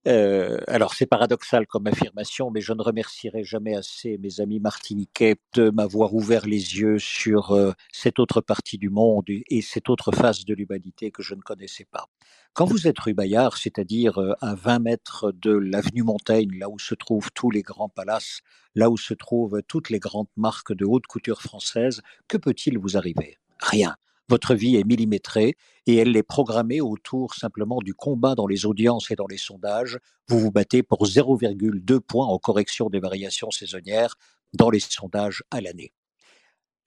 Euh, 0.08 0.58
alors 0.66 0.94
c'est 0.94 1.04
paradoxal 1.04 1.66
comme 1.66 1.86
affirmation, 1.86 2.50
mais 2.50 2.62
je 2.62 2.72
ne 2.72 2.80
remercierai 2.80 3.44
jamais 3.44 3.74
assez 3.76 4.16
mes 4.16 4.40
amis 4.40 4.58
martiniquais 4.58 5.36
de 5.52 5.68
m'avoir 5.68 6.14
ouvert 6.14 6.46
les 6.46 6.78
yeux 6.78 6.98
sur 6.98 7.50
euh, 7.50 7.72
cette 7.92 8.18
autre 8.18 8.40
partie 8.40 8.78
du 8.78 8.88
monde 8.88 9.24
et 9.28 9.60
cette 9.60 9.90
autre 9.90 10.10
face 10.10 10.46
de 10.46 10.54
l'humanité 10.54 11.10
que 11.10 11.22
je 11.22 11.34
ne 11.34 11.42
connaissais 11.42 11.84
pas. 11.84 12.06
Quand 12.54 12.64
vous 12.64 12.88
êtes 12.88 12.98
rue 12.98 13.12
Bayard, 13.12 13.58
c'est-à-dire 13.58 14.18
euh, 14.18 14.32
à 14.40 14.54
20 14.54 14.78
mètres 14.78 15.32
de 15.32 15.52
l'avenue 15.52 16.02
Montaigne, 16.02 16.58
là 16.58 16.70
où 16.70 16.78
se 16.78 16.94
trouvent 16.94 17.30
tous 17.34 17.50
les 17.50 17.62
grands 17.62 17.90
palaces, 17.90 18.40
là 18.74 18.88
où 18.88 18.96
se 18.96 19.12
trouvent 19.12 19.60
toutes 19.68 19.90
les 19.90 19.98
grandes 19.98 20.28
marques 20.34 20.72
de 20.72 20.86
haute 20.86 21.06
couture 21.08 21.42
française, 21.42 22.00
que 22.26 22.38
peut-il 22.38 22.78
vous 22.78 22.96
arriver? 22.96 23.36
Rien. 23.60 23.96
Votre 24.30 24.54
vie 24.54 24.76
est 24.76 24.84
millimétrée 24.84 25.56
et 25.88 25.96
elle 25.96 26.16
est 26.16 26.22
programmée 26.22 26.80
autour 26.80 27.34
simplement 27.34 27.80
du 27.80 27.94
combat 27.94 28.36
dans 28.36 28.46
les 28.46 28.64
audiences 28.64 29.10
et 29.10 29.16
dans 29.16 29.26
les 29.26 29.36
sondages. 29.36 29.98
Vous 30.28 30.38
vous 30.38 30.52
battez 30.52 30.84
pour 30.84 31.04
0,2 31.04 31.98
points 31.98 32.26
en 32.26 32.38
correction 32.38 32.88
des 32.90 33.00
variations 33.00 33.50
saisonnières 33.50 34.14
dans 34.52 34.70
les 34.70 34.78
sondages 34.78 35.42
à 35.50 35.60
l'année. 35.60 35.92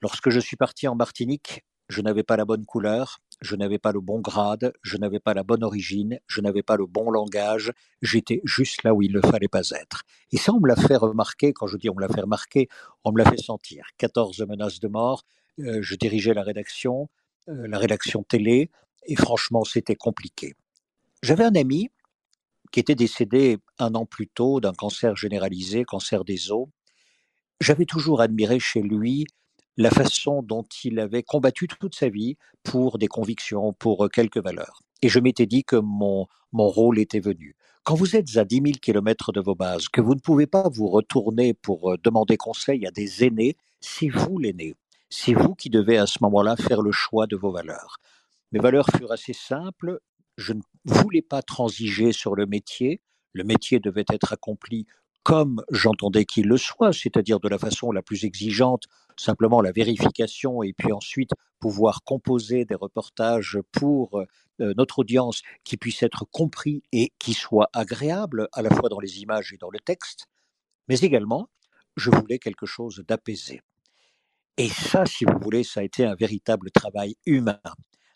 Lorsque 0.01 0.29
je 0.29 0.39
suis 0.39 0.55
parti 0.55 0.87
en 0.87 0.95
Martinique, 0.95 1.65
je 1.89 1.99
n'avais 1.99 2.23
pas 2.23 2.37
la 2.37 2.45
bonne 2.45 2.65
couleur, 2.65 3.19
je 3.41 3.57
n'avais 3.57 3.77
pas 3.77 3.91
le 3.91 3.99
bon 3.99 4.21
grade, 4.21 4.71
je 4.81 4.95
n'avais 4.95 5.19
pas 5.19 5.33
la 5.33 5.43
bonne 5.43 5.65
origine, 5.65 6.19
je 6.27 6.39
n'avais 6.39 6.63
pas 6.63 6.77
le 6.77 6.85
bon 6.85 7.11
langage, 7.11 7.73
j'étais 8.01 8.39
juste 8.45 8.83
là 8.83 8.93
où 8.93 9.01
il 9.01 9.11
ne 9.11 9.19
fallait 9.19 9.49
pas 9.49 9.69
être. 9.71 10.03
Et 10.31 10.37
ça, 10.37 10.53
on 10.53 10.61
me 10.61 10.69
l'a 10.69 10.77
fait 10.77 10.95
remarquer, 10.95 11.51
quand 11.51 11.67
je 11.67 11.75
dis 11.75 11.89
on 11.89 11.95
me 11.95 11.99
l'a 11.99 12.07
fait 12.07 12.21
remarquer, 12.21 12.69
on 13.03 13.11
me 13.11 13.17
l'a 13.17 13.29
fait 13.29 13.37
sentir. 13.37 13.85
14 13.97 14.39
menaces 14.47 14.79
de 14.79 14.87
mort, 14.87 15.23
euh, 15.59 15.79
je 15.81 15.95
dirigeais 15.95 16.33
la 16.33 16.43
rédaction, 16.43 17.09
la 17.47 17.77
rédaction 17.77 18.23
télé, 18.23 18.69
et 19.05 19.15
franchement, 19.15 19.63
c'était 19.63 19.95
compliqué. 19.95 20.53
J'avais 21.21 21.43
un 21.43 21.55
ami 21.55 21.89
qui 22.71 22.79
était 22.79 22.95
décédé 22.95 23.57
un 23.79 23.93
an 23.95 24.05
plus 24.05 24.27
tôt 24.27 24.59
d'un 24.59 24.73
cancer 24.73 25.15
généralisé, 25.15 25.83
cancer 25.83 26.25
des 26.25 26.51
os. 26.51 26.67
J'avais 27.61 27.85
toujours 27.85 28.21
admiré 28.21 28.59
chez 28.59 28.81
lui 28.81 29.25
la 29.77 29.89
façon 29.89 30.41
dont 30.43 30.65
il 30.83 30.99
avait 30.99 31.23
combattu 31.23 31.67
toute 31.67 31.95
sa 31.95 32.09
vie 32.09 32.35
pour 32.63 32.97
des 32.97 33.07
convictions, 33.07 33.73
pour 33.73 34.09
quelques 34.11 34.41
valeurs. 34.41 34.81
Et 35.01 35.09
je 35.09 35.19
m'étais 35.19 35.45
dit 35.45 35.63
que 35.63 35.75
mon, 35.75 36.27
mon 36.51 36.67
rôle 36.67 36.99
était 36.99 37.19
venu. 37.19 37.55
Quand 37.83 37.95
vous 37.95 38.15
êtes 38.15 38.37
à 38.37 38.45
10 38.45 38.55
000 38.55 38.67
kilomètres 38.81 39.33
de 39.33 39.41
vos 39.41 39.55
bases, 39.55 39.89
que 39.89 39.99
vous 39.99 40.15
ne 40.15 40.19
pouvez 40.19 40.47
pas 40.47 40.69
vous 40.69 40.87
retourner 40.87 41.53
pour 41.53 41.91
euh, 41.91 41.97
demander 42.01 42.37
conseil 42.37 42.87
à 42.87 42.91
des 42.91 43.25
aînés, 43.25 43.57
c'est 43.81 44.07
vous 44.07 44.37
l'aîné. 44.37 44.75
C'est 45.15 45.35
vous 45.35 45.53
qui 45.53 45.69
devez 45.69 45.99
à 45.99 46.07
ce 46.07 46.17
moment-là 46.21 46.55
faire 46.55 46.81
le 46.81 46.91
choix 46.91 47.27
de 47.27 47.35
vos 47.35 47.51
valeurs. 47.51 47.97
Mes 48.51 48.59
valeurs 48.59 48.87
furent 48.97 49.11
assez 49.11 49.31
simples. 49.31 49.99
Je 50.37 50.53
ne 50.53 50.61
voulais 50.85 51.21
pas 51.21 51.43
transiger 51.43 52.11
sur 52.11 52.33
le 52.33 52.47
métier. 52.47 52.99
Le 53.31 53.43
métier 53.43 53.79
devait 53.79 54.05
être 54.09 54.33
accompli 54.33 54.87
comme 55.21 55.63
j'entendais 55.69 56.25
qu'il 56.25 56.47
le 56.47 56.57
soit, 56.57 56.93
c'est-à-dire 56.93 57.39
de 57.39 57.47
la 57.47 57.59
façon 57.59 57.91
la 57.91 58.01
plus 58.01 58.25
exigeante, 58.25 58.85
simplement 59.15 59.61
la 59.61 59.71
vérification 59.71 60.63
et 60.63 60.73
puis 60.73 60.91
ensuite 60.91 61.29
pouvoir 61.59 62.03
composer 62.03 62.65
des 62.65 62.75
reportages 62.75 63.59
pour 63.71 64.19
euh, 64.19 64.25
notre 64.75 64.97
audience 64.97 65.43
qui 65.63 65.77
puissent 65.77 66.01
être 66.01 66.25
compris 66.31 66.81
et 66.91 67.13
qui 67.19 67.35
soient 67.35 67.69
agréables 67.71 68.49
à 68.51 68.63
la 68.63 68.71
fois 68.71 68.89
dans 68.89 68.99
les 68.99 69.21
images 69.21 69.53
et 69.53 69.57
dans 69.57 69.69
le 69.69 69.79
texte, 69.79 70.25
mais 70.87 70.97
également, 71.01 71.49
je 71.97 72.09
voulais 72.09 72.39
quelque 72.39 72.65
chose 72.65 73.03
d'apaisé. 73.07 73.61
Et 74.57 74.69
ça, 74.69 75.05
si 75.05 75.25
vous 75.25 75.37
voulez, 75.41 75.63
ça 75.63 75.79
a 75.79 75.83
été 75.83 76.05
un 76.05 76.15
véritable 76.15 76.69
travail 76.71 77.15
humain. 77.25 77.59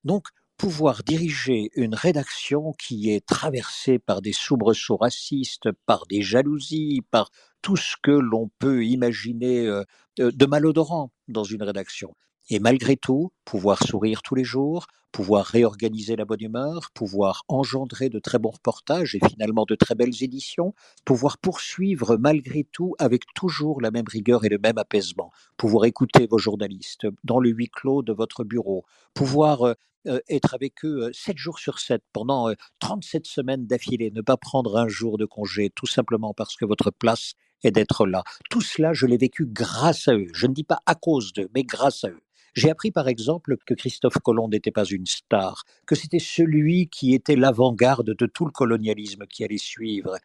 Donc, 0.04 0.28
pouvoir 0.58 1.04
diriger 1.04 1.70
une 1.76 1.96
rédaction 1.96 2.74
qui 2.74 3.12
est 3.12 3.26
traversée 3.26 4.00
par 4.00 4.22
des 4.22 4.34
soubresauts 4.34 4.98
racistes, 4.98 5.72
par 5.86 6.06
des 6.08 6.22
jalousies, 6.22 7.02
par 7.12 7.30
tout 7.62 7.78
ce 7.78 7.96
que 8.02 8.12
l'on 8.12 8.50
peut 8.60 8.86
imaginer 8.86 9.68
euh, 9.68 9.84
de 10.18 10.46
malodorant 10.46 11.12
dans 11.28 11.44
une 11.44 11.64
rédaction. 11.64 12.16
Et 12.50 12.60
malgré 12.60 12.96
tout, 12.96 13.32
pouvoir 13.44 13.84
sourire 13.84 14.22
tous 14.22 14.36
les 14.36 14.46
jours, 14.46 14.88
pouvoir 15.12 15.46
réorganiser 15.46 16.16
la 16.16 16.26
bonne 16.26 16.42
humeur, 16.42 16.92
pouvoir 16.94 17.44
engendrer 17.48 18.10
de 18.10 18.20
très 18.20 18.40
bons 18.40 18.52
reportages 18.52 19.16
et 19.16 19.20
finalement 19.28 19.66
de 19.66 19.76
très 19.76 19.96
belles 19.96 20.24
éditions, 20.24 20.74
pouvoir 21.04 21.40
poursuivre 21.40 22.18
malgré 22.18 22.64
tout 22.64 22.96
avec 23.00 23.24
toujours 23.36 23.82
la 23.82 23.92
même 23.92 24.08
rigueur 24.08 24.46
et 24.46 24.50
le 24.50 24.60
même 24.60 24.78
apaisement, 24.78 25.32
pouvoir 25.58 25.86
écouter 25.86 26.28
vos 26.28 26.38
journalistes 26.38 27.08
dans 27.24 27.40
le 27.40 27.50
huis 27.50 27.70
clos 27.70 28.02
de 28.02 28.14
votre 28.14 28.44
bureau, 28.44 28.86
pouvoir 29.14 29.64
euh, 29.64 29.74
euh, 30.08 30.20
être 30.30 30.54
avec 30.54 30.86
eux 30.86 31.10
7 31.12 31.36
euh, 31.36 31.38
jours 31.38 31.60
sur 31.60 31.80
7 31.80 32.02
pendant 32.14 32.54
37 32.80 33.26
semaines 33.26 33.66
d'affilée, 33.66 34.12
ne 34.12 34.22
pas 34.22 34.38
prendre 34.38 34.78
un 34.78 34.88
jour 34.88 35.18
de 35.18 35.26
congé, 35.26 35.70
tout 35.70 35.88
simplement 35.88 36.34
parce 36.34 36.56
que 36.56 36.66
votre 36.66 36.92
place 36.92 37.34
est 37.64 37.72
d'être 37.72 38.06
là. 38.06 38.24
Tout 38.50 38.62
cela, 38.62 38.94
je 38.94 39.06
l'ai 39.06 39.18
vécu 39.18 39.46
grâce 39.48 40.08
à 40.08 40.14
eux. 40.14 40.28
Je 40.34 40.48
ne 40.48 40.54
dis 40.54 40.64
pas 40.64 40.80
à 40.86 40.96
cause 40.96 41.34
d'eux, 41.34 41.50
mais 41.54 41.64
grâce 41.64 42.04
à 42.04 42.10
eux. 42.10 42.22
J'ai 42.58 42.72
appris 42.72 42.90
par 42.90 43.08
exemple 43.08 43.56
que 43.68 43.76
Christophe 43.76 44.18
Colomb 44.18 44.48
n'était 44.48 44.72
pas 44.72 44.84
une 44.84 45.06
star, 45.06 45.64
que 45.86 45.94
c'était 45.94 46.18
celui 46.18 46.90
qui 46.90 47.14
était 47.14 47.36
l'avant-garde 47.36 48.16
de 48.16 48.26
tout 48.26 48.46
le 48.46 48.52
colonialisme 48.52 49.28
qui 49.28 49.44
allait 49.44 49.60
suivre. 49.60 50.18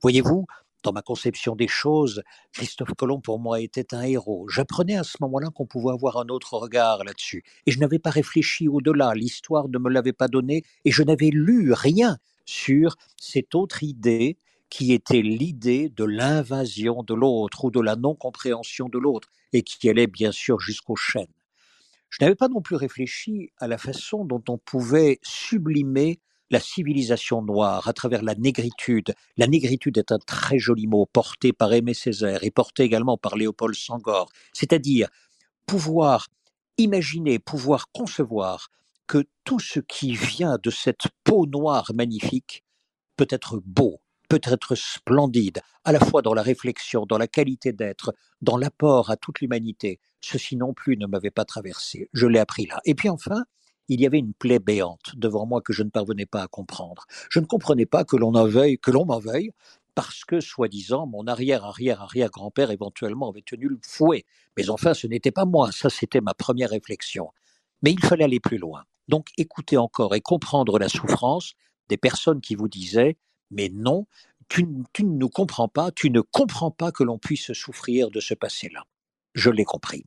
Voyez-vous, 0.00 0.46
dans 0.82 0.92
ma 0.92 1.02
conception 1.02 1.54
des 1.54 1.68
choses, 1.68 2.22
Christophe 2.54 2.94
Colomb 2.96 3.20
pour 3.20 3.38
moi 3.38 3.60
était 3.60 3.92
un 3.92 4.04
héros. 4.04 4.48
J'apprenais 4.48 4.96
à 4.96 5.04
ce 5.04 5.18
moment-là 5.20 5.50
qu'on 5.50 5.66
pouvait 5.66 5.92
avoir 5.92 6.16
un 6.16 6.28
autre 6.28 6.54
regard 6.54 7.04
là-dessus. 7.04 7.44
Et 7.66 7.72
je 7.72 7.78
n'avais 7.78 7.98
pas 7.98 8.08
réfléchi 8.08 8.68
au-delà, 8.68 9.12
l'histoire 9.12 9.68
ne 9.68 9.76
me 9.76 9.90
l'avait 9.90 10.14
pas 10.14 10.28
donné, 10.28 10.62
et 10.86 10.90
je 10.90 11.02
n'avais 11.02 11.28
lu 11.30 11.74
rien 11.74 12.16
sur 12.46 12.96
cette 13.18 13.54
autre 13.54 13.82
idée 13.82 14.38
qui 14.70 14.94
était 14.94 15.20
l'idée 15.20 15.90
de 15.90 16.04
l'invasion 16.04 17.02
de 17.02 17.12
l'autre 17.12 17.66
ou 17.66 17.70
de 17.70 17.80
la 17.80 17.96
non-compréhension 17.96 18.88
de 18.88 18.98
l'autre, 18.98 19.28
et 19.52 19.62
qui 19.62 19.90
allait 19.90 20.06
bien 20.06 20.32
sûr 20.32 20.58
jusqu'aux 20.58 20.96
chaînes. 20.96 21.26
Je 22.10 22.24
n'avais 22.24 22.34
pas 22.36 22.48
non 22.48 22.60
plus 22.60 22.76
réfléchi 22.76 23.50
à 23.58 23.68
la 23.68 23.78
façon 23.78 24.24
dont 24.24 24.42
on 24.48 24.58
pouvait 24.58 25.18
sublimer 25.22 26.20
la 26.50 26.60
civilisation 26.60 27.42
noire 27.42 27.88
à 27.88 27.92
travers 27.92 28.22
la 28.22 28.34
négritude. 28.34 29.14
La 29.36 29.46
négritude 29.46 29.98
est 29.98 30.12
un 30.12 30.18
très 30.18 30.58
joli 30.58 30.86
mot 30.86 31.06
porté 31.06 31.52
par 31.52 31.72
Aimé 31.72 31.94
Césaire 31.94 32.44
et 32.44 32.50
porté 32.50 32.84
également 32.84 33.18
par 33.18 33.36
Léopold 33.36 33.74
Sangor, 33.74 34.30
c'est-à-dire 34.52 35.08
pouvoir 35.66 36.28
imaginer, 36.78 37.38
pouvoir 37.38 37.90
concevoir 37.90 38.68
que 39.06 39.24
tout 39.44 39.60
ce 39.60 39.80
qui 39.80 40.12
vient 40.14 40.58
de 40.62 40.70
cette 40.70 41.08
peau 41.24 41.46
noire 41.46 41.90
magnifique 41.94 42.64
peut 43.16 43.26
être 43.30 43.60
beau, 43.64 44.00
peut 44.28 44.40
être 44.44 44.74
splendide, 44.74 45.60
à 45.84 45.92
la 45.92 46.00
fois 46.00 46.22
dans 46.22 46.34
la 46.34 46.42
réflexion, 46.42 47.06
dans 47.06 47.18
la 47.18 47.28
qualité 47.28 47.72
d'être, 47.72 48.14
dans 48.40 48.56
l'apport 48.56 49.10
à 49.10 49.16
toute 49.16 49.40
l'humanité. 49.40 50.00
Ceci 50.28 50.56
non 50.56 50.74
plus 50.74 50.96
ne 50.96 51.06
m'avait 51.06 51.30
pas 51.30 51.44
traversé. 51.44 52.10
Je 52.12 52.26
l'ai 52.26 52.40
appris 52.40 52.66
là. 52.66 52.80
Et 52.84 52.96
puis 52.96 53.08
enfin, 53.08 53.44
il 53.88 54.00
y 54.00 54.06
avait 54.06 54.18
une 54.18 54.34
plaie 54.34 54.58
béante 54.58 55.12
devant 55.14 55.46
moi 55.46 55.60
que 55.62 55.72
je 55.72 55.84
ne 55.84 55.88
parvenais 55.88 56.26
pas 56.26 56.42
à 56.42 56.48
comprendre. 56.48 57.06
Je 57.30 57.38
ne 57.38 57.46
comprenais 57.46 57.86
pas 57.86 58.04
que 58.04 58.16
l'on 58.16 58.34
en 58.34 58.48
veuille, 58.48 58.76
que 58.76 58.90
l'on 58.90 59.06
m'en 59.06 59.20
veuille, 59.20 59.52
parce 59.94 60.24
que, 60.24 60.40
soi-disant, 60.40 61.06
mon 61.06 61.28
arrière-arrière-arrière-grand-père 61.28 62.72
éventuellement 62.72 63.30
avait 63.30 63.42
tenu 63.42 63.68
le 63.68 63.78
fouet. 63.82 64.24
Mais 64.56 64.68
enfin, 64.68 64.94
ce 64.94 65.06
n'était 65.06 65.30
pas 65.30 65.44
moi, 65.44 65.70
ça 65.70 65.90
c'était 65.90 66.20
ma 66.20 66.34
première 66.34 66.70
réflexion. 66.70 67.30
Mais 67.82 67.92
il 67.92 68.04
fallait 68.04 68.24
aller 68.24 68.40
plus 68.40 68.58
loin. 68.58 68.82
Donc 69.06 69.28
écouter 69.38 69.76
encore 69.76 70.16
et 70.16 70.20
comprendre 70.20 70.80
la 70.80 70.88
souffrance 70.88 71.54
des 71.88 71.96
personnes 71.96 72.40
qui 72.40 72.56
vous 72.56 72.68
disaient 72.68 73.16
mais 73.52 73.68
non, 73.68 74.06
tu 74.48 74.64
ne 74.64 75.04
nous 75.04 75.28
comprends 75.28 75.68
pas, 75.68 75.92
tu 75.92 76.10
ne 76.10 76.20
comprends 76.20 76.72
pas 76.72 76.90
que 76.90 77.04
l'on 77.04 77.18
puisse 77.18 77.52
souffrir 77.52 78.10
de 78.10 78.18
ce 78.18 78.34
passé-là. 78.34 78.84
Je 79.34 79.50
l'ai 79.50 79.64
compris. 79.64 80.04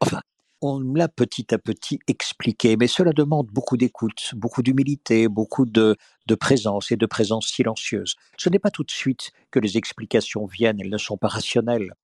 Enfin, 0.00 0.20
on 0.62 0.80
me 0.80 0.98
l'a 0.98 1.08
petit 1.08 1.54
à 1.54 1.58
petit 1.58 1.98
expliqué, 2.06 2.76
mais 2.76 2.86
cela 2.86 3.12
demande 3.12 3.46
beaucoup 3.46 3.76
d'écoute, 3.76 4.32
beaucoup 4.34 4.62
d'humilité, 4.62 5.28
beaucoup 5.28 5.66
de, 5.66 5.96
présence 6.38 6.92
et 6.92 6.96
de 6.96 7.06
présence 7.06 7.48
silencieuse. 7.48 8.14
Ce 8.38 8.48
n'est 8.48 8.58
pas 8.58 8.70
tout 8.70 8.84
de 8.84 8.90
suite 8.90 9.32
que 9.50 9.58
les 9.58 9.76
explications 9.76 10.46
viennent, 10.46 10.80
elles 10.80 10.90
ne 10.90 10.98
sont 10.98 11.16
pas 11.16 11.28
rationnelles. 11.28 11.94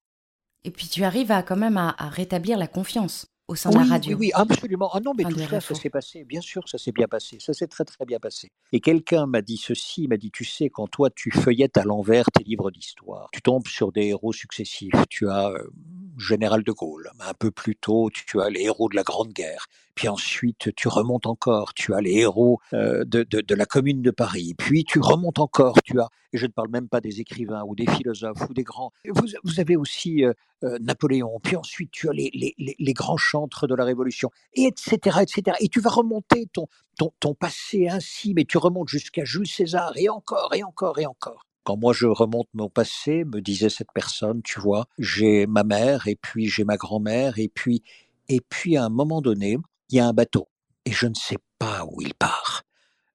Et 0.65 0.71
puis 0.71 0.89
tu 0.89 1.05
arrives 1.05 1.33
quand 1.47 1.57
même 1.57 1.77
à 1.77 1.95
rétablir 2.09 2.59
la 2.59 2.67
confiance 2.67 3.29
au 3.49 3.55
sein 3.55 3.71
de 3.71 3.77
la 3.77 3.85
radio. 3.85 4.17
Oui, 4.17 4.27
oui, 4.27 4.31
absolument. 4.35 4.91
Ah 4.93 5.01
non, 5.01 5.13
mais 5.17 5.25
tout 5.25 5.39
ça, 5.39 5.61
ça 5.61 5.75
s'est 5.75 5.91
passé. 5.91 6.25
Bien 6.25 6.41
sûr, 6.41 6.69
ça 6.69 6.79
s'est 6.79 6.93
bien 6.93 7.07
passé. 7.07 7.39
Ça 7.41 7.53
s'est 7.53 7.67
très, 7.67 7.85
très 7.85 8.05
bien 8.05 8.19
passé. 8.19 8.51
Et 8.73 8.81
quelqu'un 8.81 9.27
m'a 9.27 9.43
dit 9.43 9.57
ceci, 9.57 10.05
il 10.05 10.09
m'a 10.09 10.17
dit, 10.17 10.31
tu 10.31 10.45
sais, 10.45 10.69
quand 10.69 10.89
toi, 10.89 11.11
tu 11.11 11.31
feuillettes 11.31 11.77
à 11.77 11.85
l'envers 11.85 12.27
tes 12.33 12.45
livres 12.45 12.71
d'histoire, 12.71 13.29
tu 13.33 13.43
tombes 13.43 13.67
sur 13.69 13.93
des 13.93 14.07
héros 14.07 14.33
successifs. 14.33 14.95
Tu 15.09 15.29
as 15.29 15.51
euh, 15.51 15.71
Général 16.19 16.63
de 16.63 16.73
Gaulle. 16.73 17.11
Un 17.21 17.35
peu 17.35 17.51
plus 17.51 17.77
tôt, 17.77 18.11
tu 18.11 18.41
as 18.41 18.51
les 18.51 18.63
héros 18.63 18.89
de 18.89 18.97
la 18.97 19.03
Grande 19.03 19.33
Guerre. 19.33 19.67
Puis 19.97 20.09
ensuite, 20.09 20.75
tu 20.77 20.89
remontes 20.89 21.27
encore. 21.27 21.73
Tu 21.73 21.95
as 21.95 22.03
les 22.03 22.19
héros 22.19 22.61
euh, 22.75 23.05
de, 23.07 23.23
de, 23.23 23.55
la 23.55 23.65
Commune 23.65 24.03
de 24.03 24.11
Paris. 24.11 24.55
Puis 24.57 24.85
tu 24.85 25.01
remontes 25.01 25.39
encore. 25.39 25.81
Tu 25.83 25.99
as, 25.99 26.11
et 26.35 26.39
je 26.39 26.45
ne 26.45 26.53
parle 26.53 26.69
même 26.69 26.87
pas 26.87 27.01
des 27.01 27.21
écrivains 27.21 27.65
ou 27.67 27.75
des 27.75 27.87
philosophes 27.87 28.47
ou 28.51 28.53
des 28.53 28.63
grands. 28.63 28.93
Vous, 29.09 29.27
vous 29.43 29.59
avez 29.59 29.75
aussi 29.75 30.23
euh, 30.23 30.35
euh, 30.65 30.79
Napoléon. 30.81 31.41
Puis 31.43 31.57
ensuite, 31.57 31.91
tu 31.93 32.11
as 32.11 32.13
les, 32.13 32.31
les, 32.35 32.55
les, 32.59 32.77
les, 32.79 32.93
grands 32.93 33.17
chantres 33.17 33.67
de 33.67 33.75
la 33.75 33.85
Révolution, 33.85 34.31
et 34.53 34.65
etc., 34.65 35.21
etc. 35.23 35.57
Et 35.61 35.69
tu 35.69 35.81
vas 35.81 35.91
remonter 35.91 36.47
ton, 36.53 36.67
ton, 36.99 37.13
ton 37.19 37.35
passé 37.35 37.89
ainsi, 37.89 38.35
mais 38.35 38.45
tu 38.45 38.59
remontes 38.59 38.89
jusqu'à 38.89 39.25
Jules 39.25 39.49
César, 39.49 39.93
et 39.97 40.11
encore, 40.11 40.55
et 40.55 40.63
encore, 40.63 40.99
et 40.99 41.07
encore. 41.07 41.47
Quand 41.65 41.79
moi 41.79 41.95
je 41.95 42.07
remonte 42.07 42.49
mon 42.53 42.69
passé, 42.69 43.25
me 43.25 43.41
disait 43.41 43.71
cette 43.71 43.93
personne, 43.95 44.43
tu 44.43 44.61
vois, 44.61 44.85
j'ai 44.99 45.47
ma 45.47 45.65
mère, 45.65 46.07
et 46.07 46.17
puis 46.17 46.49
j'ai 46.49 46.65
ma 46.65 46.77
grand-mère, 46.77 47.39
et 47.39 47.49
puis, 47.49 47.83
et 48.29 48.41
puis 48.41 48.77
à 48.77 48.85
un 48.85 48.91
moment 48.91 49.21
donné, 49.23 49.57
il 49.89 49.97
y 49.97 50.01
a 50.01 50.07
un 50.07 50.13
bateau, 50.13 50.49
et 50.85 50.93
je 50.93 51.07
ne 51.07 51.15
sais 51.15 51.39
pas 51.59 51.85
où 51.85 52.01
il 52.01 52.15
part. 52.15 52.63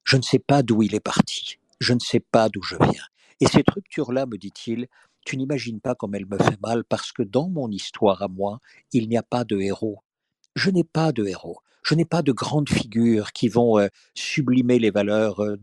Je 0.04 0.18
ne 0.18 0.22
sais 0.22 0.40
pas 0.40 0.64
d'où 0.64 0.84
il 0.84 0.96
est 0.96 1.00
parti. 1.00 1.58
Je 1.80 1.94
ne 1.94 2.00
sais 2.00 2.20
pas 2.20 2.50
d'où 2.50 2.62
je 2.62 2.76
viens. 2.76 3.04
Et 3.40 3.48
cette 3.48 3.70
rupture-là, 3.70 4.26
me 4.26 4.38
dit-il, 4.38 4.88
tu 5.26 5.38
n'imagines 5.38 5.80
pas 5.80 5.96
comme 5.96 6.16
elle 6.16 6.26
me 6.26 6.38
fait 6.38 6.60
mal 6.62 6.84
parce 6.84 7.12
que 7.12 7.24
dans 7.24 7.50
mon 7.50 7.70
histoire 7.70 8.22
à 8.22 8.28
moi, 8.28 8.60
il 8.92 9.08
n'y 9.10 9.18
a 9.18 9.24
pas 9.24 9.44
de 9.44 9.60
héros. 9.60 10.04
Je 10.56 10.70
n'ai 10.70 10.84
pas 10.84 11.12
de 11.12 11.26
héros. 11.26 11.60
Je 11.84 11.96
n'ai 11.96 12.06
pas 12.06 12.22
de 12.22 12.32
grandes 12.32 12.70
figures 12.70 13.32
qui 13.32 13.48
vont 13.48 13.80
euh, 13.80 13.88
sublimer 14.14 14.78
les 14.78 14.92
valeurs 14.92 15.42
euh, 15.42 15.58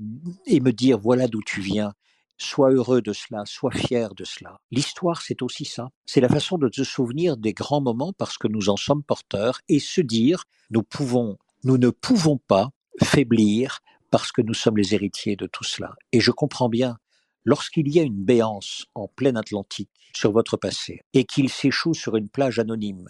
et 0.47 0.61
me 0.61 0.73
dire 0.73 0.99
voilà 0.99 1.29
d'où 1.29 1.43
tu 1.43 1.61
viens. 1.61 1.95
Sois 2.39 2.71
heureux 2.71 3.03
de 3.03 3.13
cela, 3.13 3.45
sois 3.47 3.73
fier 3.73 4.15
de 4.15 4.25
cela. 4.25 4.61
L'histoire, 4.71 5.23
c'est 5.23 5.43
aussi 5.43 5.65
ça. 5.65 5.89
C'est 6.07 6.21
la 6.21 6.29
façon 6.29 6.57
de 6.57 6.71
se 6.73 6.85
souvenir 6.85 7.37
des 7.37 7.53
grands 7.53 7.81
moments 7.81 8.13
parce 8.17 8.39
que 8.39 8.49
nous 8.49 8.69
en 8.69 8.77
sommes 8.77 9.03
porteurs 9.03 9.61
et 9.69 9.81
se 9.81 10.01
dire 10.01 10.45
nous 10.71 10.83
pouvons, 10.85 11.37
nous 11.65 11.79
ne 11.79 11.91
pouvons 11.91 12.39
pas 12.39 12.71
faiblir 13.03 13.81
parce 14.11 14.33
que 14.33 14.43
nous 14.43 14.55
sommes 14.55 14.77
les 14.77 14.95
héritiers 14.95 15.37
de 15.37 15.47
tout 15.47 15.65
cela. 15.65 15.95
Et 16.13 16.21
je 16.21 16.31
comprends 16.31 16.69
bien 16.69 16.97
lorsqu'il 17.45 17.89
y 17.93 17.99
a 17.99 18.03
une 18.05 18.25
béance 18.25 18.87
en 18.95 19.09
plein 19.09 19.35
Atlantique 19.37 19.91
sur 20.15 20.33
votre 20.33 20.57
passé 20.57 21.01
et 21.15 21.25
qu'il 21.25 21.51
s'échoue 21.51 21.95
sur 21.95 22.17
une 22.17 22.29
plage 22.29 22.59
anonyme 22.59 23.09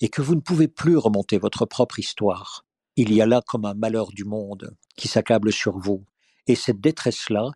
et 0.00 0.08
que 0.08 0.22
vous 0.22 0.34
ne 0.34 0.40
pouvez 0.40 0.68
plus 0.68 0.96
remonter 0.96 1.38
votre 1.38 1.66
propre 1.66 1.98
histoire, 1.98 2.64
il 2.96 3.12
y 3.12 3.20
a 3.20 3.26
là 3.26 3.42
comme 3.46 3.64
un 3.64 3.74
malheur 3.74 4.08
du 4.12 4.24
monde 4.24 4.76
qui 4.96 5.08
s'accable 5.08 5.52
sur 5.52 5.78
vous. 5.78 6.04
Et 6.46 6.54
cette 6.54 6.80
détresse-là, 6.80 7.50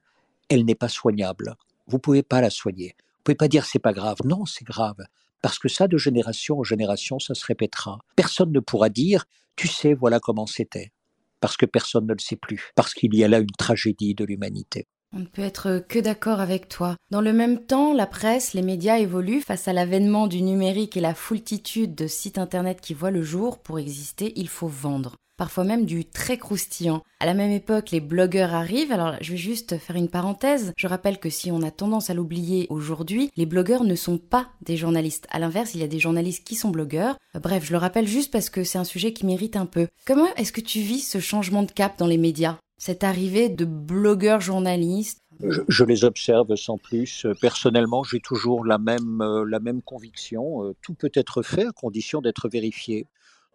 elle 0.49 0.65
n'est 0.65 0.75
pas 0.75 0.89
soignable. 0.89 1.57
Vous 1.87 1.99
pouvez 1.99 2.23
pas 2.23 2.41
la 2.41 2.51
soigner. 2.51 2.95
Vous 2.99 3.23
pouvez 3.25 3.37
pas 3.37 3.49
dire 3.49 3.65
c'est 3.65 3.79
pas 3.79 3.93
grave. 3.93 4.19
Non, 4.25 4.47
c'est 4.47 4.65
grave. 4.65 4.99
Parce 5.43 5.59
que 5.59 5.69
ça, 5.69 5.89
de 5.89 5.97
génération 5.97 6.59
en 6.59 6.65
génération, 6.65 7.19
ça 7.19 7.35
se 7.35 7.45
répétera. 7.47 7.99
Personne 8.17 8.53
ne 8.53 8.61
pourra 8.61 8.89
dire, 8.89 9.25
tu 9.57 9.69
sais, 9.69 9.95
voilà 9.95 10.21
comment 10.21 10.47
c'était. 10.47 10.93
Parce 11.41 11.57
que 11.57 11.67
personne 11.67 12.07
ne 12.07 12.13
le 12.13 12.19
sait 12.19 12.37
plus. 12.37 12.71
Parce 12.75 12.95
qu'il 12.95 13.15
y 13.15 13.23
a 13.23 13.29
là 13.29 13.39
une 13.39 13.47
tragédie 13.57 14.15
de 14.15 14.25
l'humanité. 14.25 14.89
On 15.17 15.21
ne 15.21 15.27
peut 15.27 15.43
être 15.43 15.83
que 15.89 15.99
d'accord 15.99 16.41
avec 16.41 16.69
toi. 16.69 16.97
Dans 17.11 17.23
le 17.23 17.33
même 17.33 17.65
temps, 17.65 17.95
la 17.95 18.07
presse, 18.07 18.53
les 18.53 18.61
médias 18.61 18.99
évoluent 18.99 19.41
face 19.41 19.67
à 19.67 19.73
l'avènement 19.73 20.27
du 20.27 20.43
numérique 20.43 20.99
et 20.99 21.01
la 21.01 21.15
foultitude 21.15 21.95
de 21.95 22.07
sites 22.07 22.37
internet 22.37 22.81
qui 22.83 22.93
voient 22.93 23.11
le 23.11 23.23
jour. 23.23 23.59
Pour 23.59 23.79
exister, 23.79 24.35
il 24.37 24.49
faut 24.49 24.69
vendre. 24.69 25.17
Parfois 25.39 25.65
même 25.65 25.87
du 25.87 26.05
très 26.05 26.37
croustillant. 26.37 27.01
À 27.21 27.27
la 27.27 27.33
même 27.33 27.53
époque, 27.53 27.93
les 27.93 28.01
blogueurs 28.01 28.53
arrivent. 28.53 28.93
Alors, 28.93 29.15
je 29.23 29.31
vais 29.31 29.39
juste 29.39 29.79
faire 29.79 29.97
une 29.97 30.11
parenthèse. 30.11 30.73
Je 30.77 30.89
rappelle 30.89 31.19
que 31.19 31.31
si 31.31 31.51
on 31.51 31.63
a 31.63 31.71
tendance 31.71 32.11
à 32.11 32.15
l'oublier 32.15 32.67
aujourd'hui, 32.69 33.31
les 33.37 33.47
blogueurs 33.47 33.85
ne 33.85 33.95
sont 33.95 34.19
pas 34.19 34.49
des 34.63 34.77
journalistes. 34.77 35.27
À 35.31 35.39
l'inverse, 35.39 35.75
il 35.75 35.81
y 35.81 35.85
a 35.85 35.89
des 35.89 36.01
journalistes 36.01 36.45
qui 36.45 36.57
sont 36.57 36.71
blogueurs. 36.71 37.17
Bref, 37.41 37.65
je 37.65 37.73
le 37.73 37.79
rappelle 37.79 38.09
juste 38.09 38.33
parce 38.33 38.51
que 38.51 38.65
c'est 38.65 38.79
un 38.79 38.85
sujet 38.85 39.13
qui 39.13 39.25
mérite 39.25 39.57
un 39.57 39.67
peu. 39.67 39.87
Comment 40.07 40.35
est-ce 40.35 40.53
que 40.53 40.61
tu 40.61 40.81
vis 40.81 41.01
ce 41.01 41.21
changement 41.21 41.63
de 41.63 41.71
cap 41.71 41.97
dans 41.99 42.09
les 42.09 42.19
médias? 42.19 42.59
Cette 42.79 43.05
arrivée 43.05 43.49
de 43.49 43.65
blogueurs 43.65 44.41
journalistes 44.41 45.23
je, 45.41 45.85
les 45.85 46.05
observe 46.05 46.57
sans 46.57 46.79
plus. 46.79 47.27
Personnellement, 47.41 48.03
j'ai 48.03 48.19
toujours 48.19 48.65
la 48.65 48.79
même, 48.79 49.21
euh, 49.21 49.45
la 49.49 49.61
même 49.61 49.83
conviction. 49.83 50.65
Euh, 50.65 50.75
tout 50.83 50.95
peut 50.95 51.13
être 51.15 51.43
fait 51.43 51.67
à 51.67 51.71
condition 51.71 52.21
d'être 52.21 52.49
vérifié. 52.49 53.07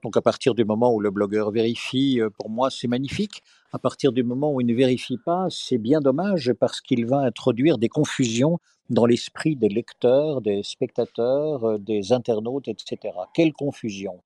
Donc 0.02 0.16
à 0.16 0.22
partir 0.22 0.56
du 0.56 0.64
moment 0.64 0.94
où 0.94 1.02
le 1.02 1.12
blogueur 1.12 1.52
vérifie, 1.52 2.22
euh, 2.22 2.30
pour 2.30 2.50
moi, 2.50 2.70
c'est 2.70 2.88
magnifique. 2.88 3.44
À 3.74 3.80
partir 3.80 4.14
du 4.14 4.24
moment 4.24 4.54
où 4.54 4.62
il 4.62 4.68
ne 4.68 4.74
vérifie 4.74 5.18
pas, 5.18 5.48
c'est 5.50 5.78
bien 5.78 6.00
dommage 6.00 6.54
parce 6.54 6.80
qu'il 6.80 7.06
va 7.06 7.20
introduire 7.20 7.78
des 7.78 7.90
confusions 7.90 8.60
dans 8.90 9.06
l'esprit 9.06 9.58
des 9.58 9.70
lecteurs, 9.70 10.42
des 10.42 10.64
spectateurs, 10.64 11.80
des 11.80 12.14
internautes, 12.14 12.70
etc. 12.70 12.98
Quelle 13.34 13.52
confusion 13.52 14.22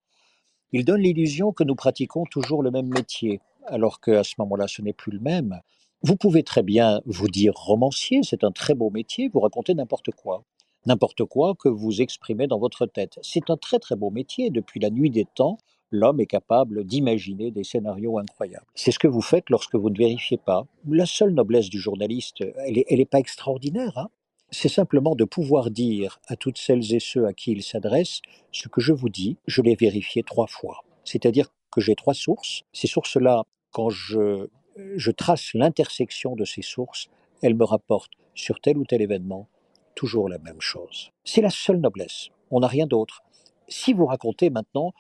Il 0.73 0.85
donne 0.85 1.01
l'illusion 1.01 1.53
que 1.53 1.63
nous 1.63 1.75
pratiquons 1.75 2.25
toujours 2.25 2.61
le 2.61 2.69
même 2.69 2.87
métier 2.87 3.39
alors 3.68 4.01
qu'à 4.01 4.24
ce 4.24 4.36
moment-là, 4.39 4.68
ce 4.68 4.82
n'est 4.82 4.93
plus 4.93 5.11
le 5.11 5.20
même. 5.20 5.61
Vous 6.01 6.15
pouvez 6.15 6.43
très 6.43 6.63
bien 6.63 7.01
vous 7.05 7.28
dire 7.28 7.53
romancier, 7.55 8.22
c'est 8.24 8.43
un 8.43 8.51
très 8.51 8.76
beau 8.76 8.89
métier, 8.89 9.30
vous 9.34 9.39
racontez 9.39 9.74
n'importe 9.74 10.11
quoi. 10.11 10.43
N'importe 10.86 11.26
quoi 11.26 11.53
que 11.55 11.70
vous 11.70 12.01
exprimez 12.01 12.47
dans 12.47 12.59
votre 12.59 12.86
tête. 12.86 13.20
C'est 13.22 13.49
un 13.49 13.57
très 13.57 13.80
très 13.80 13.95
beau 13.95 14.09
métier. 14.09 14.49
Depuis 14.49 14.80
la 14.80 14.89
nuit 14.89 15.09
des 15.09 15.26
temps, 15.26 15.57
l'homme 15.91 16.22
est 16.22 16.28
capable 16.28 16.86
d'imaginer 16.86 17.51
des 17.51 17.63
scénarios 17.63 18.20
incroyables. 18.20 18.65
C'est 18.74 18.91
ce 18.91 18.99
que 18.99 19.07
vous 19.07 19.22
faites 19.22 19.49
lorsque 19.49 19.76
vous 19.76 19.89
ne 19.89 19.97
vérifiez 19.97 20.38
pas. 20.38 20.65
La 20.88 21.05
seule 21.05 21.34
noblesse 21.34 21.70
du 21.70 21.80
journaliste, 21.80 22.41
elle 22.65 22.84
n'est 22.89 23.05
pas 23.05 23.20
extraordinaire. 23.20 23.97
Hein 23.97 24.09
c'est 24.49 24.70
simplement 24.70 25.15
de 25.15 25.26
pouvoir 25.26 25.72
dire 25.72 26.20
à 26.28 26.36
toutes 26.36 26.57
celles 26.57 26.93
et 26.93 26.99
ceux 26.99 27.26
à 27.26 27.34
qui 27.34 27.51
il 27.51 27.63
s'adresse, 27.63 28.22
ce 28.51 28.70
que 28.70 28.82
je 28.82 28.93
vous 28.93 29.09
dis, 29.09 29.38
je 29.45 29.61
l'ai 29.61 29.76
vérifié 29.76 30.24
trois 30.24 30.47
fois. 30.47 30.84
C'est-à-dire 31.03 31.49
que 31.72 31.82
j'ai 31.82 31.95
trois 31.95 32.13
sources. 32.13 32.63
Ces 32.72 32.88
sources-là 32.88 33.43
quand 33.78 33.91
je, 33.91 35.11
trace 35.11 35.53
l'intersection 35.53 36.36
de 36.36 36.45
ces 36.45 36.63
sources, 36.63 37.09
elles 37.43 37.53
me 37.53 37.63
rapportent 37.63 38.13
sur 38.34 38.59
tel 38.59 38.75
ou 38.75 38.86
tel 38.86 39.03
événement 39.03 39.49
toujours 39.93 40.30
la 40.30 40.39
même 40.39 40.59
chose. 40.59 41.11
C'est 41.23 41.43
la 41.43 41.51
seule 41.51 41.80
noblesse. 41.80 42.30
On 42.49 42.61
n'a 42.61 42.67
rien 42.67 42.88
d'autre. 42.88 43.21
Si 43.67 43.93
vous 43.93 44.07
racontez 44.07 44.49
maintenant 44.49 44.93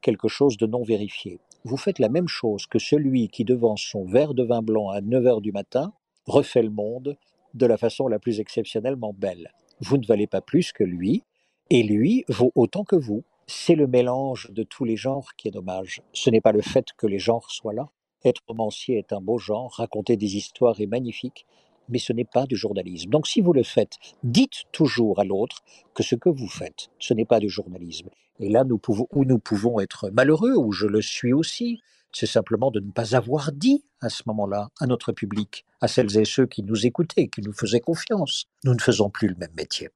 quelque 0.00 0.28
chose 0.28 0.56
de 0.56 0.66
non 0.66 0.84
vérifié, 0.84 1.38
vous 1.64 1.76
faites 1.76 1.98
la 1.98 2.08
même 2.08 2.26
chose 2.26 2.66
que 2.66 2.78
celui 2.78 3.28
qui, 3.28 3.44
devant 3.44 3.76
son 3.76 4.06
verre 4.06 4.32
de 4.32 4.42
vin 4.42 4.62
blanc 4.62 4.88
à 4.88 5.02
9 5.02 5.26
heures 5.26 5.40
du 5.42 5.52
matin, 5.52 5.92
refait 6.24 6.62
le 6.62 6.70
monde 6.70 7.18
de 7.52 7.66
la 7.66 7.76
façon 7.76 8.08
la 8.08 8.18
plus 8.18 8.40
exceptionnellement 8.40 9.12
belle. 9.12 9.52
Vous 9.80 9.98
ne 9.98 10.06
valez 10.06 10.26
pas 10.26 10.40
plus 10.40 10.72
que 10.72 10.84
lui, 10.84 11.24
et 11.68 11.82
lui 11.82 12.24
vaut 12.28 12.52
autant 12.54 12.84
que 12.84 12.96
vous. 12.96 13.22
C'est 13.46 13.74
le 13.74 13.86
mélange 13.86 14.50
de 14.50 14.62
tous 14.62 14.86
les 14.86 14.96
genres 14.96 15.34
qui 15.36 15.48
est 15.48 15.50
dommage. 15.50 16.00
Ce 16.14 16.30
n'est 16.30 16.40
pas 16.40 16.52
le 16.52 16.62
fait 16.62 16.86
que 16.96 17.06
les 17.06 17.18
genres 17.18 17.50
soient 17.50 17.74
là, 17.74 17.90
être 18.24 18.42
romancier 18.46 18.98
est 18.98 19.12
un 19.12 19.20
beau 19.20 19.38
genre, 19.38 19.72
raconter 19.72 20.16
des 20.16 20.36
histoires 20.36 20.80
est 20.80 20.86
magnifique, 20.86 21.46
mais 21.88 21.98
ce 21.98 22.12
n'est 22.12 22.24
pas 22.24 22.46
du 22.46 22.56
journalisme. 22.56 23.10
Donc 23.10 23.26
si 23.26 23.40
vous 23.40 23.52
le 23.52 23.62
faites, 23.62 23.98
dites 24.22 24.64
toujours 24.72 25.20
à 25.20 25.24
l'autre 25.24 25.62
que 25.94 26.02
ce 26.02 26.14
que 26.14 26.28
vous 26.28 26.48
faites, 26.48 26.88
ce 26.98 27.14
n'est 27.14 27.24
pas 27.24 27.40
du 27.40 27.48
journalisme. 27.48 28.08
Et 28.40 28.48
là, 28.48 28.64
nous 28.64 28.78
pouvons, 28.78 29.06
où 29.12 29.24
nous 29.24 29.38
pouvons 29.38 29.80
être 29.80 30.10
malheureux, 30.10 30.54
où 30.56 30.72
je 30.72 30.86
le 30.86 31.02
suis 31.02 31.32
aussi, 31.32 31.80
c'est 32.12 32.26
simplement 32.26 32.70
de 32.70 32.80
ne 32.80 32.90
pas 32.90 33.16
avoir 33.16 33.52
dit 33.52 33.84
à 34.00 34.08
ce 34.08 34.22
moment-là 34.26 34.70
à 34.80 34.86
notre 34.86 35.12
public, 35.12 35.64
à 35.80 35.88
celles 35.88 36.16
et 36.16 36.24
ceux 36.24 36.46
qui 36.46 36.62
nous 36.62 36.86
écoutaient, 36.86 37.28
qui 37.28 37.42
nous 37.42 37.52
faisaient 37.52 37.80
confiance. 37.80 38.46
Nous 38.64 38.74
ne 38.74 38.80
faisons 38.80 39.10
plus 39.10 39.28
le 39.28 39.36
même 39.36 39.54
métier. 39.56 39.90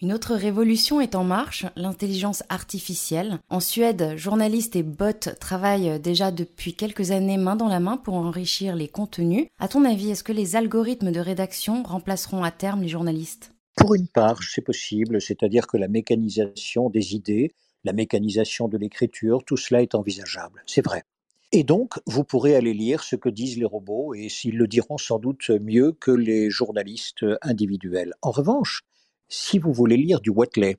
Une 0.00 0.12
autre 0.12 0.36
révolution 0.36 1.00
est 1.00 1.16
en 1.16 1.24
marche, 1.24 1.66
l'intelligence 1.74 2.44
artificielle. 2.50 3.40
En 3.48 3.58
Suède, 3.58 4.16
journalistes 4.16 4.76
et 4.76 4.84
bots 4.84 5.34
travaillent 5.40 5.98
déjà 5.98 6.30
depuis 6.30 6.74
quelques 6.74 7.10
années 7.10 7.36
main 7.36 7.56
dans 7.56 7.66
la 7.66 7.80
main 7.80 7.96
pour 7.96 8.14
enrichir 8.14 8.76
les 8.76 8.86
contenus. 8.86 9.48
À 9.58 9.66
ton 9.66 9.84
avis, 9.84 10.10
est-ce 10.10 10.22
que 10.22 10.30
les 10.30 10.54
algorithmes 10.54 11.10
de 11.10 11.18
rédaction 11.18 11.82
remplaceront 11.82 12.44
à 12.44 12.52
terme 12.52 12.82
les 12.82 12.88
journalistes? 12.88 13.50
Pour 13.74 13.96
une 13.96 14.06
part, 14.06 14.40
c'est 14.44 14.62
possible, 14.62 15.20
c'est-à-dire 15.20 15.66
que 15.66 15.76
la 15.76 15.88
mécanisation 15.88 16.90
des 16.90 17.16
idées, 17.16 17.50
la 17.82 17.92
mécanisation 17.92 18.68
de 18.68 18.78
l'écriture, 18.78 19.42
tout 19.44 19.56
cela 19.56 19.82
est 19.82 19.96
envisageable. 19.96 20.62
C'est 20.66 20.84
vrai. 20.84 21.02
Et 21.50 21.64
donc, 21.64 21.94
vous 22.06 22.22
pourrez 22.22 22.54
aller 22.54 22.72
lire 22.72 23.02
ce 23.02 23.16
que 23.16 23.28
disent 23.28 23.58
les 23.58 23.64
robots 23.64 24.14
et 24.14 24.28
s'ils 24.28 24.58
le 24.58 24.68
diront 24.68 24.98
sans 24.98 25.18
doute 25.18 25.50
mieux 25.50 25.90
que 25.90 26.12
les 26.12 26.50
journalistes 26.50 27.24
individuels. 27.42 28.14
En 28.22 28.30
revanche, 28.30 28.82
si 29.28 29.58
vous 29.58 29.72
voulez 29.72 29.96
lire 29.96 30.20
du 30.20 30.30
Watley, 30.30 30.76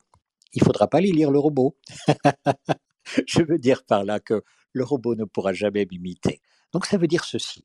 il 0.53 0.63
faudra 0.63 0.87
pas 0.87 0.97
aller 0.97 1.11
lire 1.11 1.31
le 1.31 1.39
robot. 1.39 1.75
Je 3.27 3.41
veux 3.43 3.57
dire 3.57 3.83
par 3.85 4.03
là 4.03 4.19
que 4.19 4.43
le 4.73 4.83
robot 4.83 5.15
ne 5.15 5.25
pourra 5.25 5.53
jamais 5.53 5.87
m'imiter. 5.89 6.41
Donc 6.73 6.85
ça 6.85 6.97
veut 6.97 7.07
dire 7.07 7.23
ceci. 7.23 7.63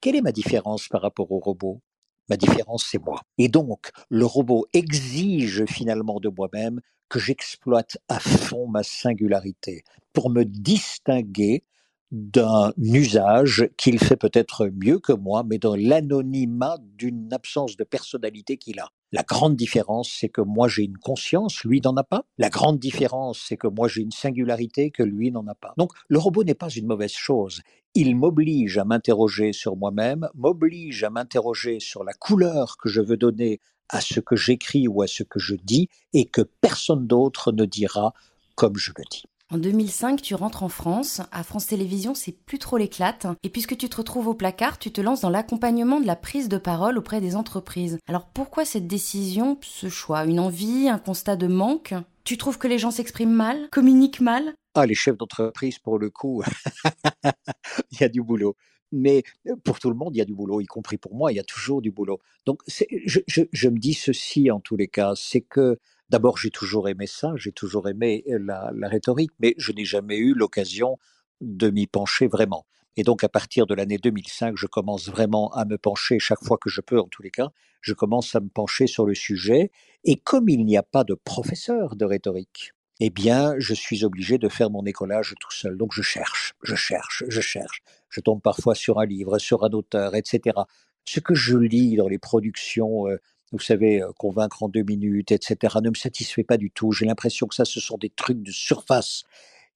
Quelle 0.00 0.16
est 0.16 0.22
ma 0.22 0.32
différence 0.32 0.88
par 0.88 1.02
rapport 1.02 1.32
au 1.32 1.38
robot? 1.38 1.82
Ma 2.28 2.36
différence, 2.36 2.86
c'est 2.90 3.02
moi. 3.02 3.22
Et 3.38 3.48
donc, 3.48 3.90
le 4.08 4.26
robot 4.26 4.66
exige 4.72 5.64
finalement 5.66 6.18
de 6.20 6.28
moi-même 6.28 6.80
que 7.08 7.20
j'exploite 7.20 7.98
à 8.08 8.18
fond 8.18 8.66
ma 8.68 8.82
singularité 8.82 9.84
pour 10.12 10.30
me 10.30 10.44
distinguer 10.44 11.64
d'un 12.12 12.72
usage 12.78 13.68
qu'il 13.76 13.98
fait 13.98 14.16
peut-être 14.16 14.70
mieux 14.72 14.98
que 14.98 15.12
moi, 15.12 15.42
mais 15.44 15.58
dans 15.58 15.74
l'anonymat 15.74 16.78
d'une 16.96 17.32
absence 17.32 17.76
de 17.76 17.84
personnalité 17.84 18.56
qu'il 18.56 18.78
a. 18.78 18.90
La 19.12 19.22
grande 19.22 19.56
différence, 19.56 20.14
c'est 20.18 20.28
que 20.28 20.40
moi 20.40 20.68
j'ai 20.68 20.84
une 20.84 20.98
conscience, 20.98 21.64
lui 21.64 21.80
n'en 21.80 21.96
a 21.96 22.04
pas. 22.04 22.24
La 22.38 22.50
grande 22.50 22.78
différence, 22.78 23.44
c'est 23.46 23.56
que 23.56 23.66
moi 23.66 23.88
j'ai 23.88 24.02
une 24.02 24.12
singularité 24.12 24.90
que 24.90 25.02
lui 25.02 25.30
n'en 25.30 25.46
a 25.46 25.54
pas. 25.54 25.74
Donc 25.76 25.92
le 26.08 26.18
robot 26.18 26.44
n'est 26.44 26.54
pas 26.54 26.70
une 26.70 26.86
mauvaise 26.86 27.12
chose. 27.12 27.60
Il 27.94 28.14
m'oblige 28.16 28.78
à 28.78 28.84
m'interroger 28.84 29.52
sur 29.52 29.76
moi-même, 29.76 30.28
m'oblige 30.34 31.02
à 31.02 31.10
m'interroger 31.10 31.80
sur 31.80 32.04
la 32.04 32.12
couleur 32.12 32.76
que 32.78 32.88
je 32.88 33.00
veux 33.00 33.16
donner 33.16 33.60
à 33.88 34.00
ce 34.00 34.20
que 34.20 34.36
j'écris 34.36 34.88
ou 34.88 35.02
à 35.02 35.06
ce 35.06 35.22
que 35.22 35.38
je 35.38 35.54
dis, 35.54 35.88
et 36.12 36.24
que 36.24 36.42
personne 36.42 37.06
d'autre 37.06 37.52
ne 37.52 37.64
dira 37.64 38.12
comme 38.54 38.76
je 38.76 38.92
le 38.96 39.04
dis. 39.10 39.22
En 39.48 39.58
2005, 39.58 40.22
tu 40.22 40.34
rentres 40.34 40.64
en 40.64 40.68
France. 40.68 41.22
À 41.30 41.44
France 41.44 41.66
Télévisions, 41.66 42.14
c'est 42.14 42.32
plus 42.32 42.58
trop 42.58 42.78
l'éclate. 42.78 43.28
Et 43.44 43.48
puisque 43.48 43.76
tu 43.76 43.88
te 43.88 43.96
retrouves 43.96 44.26
au 44.26 44.34
placard, 44.34 44.76
tu 44.80 44.90
te 44.90 45.00
lances 45.00 45.20
dans 45.20 45.30
l'accompagnement 45.30 46.00
de 46.00 46.06
la 46.06 46.16
prise 46.16 46.48
de 46.48 46.58
parole 46.58 46.98
auprès 46.98 47.20
des 47.20 47.36
entreprises. 47.36 47.98
Alors 48.08 48.26
pourquoi 48.26 48.64
cette 48.64 48.88
décision, 48.88 49.56
ce 49.62 49.88
choix? 49.88 50.24
Une 50.24 50.40
envie, 50.40 50.88
un 50.88 50.98
constat 50.98 51.36
de 51.36 51.46
manque? 51.46 51.94
Tu 52.24 52.38
trouves 52.38 52.58
que 52.58 52.66
les 52.66 52.80
gens 52.80 52.90
s'expriment 52.90 53.30
mal, 53.32 53.68
communiquent 53.70 54.20
mal? 54.20 54.52
Ah, 54.74 54.84
les 54.84 54.96
chefs 54.96 55.16
d'entreprise, 55.16 55.78
pour 55.78 56.00
le 56.00 56.10
coup, 56.10 56.42
il 57.92 58.00
y 58.00 58.02
a 58.02 58.08
du 58.08 58.22
boulot. 58.22 58.56
Mais 58.90 59.22
pour 59.62 59.78
tout 59.78 59.90
le 59.90 59.96
monde, 59.96 60.16
il 60.16 60.18
y 60.18 60.22
a 60.22 60.24
du 60.24 60.34
boulot, 60.34 60.60
y 60.60 60.66
compris 60.66 60.96
pour 60.96 61.14
moi, 61.14 61.30
il 61.30 61.36
y 61.36 61.40
a 61.40 61.44
toujours 61.44 61.82
du 61.82 61.92
boulot. 61.92 62.18
Donc, 62.46 62.62
je, 62.66 63.20
je 63.26 63.68
me 63.68 63.78
dis 63.78 63.94
ceci 63.94 64.50
en 64.50 64.58
tous 64.58 64.76
les 64.76 64.88
cas, 64.88 65.12
c'est 65.14 65.40
que 65.40 65.78
D'abord, 66.08 66.38
j'ai 66.38 66.50
toujours 66.50 66.88
aimé 66.88 67.06
ça, 67.06 67.32
j'ai 67.36 67.50
toujours 67.50 67.88
aimé 67.88 68.24
la, 68.26 68.70
rhétorique, 68.82 69.32
mais 69.40 69.54
je 69.58 69.72
n'ai 69.72 69.84
jamais 69.84 70.16
eu 70.16 70.34
l'occasion 70.34 70.98
de 71.40 71.68
m'y 71.68 71.88
pencher 71.88 72.28
vraiment. 72.28 72.64
Et 72.96 73.02
donc, 73.02 73.24
à 73.24 73.28
partir 73.28 73.66
de 73.66 73.74
l'année 73.74 73.98
2005, 73.98 74.56
je 74.56 74.66
commence 74.66 75.08
vraiment 75.08 75.52
à 75.52 75.64
me 75.64 75.76
pencher, 75.76 76.18
chaque 76.18 76.42
fois 76.42 76.58
que 76.58 76.70
je 76.70 76.80
peux, 76.80 77.00
en 77.00 77.08
tous 77.08 77.22
les 77.22 77.30
cas, 77.30 77.48
je 77.80 77.92
commence 77.92 78.34
à 78.34 78.40
me 78.40 78.48
pencher 78.48 78.86
sur 78.86 79.04
le 79.04 79.14
sujet. 79.14 79.70
Et 80.04 80.16
comme 80.16 80.48
il 80.48 80.64
n'y 80.64 80.76
a 80.76 80.82
pas 80.82 81.04
de 81.04 81.14
professeur 81.14 81.96
de 81.96 82.04
rhétorique, 82.04 82.72
eh 83.00 83.10
bien, 83.10 83.54
je 83.58 83.74
suis 83.74 84.04
obligé 84.04 84.38
de 84.38 84.48
faire 84.48 84.70
mon 84.70 84.84
écolage 84.86 85.34
tout 85.40 85.52
seul. 85.52 85.76
Donc, 85.76 85.92
je 85.92 86.02
cherche, 86.02 86.54
je 86.62 86.76
cherche, 86.76 87.24
je 87.28 87.40
cherche. 87.40 87.82
Je 88.08 88.20
tombe 88.20 88.40
parfois 88.40 88.74
sur 88.74 89.00
un 89.00 89.06
livre, 89.06 89.38
sur 89.38 89.64
un 89.64 89.70
auteur, 89.70 90.14
etc. 90.14 90.56
Ce 91.04 91.20
que 91.20 91.34
je 91.34 91.58
lis 91.58 91.96
dans 91.96 92.08
les 92.08 92.18
productions 92.18 93.06
vous 93.52 93.60
savez, 93.60 94.02
euh, 94.02 94.10
convaincre 94.18 94.62
en 94.62 94.68
deux 94.68 94.82
minutes, 94.82 95.32
etc., 95.32 95.76
ne 95.82 95.90
me 95.90 95.94
satisfait 95.94 96.44
pas 96.44 96.56
du 96.56 96.70
tout. 96.70 96.92
J'ai 96.92 97.06
l'impression 97.06 97.46
que 97.46 97.54
ça, 97.54 97.64
ce 97.64 97.80
sont 97.80 97.96
des 97.96 98.10
trucs 98.10 98.42
de 98.42 98.50
surface. 98.50 99.24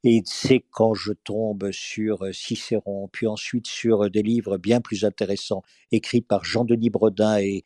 Et 0.02 0.22
c'est 0.24 0.64
quand 0.70 0.94
je 0.94 1.12
tombe 1.12 1.70
sur 1.72 2.24
euh, 2.24 2.32
Cicéron, 2.32 3.08
puis 3.12 3.26
ensuite 3.26 3.66
sur 3.66 4.04
euh, 4.04 4.10
des 4.10 4.22
livres 4.22 4.56
bien 4.56 4.80
plus 4.80 5.04
intéressants, 5.04 5.62
écrits 5.92 6.22
par 6.22 6.44
Jean-Denis 6.44 6.90
Bredin 6.90 7.38
et, 7.38 7.64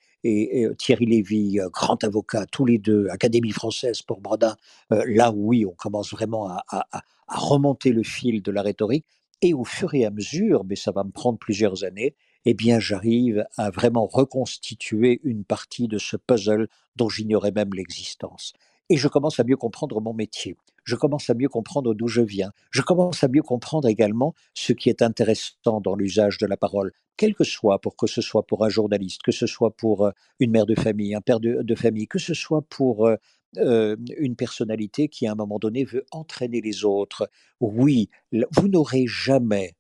Thierry 0.79 1.05
Lévy, 1.05 1.59
grand 1.71 2.03
avocat, 2.03 2.47
tous 2.47 2.65
les 2.65 2.79
deux, 2.79 3.09
Académie 3.11 3.51
française 3.51 4.01
pour 4.01 4.23
Bredin, 4.23 4.57
là 4.89 5.31
oui, 5.31 5.67
on 5.67 5.73
commence 5.73 6.13
vraiment 6.13 6.49
à, 6.49 6.65
à, 6.71 7.03
remonter 7.29 7.93
le 7.93 8.03
fil 8.03 8.41
de 8.41 8.51
la 8.51 8.63
rhétorique. 8.63 9.05
Et 9.43 9.53
au 9.53 9.65
fur 9.65 9.93
et 9.93 10.07
à 10.07 10.11
mesure, 10.11 10.65
mais 10.65 10.77
ça 10.77 10.93
va 10.93 11.05
me 11.05 11.11
prendre 11.11 11.39
plusieurs 11.39 11.85
années, 11.85 12.15
eh 12.45 12.55
bien 12.55 12.79
j'arrive 12.81 13.47
à 13.57 13.71
vraiment 13.71 14.07
reconstituer 14.07 15.21
une 15.25 15.45
partie 15.45 15.89
de 15.89 15.99
ce 15.99 16.17
puzzle 16.17 16.69
dont 16.97 17.09
j'ignorais 17.09 17.53
même 17.53 17.75
l'existence. 17.75 18.53
Et 18.91 18.97
je 18.97 19.09
commence 19.09 19.41
à 19.41 19.45
mieux 19.45 19.57
comprendre 19.57 20.01
mon 20.01 20.13
métier. 20.13 20.57
Je 20.85 20.95
commence 20.95 21.31
à 21.31 21.35
mieux 21.35 21.49
comprendre 21.49 21.95
d'où 21.95 22.07
je 22.07 22.21
viens. 22.21 22.53
Je 22.71 22.83
commence 22.83 23.25
à 23.25 23.29
mieux 23.29 23.43
comprendre 23.43 23.89
également 23.89 24.35
ce 24.53 24.75
qui 24.75 24.91
est 24.91 25.01
intéressant 25.01 25.81
dans 25.81 25.95
l'usage 25.95 26.37
de 26.37 26.47
la 26.47 26.59
parole, 26.59 26.93
quel 27.17 27.35
que 27.35 27.45
soit, 27.45 27.81
pour 27.81 27.97
que 27.97 28.07
ce 28.07 28.21
soit 28.21 28.47
pour 28.47 28.65
un 28.65 28.69
journaliste, 28.69 29.23
que 29.23 29.33
ce 29.33 29.47
soit 29.47 29.71
pour 29.71 30.07
euh, 30.07 30.11
une 30.39 30.51
mère 30.51 30.67
de 30.67 30.75
famille, 30.75 31.15
un 31.15 31.23
père 31.23 31.41
de, 31.41 31.75
famille, 31.75 32.07
que 32.07 32.19
ce 32.19 32.35
soit 32.35 32.61
pour 32.61 33.07
euh, 33.07 33.17
euh, 33.57 33.97
une 34.19 34.37
personnalité 34.37 35.09
qui 35.09 35.27
à 35.27 35.33
un 35.33 35.37
moment 35.37 35.59
donné 35.59 35.85
veut 35.85 36.05
entraîner 36.11 36.61
les 36.61 36.85
autres. 36.85 37.31
Oui, 37.61 38.11
vous 38.51 38.69
n'aurez 38.69 39.07
jamais, 39.07 39.75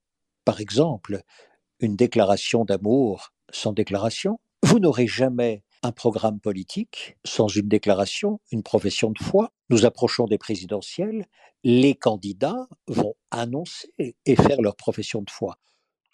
par 0.46 0.60
exemple, 0.60 1.22
une 1.80 1.96
déclaration 1.96 2.64
d'amour 2.64 3.32
sans 3.50 3.72
déclaration. 3.72 4.40
Vous 4.62 4.78
n'aurez 4.78 5.06
jamais 5.06 5.62
un 5.82 5.92
programme 5.92 6.40
politique 6.40 7.16
sans 7.24 7.48
une 7.48 7.68
déclaration, 7.68 8.40
une 8.50 8.62
profession 8.62 9.10
de 9.10 9.18
foi. 9.22 9.52
Nous 9.68 9.84
approchons 9.84 10.26
des 10.26 10.38
présidentielles, 10.38 11.26
les 11.62 11.94
candidats 11.94 12.66
vont 12.86 13.14
annoncer 13.30 13.92
et 13.98 14.36
faire 14.36 14.62
leur 14.62 14.76
profession 14.76 15.22
de 15.22 15.30
foi. 15.30 15.58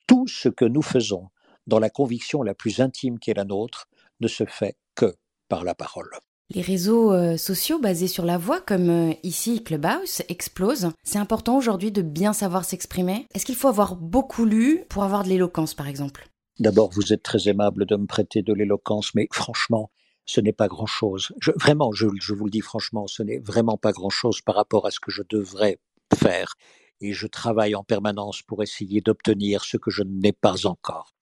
Tout 0.07 0.27
ce 0.27 0.49
que 0.49 0.65
nous 0.65 0.83
faisons 0.83 1.29
dans 1.67 1.79
la 1.79 1.91
conviction 1.91 2.43
la 2.43 2.55
plus 2.55 2.81
intime 2.81 3.19
qui 3.19 3.31
est 3.31 3.35
la 3.35 3.45
nôtre 3.45 3.89
ne 4.21 4.29
se 4.29 4.45
fait 4.45 4.77
que 4.95 5.17
par 5.49 5.65
la 5.65 5.75
parole. 5.75 6.11
Les 6.53 6.63
réseaux 6.63 7.13
euh, 7.13 7.37
sociaux 7.37 7.79
basés 7.79 8.09
sur 8.09 8.25
la 8.25 8.37
voix, 8.37 8.61
comme 8.61 8.91
euh, 8.91 9.13
ici 9.23 9.63
Clubhouse, 9.63 10.23
explosent. 10.29 10.91
C'est 11.05 11.19
important 11.19 11.57
aujourd'hui 11.57 11.93
de 11.93 12.03
bien 12.03 12.33
savoir 12.33 12.65
s'exprimer. 12.65 13.27
Est-ce 13.35 13.47
qu'il 13.47 13.55
faut 13.55 13.69
avoir 13.69 13.95
beaucoup 13.95 14.45
lu 14.45 14.85
pour 14.89 15.05
avoir 15.05 15.23
de 15.23 15.29
l'éloquence, 15.29 15.75
par 15.75 15.87
exemple? 15.87 16.29
D'abord, 16.59 16.91
vous 16.91 17.13
êtes 17.13 17.23
très 17.23 17.49
aimable 17.49 17.87
de 17.87 17.95
me 17.95 18.07
prêter 18.07 18.43
de 18.43 18.53
l'éloquence, 18.53 19.15
mais 19.15 19.29
franchement, 19.31 19.93
ce 20.27 20.41
n'est 20.41 20.53
pas 20.53 20.67
grand-chose. 20.67 21.33
vraiment, 21.55 21.93
je, 21.93 22.09
je 22.21 22.35
vous 22.35 22.47
le 22.47 22.51
dis 22.51 22.61
franchement, 22.63 23.07
ce 23.07 23.23
n'est 23.23 23.39
vraiment 23.39 23.77
pas 23.77 23.93
grand-chose 23.93 24.41
par 24.41 24.57
rapport 24.57 24.87
à 24.87 24.91
ce 24.91 24.99
que 24.99 25.13
je 25.13 25.23
devrais 25.31 25.79
faire. 26.13 26.55
Et 27.01 27.13
je 27.13 27.29
travaille 27.29 27.77
en 27.77 27.85
permanence 27.85 28.43
pour 28.43 28.63
essayer 28.65 29.01
d'obtenir 29.01 29.65
ce 29.65 29.77
que 29.77 29.91
je 29.93 30.03
n'ai 30.03 30.33
pas 30.33 30.67
encore. 30.67 31.15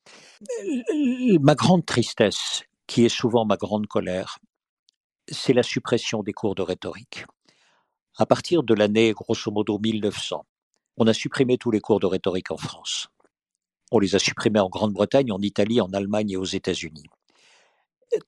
Ma 1.40 1.54
grande 1.54 1.84
tristesse, 1.84 2.62
qui 2.86 3.04
est 3.04 3.10
souvent 3.10 3.44
ma 3.44 3.56
grande 3.56 3.86
colère, 3.86 4.38
c'est 5.30 5.52
la 5.52 5.62
suppression 5.62 6.22
des 6.22 6.32
cours 6.32 6.54
de 6.54 6.62
rhétorique. 6.62 7.24
À 8.16 8.26
partir 8.26 8.62
de 8.62 8.74
l'année 8.74 9.12
grosso 9.12 9.50
modo 9.50 9.78
1900, 9.78 10.44
on 10.96 11.06
a 11.06 11.12
supprimé 11.12 11.58
tous 11.58 11.70
les 11.70 11.80
cours 11.80 12.00
de 12.00 12.06
rhétorique 12.06 12.50
en 12.50 12.56
France. 12.56 13.08
On 13.90 13.98
les 13.98 14.14
a 14.14 14.18
supprimés 14.18 14.60
en 14.60 14.68
Grande-Bretagne, 14.68 15.32
en 15.32 15.40
Italie, 15.40 15.80
en 15.80 15.92
Allemagne 15.92 16.30
et 16.32 16.36
aux 16.36 16.44
États-Unis. 16.44 17.04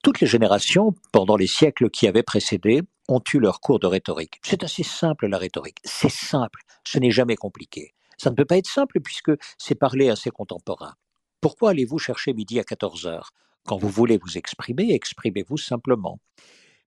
Toutes 0.03 0.20
les 0.20 0.26
générations, 0.26 0.94
pendant 1.12 1.36
les 1.36 1.46
siècles 1.46 1.90
qui 1.90 2.07
avaient 2.07 2.22
précédé, 2.22 2.82
ont 3.09 3.22
eu 3.32 3.38
leurs 3.38 3.61
cours 3.61 3.80
de 3.80 3.86
rhétorique. 3.86 4.38
C'est 4.42 4.62
assez 4.62 4.82
simple 4.82 5.26
la 5.26 5.38
rhétorique. 5.38 5.78
C'est 5.84 6.11
simple. 6.11 6.61
Ce 6.86 6.98
n'est 6.98 7.11
jamais 7.11 7.36
compliqué. 7.36 7.94
Ça 8.18 8.30
ne 8.30 8.34
peut 8.34 8.44
pas 8.44 8.59
être 8.59 8.68
simple 8.68 9.01
puisque 9.01 9.32
c'est 9.59 9.74
parler 9.74 10.11
à 10.11 10.16
ses 10.16 10.30
contemporains. 10.30 10.94
Pourquoi 11.40 11.70
allez-vous 11.70 11.98
chercher 11.98 12.34
midi 12.34 12.61
à 12.61 12.64
14 12.64 13.07
heures? 13.07 13.30
Quand 13.66 13.78
vous 13.78 13.88
voulez 13.88 14.18
vous 14.18 14.36
exprimer, 14.38 14.92
exprimez-vous 14.92 15.57
simplement. 15.57 16.20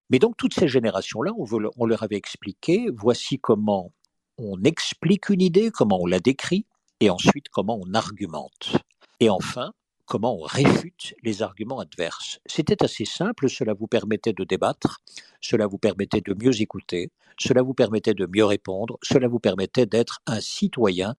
Mais 0.09 0.19
donc 0.19 0.37
toutes 0.37 0.53
ces 0.53 0.67
générations-là, 0.67 1.31
on, 1.37 1.85
leur 1.85 2.03
avait 2.03 2.15
expliqué, 2.15 2.87
voici 2.93 3.39
comment 3.39 3.91
on 4.37 4.61
explique 4.63 5.29
une 5.29 5.41
idée, 5.41 5.71
comment 5.71 5.99
on 6.01 6.05
la 6.05 6.19
décrit, 6.19 6.65
et 6.99 7.09
ensuite 7.09 7.49
comment 7.49 7.79
on 7.81 7.93
argumente. 7.93 8.77
Et 9.19 9.29
enfin, 9.29 9.73
comment 10.05 10.35
on 10.35 10.43
réfute 10.43 11.15
les 11.23 11.41
arguments 11.41 11.79
adverses. 11.79 12.39
C'était 12.45 12.83
assez 12.83 13.05
simple, 13.05 13.49
cela 13.49 13.73
vous 13.73 13.87
permettait 13.87 14.33
de 14.33 14.43
débattre, 14.43 14.99
cela 15.41 15.67
vous 15.67 15.77
permettait 15.77 16.21
de 16.21 16.33
mieux 16.33 16.61
écouter, 16.61 17.11
cela 17.39 17.61
vous 17.61 17.73
permettait 17.73 18.13
de 18.13 18.27
mieux 18.27 18.45
répondre, 18.45 18.97
cela 19.01 19.27
vous 19.27 19.39
permettait 19.39 19.85
d'être 19.85 20.19
un 20.27 20.41
citoyen 20.41 21.15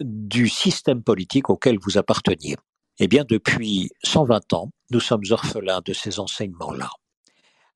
du 0.00 0.48
système 0.48 1.02
politique 1.02 1.50
auquel 1.50 1.78
vous 1.78 1.98
apparteniez. 1.98 2.56
Eh 2.98 3.08
bien, 3.08 3.24
depuis 3.28 3.90
120 4.04 4.52
ans, 4.52 4.70
nous 4.90 5.00
sommes 5.00 5.24
orphelins 5.30 5.82
de 5.84 5.92
ces 5.92 6.20
enseignements-là. 6.20 6.90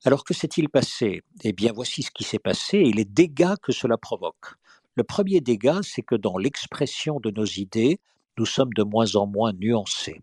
Alors 0.05 0.24
que 0.24 0.32
s'est-il 0.32 0.68
passé? 0.68 1.22
Eh 1.42 1.53
bien, 1.53 1.72
voici 1.72 2.03
ce 2.03 2.11
qui 2.12 2.22
s'est 2.22 2.38
passé 2.38 2.78
et 2.78 2.92
les 2.92 3.05
dégâts 3.05 3.57
que 3.62 3.72
cela 3.72 3.96
provoque. 3.99 4.55
Le 4.94 5.03
premier 5.03 5.40
dégât, 5.40 5.80
c'est 5.82 6.03
que 6.03 6.14
dans 6.14 6.38
l'expression 6.38 7.18
de 7.18 7.30
nos 7.30 7.44
idées, 7.44 7.99
nous 8.38 8.46
sommes 8.46 8.72
de 8.74 8.84
moins 8.84 9.16
en 9.16 9.26
moins 9.26 9.53
nuancés. 9.53 10.20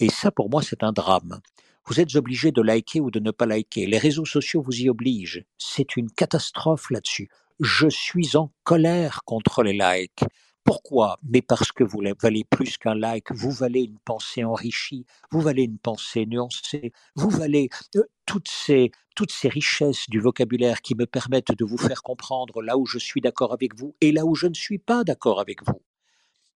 Et 0.00 0.08
ça, 0.08 0.30
pour 0.30 0.48
moi, 0.48 0.62
c'est 0.62 0.82
un 0.82 0.92
drame. 0.92 1.40
Vous 1.86 2.00
êtes 2.00 2.14
obligé 2.16 2.50
de 2.50 2.62
liker 2.62 3.00
ou 3.00 3.10
de 3.10 3.20
ne 3.20 3.30
pas 3.30 3.44
liker. 3.44 3.86
Les 3.86 3.98
réseaux 3.98 4.24
sociaux 4.24 4.62
vous 4.62 4.80
y 4.80 4.88
obligent. 4.88 5.44
C'est 5.58 5.96
une 5.96 6.10
catastrophe 6.10 6.90
là-dessus. 6.90 7.28
Je 7.60 7.88
suis 7.88 8.36
en 8.36 8.50
colère 8.64 9.22
contre 9.24 9.62
les 9.62 9.74
likes. 9.74 10.24
Pourquoi? 10.64 11.18
Mais 11.24 11.42
parce 11.42 11.72
que 11.72 11.82
vous 11.84 12.02
valez 12.20 12.44
plus 12.44 12.78
qu'un 12.78 12.94
like, 12.94 13.32
vous 13.32 13.50
valez 13.50 13.82
une 13.82 13.98
pensée 13.98 14.44
enrichie, 14.44 15.06
vous 15.30 15.40
valez 15.40 15.64
une 15.64 15.78
pensée 15.78 16.24
nuancée, 16.26 16.92
vous 17.16 17.30
valez 17.30 17.68
euh, 17.96 18.02
toutes 18.26 18.48
ces 18.48 18.92
toutes 19.16 19.32
ces 19.32 19.48
richesses 19.48 20.08
du 20.08 20.20
vocabulaire 20.20 20.80
qui 20.80 20.94
me 20.94 21.06
permettent 21.06 21.56
de 21.56 21.64
vous 21.64 21.76
faire 21.78 22.02
comprendre 22.02 22.62
là 22.62 22.78
où 22.78 22.86
je 22.86 22.98
suis 22.98 23.20
d'accord 23.20 23.52
avec 23.52 23.76
vous 23.76 23.94
et 24.00 24.12
là 24.12 24.24
où 24.24 24.34
je 24.34 24.46
ne 24.46 24.54
suis 24.54 24.78
pas 24.78 25.04
d'accord 25.04 25.40
avec 25.40 25.66
vous. 25.66 25.82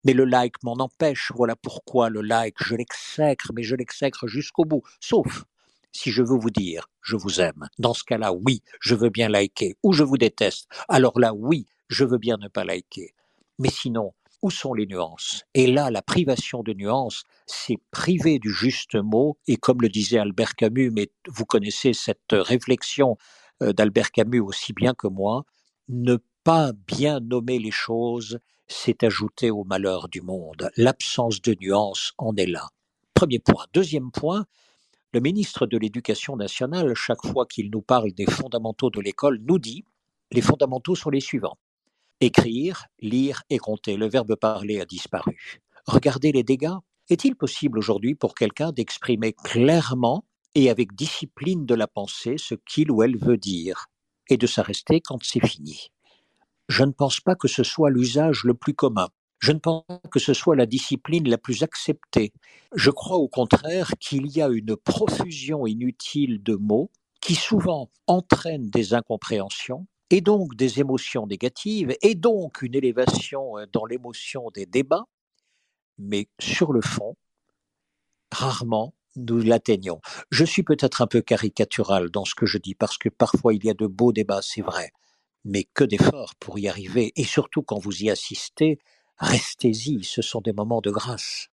Mais 0.05 0.13
le 0.13 0.25
like 0.25 0.63
m'en 0.63 0.75
empêche, 0.75 1.33
voilà 1.35 1.57
pourquoi 1.57 2.09
le 2.11 2.23
like, 2.23 2.57
je 2.63 2.77
l'exècre, 2.77 3.53
mais 3.55 3.63
je 3.65 3.75
l'exècre 3.77 4.27
jusqu'au 4.29 4.65
bout, 4.65 4.83
sauf 5.01 5.45
si 5.93 6.11
je 6.11 6.23
veux 6.23 6.39
vous 6.39 6.51
dire 6.51 6.89
je 7.03 7.17
vous 7.17 7.41
aime. 7.41 7.69
Dans 7.79 7.95
ce 7.95 8.05
cas-là, 8.05 8.33
oui, 8.33 8.63
je 8.81 8.95
veux 8.95 9.11
bien 9.11 9.29
liker, 9.29 9.77
ou 9.83 9.93
je 9.93 10.05
vous 10.05 10.19
déteste. 10.19 10.69
Alors 10.89 11.19
là, 11.19 11.35
oui, 11.35 11.67
je 11.89 12.05
veux 12.05 12.19
bien 12.19 12.37
ne 12.37 12.49
pas 12.49 12.65
liker. 12.65 13.15
Mais 13.59 13.71
sinon, 13.71 14.13
où 14.43 14.51
sont 14.51 14.75
les 14.75 14.87
nuances? 14.87 15.45
Et 15.55 15.67
là, 15.67 15.91
la 15.91 16.03
privation 16.03 16.63
de 16.63 16.73
nuances, 16.73 17.25
c'est 17.47 17.79
priver 17.91 18.39
du 18.39 18.53
juste 18.53 18.95
mot, 18.95 19.39
et 19.47 19.57
comme 19.57 19.81
le 19.81 19.89
disait 19.89 20.19
Albert 20.19 20.55
Camus, 20.55 20.91
mais 20.91 21.11
vous 21.29 21.47
connaissez 21.47 21.93
cette 21.93 22.33
réflexion 22.33 23.17
euh, 23.63 23.73
d'Albert 23.73 24.11
Camus 24.11 24.41
aussi 24.41 24.73
bien 24.73 24.95
que 24.95 25.09
moi, 25.09 25.45
ne 25.89 26.19
pas 26.45 26.73
bien 26.87 27.21
nommer 27.21 27.59
les 27.59 27.71
choses, 27.71 28.39
c'est 28.69 29.03
ajouter 29.05 29.51
au 29.51 29.65
malheur 29.65 30.09
du 30.09 30.21
monde. 30.21 30.71
L'absence 30.77 31.41
de 31.41 31.57
nuances 31.61 32.13
en 32.19 32.37
est 32.37 32.47
là. 32.47 32.69
Premier 33.15 33.39
point. 33.39 33.65
Deuxième 33.73 34.11
point, 34.11 34.45
le 35.13 35.21
ministre 35.21 35.67
de 35.67 35.79
l'Éducation 35.79 36.37
nationale, 36.37 36.95
chaque 36.95 37.25
fois 37.25 37.47
qu'il 37.47 37.71
nous 37.71 37.81
parle 37.81 38.13
des 38.13 38.27
fondamentaux 38.27 38.91
de 38.91 39.01
l'école, 39.01 39.41
nous 39.43 39.59
dit 39.59 39.85
les 40.31 40.43
fondamentaux 40.43 40.95
sont 40.95 41.11
les 41.11 41.21
suivants. 41.21 41.57
Écrire, 42.23 42.87
lire 42.99 43.43
et 43.51 43.59
compter. 43.59 43.99
Le 43.99 44.09
verbe 44.09 44.37
parler 44.37 44.81
a 44.81 44.87
disparu. 44.87 45.61
Regardez 45.87 46.33
les 46.33 46.43
dégâts. 46.43 46.79
Est-il 47.11 47.37
possible 47.37 47.79
aujourd'hui 47.79 48.15
pour 48.15 48.35
quelqu'un 48.35 48.73
d'exprimer 48.73 49.35
clairement 49.35 50.25
et 50.55 50.71
avec 50.71 50.95
discipline 50.95 51.67
de 51.67 51.75
la 51.75 51.87
pensée 51.87 52.37
ce 52.39 52.55
qu'il 52.55 52.91
ou 52.91 53.03
elle 53.03 53.19
veut 53.19 53.37
dire 53.37 53.89
et 54.31 54.39
de 54.39 54.47
s'arrêter 54.47 55.03
quand 55.03 55.23
c'est 55.23 55.47
fini? 55.47 55.89
Je 56.71 56.85
ne 56.85 56.93
pense 56.93 57.21
pas 57.21 57.35
que 57.35 57.49
ce 57.49 57.63
soit 57.63 57.91
l'usage 57.91 58.45
le 58.45 58.55
plus 58.55 58.75
commun. 58.75 59.09
Je 59.39 59.53
ne 59.53 59.59
pense 59.59 59.85
pas 59.87 60.01
que 60.11 60.19
ce 60.19 60.33
soit 60.33 60.57
la 60.57 60.65
discipline 60.65 61.29
la 61.29 61.37
plus 61.37 61.63
acceptée. 61.63 62.33
Je 62.75 62.91
crois 62.91 63.19
au 63.19 63.29
contraire 63.29 63.93
qu'il 64.01 64.27
y 64.35 64.41
a 64.41 64.49
une 64.49 64.75
profusion 64.75 65.67
inutile 65.67 66.43
de 66.43 66.55
mots 66.55 66.91
qui 67.21 67.35
souvent 67.35 67.91
entraînent 68.07 68.71
des 68.71 68.95
incompréhensions 68.95 69.87
et 70.11 70.21
donc 70.21 70.55
des 70.55 70.81
émotions 70.81 71.27
négatives, 71.27 71.97
et 72.03 72.15
donc 72.15 72.63
une 72.63 72.75
élévation 72.75 73.55
dans 73.73 73.85
l'émotion 73.85 74.51
des 74.55 74.67
débats, 74.67 75.07
mais 75.99 76.29
sur 76.39 76.73
le 76.73 76.81
fond, 76.81 77.17
rarement 78.33 78.95
nous 79.17 79.39
l'atteignons. 79.39 80.01
Je 80.31 80.45
suis 80.45 80.63
peut-être 80.63 81.03
un 81.03 81.07
peu 81.07 81.23
caricatural 81.23 82.11
dans 82.11 82.25
ce 82.25 82.35
que 82.35 82.47
je 82.47 82.59
dis, 82.59 82.75
parce 82.75 82.99
que 82.99 83.09
parfois 83.09 83.55
il 83.55 83.65
y 83.65 83.71
a 83.71 83.75
de 83.75 83.87
beaux 83.87 84.13
débats, 84.13 84.43
c'est 84.43 84.63
vrai, 84.63 84.93
mais 85.45 85.65
que 85.65 85.85
d'efforts 85.85 86.35
pour 86.39 86.59
y 86.59 86.69
arriver, 86.69 87.13
et 87.17 87.25
surtout 87.25 87.63
quand 87.63 87.79
vous 87.79 88.03
y 88.03 88.11
assistez, 88.11 88.79
restez-y, 89.19 90.05
ce 90.05 90.23
sont 90.23 90.41
des 90.41 90.53
moments 90.53 90.81
de 90.81 90.91
grâce. 90.91 91.49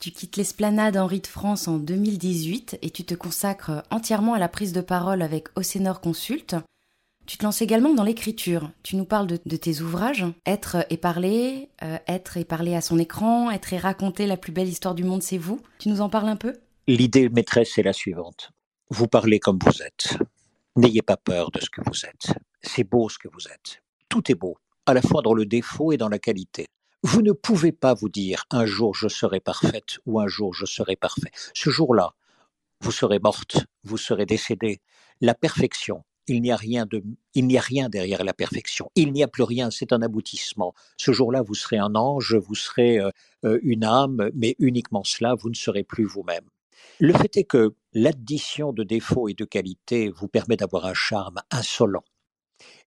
Tu 0.00 0.10
quittes 0.10 0.36
l'esplanade 0.36 0.96
Henri 0.96 1.20
de 1.20 1.26
France 1.26 1.68
en 1.68 1.78
2018 1.78 2.78
et 2.82 2.90
tu 2.90 3.04
te 3.04 3.14
consacres 3.14 3.84
entièrement 3.90 4.34
à 4.34 4.40
la 4.40 4.48
prise 4.48 4.72
de 4.72 4.80
parole 4.80 5.22
avec 5.22 5.48
Océnor 5.56 6.00
Consult. 6.00 6.56
Tu 7.26 7.38
te 7.38 7.44
lances 7.44 7.62
également 7.62 7.94
dans 7.94 8.04
l'écriture. 8.04 8.70
Tu 8.82 8.96
nous 8.96 9.06
parles 9.06 9.26
de, 9.26 9.56
tes 9.56 9.80
ouvrages, 9.80 10.26
Être 10.44 10.84
et 10.90 10.98
parler, 10.98 11.70
euh, 11.82 11.96
Être 12.06 12.36
et 12.36 12.44
parler 12.44 12.74
à 12.74 12.82
son 12.82 12.98
écran, 12.98 13.50
Être 13.50 13.72
et 13.72 13.78
raconter 13.78 14.26
la 14.26 14.36
plus 14.36 14.52
belle 14.52 14.68
histoire 14.68 14.94
du 14.94 15.04
monde, 15.04 15.22
c'est 15.22 15.38
vous. 15.38 15.60
Tu 15.78 15.88
nous 15.88 16.02
en 16.02 16.10
parles 16.10 16.28
un 16.28 16.36
peu? 16.36 16.54
L'idée 16.86 17.30
maîtresse 17.30 17.78
est 17.78 17.82
la 17.82 17.94
suivante. 17.94 18.50
Vous 18.90 19.08
parlez 19.08 19.40
comme 19.40 19.58
vous 19.64 19.82
êtes. 19.82 20.18
N'ayez 20.76 21.00
pas 21.00 21.16
peur 21.16 21.50
de 21.50 21.60
ce 21.60 21.70
que 21.70 21.80
vous 21.86 22.04
êtes. 22.04 22.36
C'est 22.60 22.84
beau 22.84 23.08
ce 23.08 23.18
que 23.18 23.28
vous 23.28 23.48
êtes. 23.48 23.82
Tout 24.10 24.30
est 24.30 24.34
beau, 24.34 24.58
à 24.84 24.92
la 24.92 25.00
fois 25.00 25.22
dans 25.22 25.34
le 25.34 25.46
défaut 25.46 25.92
et 25.92 25.96
dans 25.96 26.10
la 26.10 26.18
qualité. 26.18 26.66
Vous 27.02 27.22
ne 27.22 27.32
pouvez 27.32 27.72
pas 27.72 27.94
vous 27.94 28.08
dire 28.10 28.44
un 28.50 28.66
jour 28.66 28.94
je 28.94 29.08
serai 29.08 29.40
parfaite 29.40 29.98
ou 30.04 30.20
un 30.20 30.26
jour 30.26 30.52
je 30.52 30.66
serai 30.66 30.96
parfait. 30.96 31.30
Ce 31.54 31.70
jour-là, 31.70 32.14
vous 32.80 32.92
serez 32.92 33.18
morte, 33.18 33.64
vous 33.82 33.96
serez 33.96 34.26
décédée. 34.26 34.80
La 35.20 35.34
perfection, 35.34 36.04
il 36.26 36.42
n'y 36.42 36.50
a 36.50 36.56
rien 36.56 36.86
de, 36.86 37.02
il 37.34 37.46
n'y 37.46 37.58
a 37.58 37.60
rien 37.60 37.88
derrière 37.88 38.24
la 38.24 38.32
perfection. 38.32 38.90
Il 38.94 39.12
n'y 39.12 39.22
a 39.22 39.28
plus 39.28 39.42
rien, 39.42 39.70
c'est 39.70 39.92
un 39.92 40.02
aboutissement. 40.02 40.74
Ce 40.96 41.12
jour-là, 41.12 41.42
vous 41.42 41.54
serez 41.54 41.78
un 41.78 41.94
ange, 41.94 42.34
vous 42.34 42.54
serez 42.54 42.98
euh, 42.98 43.10
euh, 43.44 43.58
une 43.62 43.84
âme, 43.84 44.30
mais 44.34 44.56
uniquement 44.58 45.04
cela, 45.04 45.34
vous 45.34 45.50
ne 45.50 45.54
serez 45.54 45.84
plus 45.84 46.04
vous-même. 46.04 46.48
Le 47.00 47.12
fait 47.12 47.36
est 47.36 47.44
que 47.44 47.74
l'addition 47.92 48.72
de 48.72 48.82
défauts 48.82 49.28
et 49.28 49.34
de 49.34 49.44
qualités 49.44 50.10
vous 50.10 50.28
permet 50.28 50.56
d'avoir 50.56 50.86
un 50.86 50.94
charme 50.94 51.40
insolent, 51.50 52.04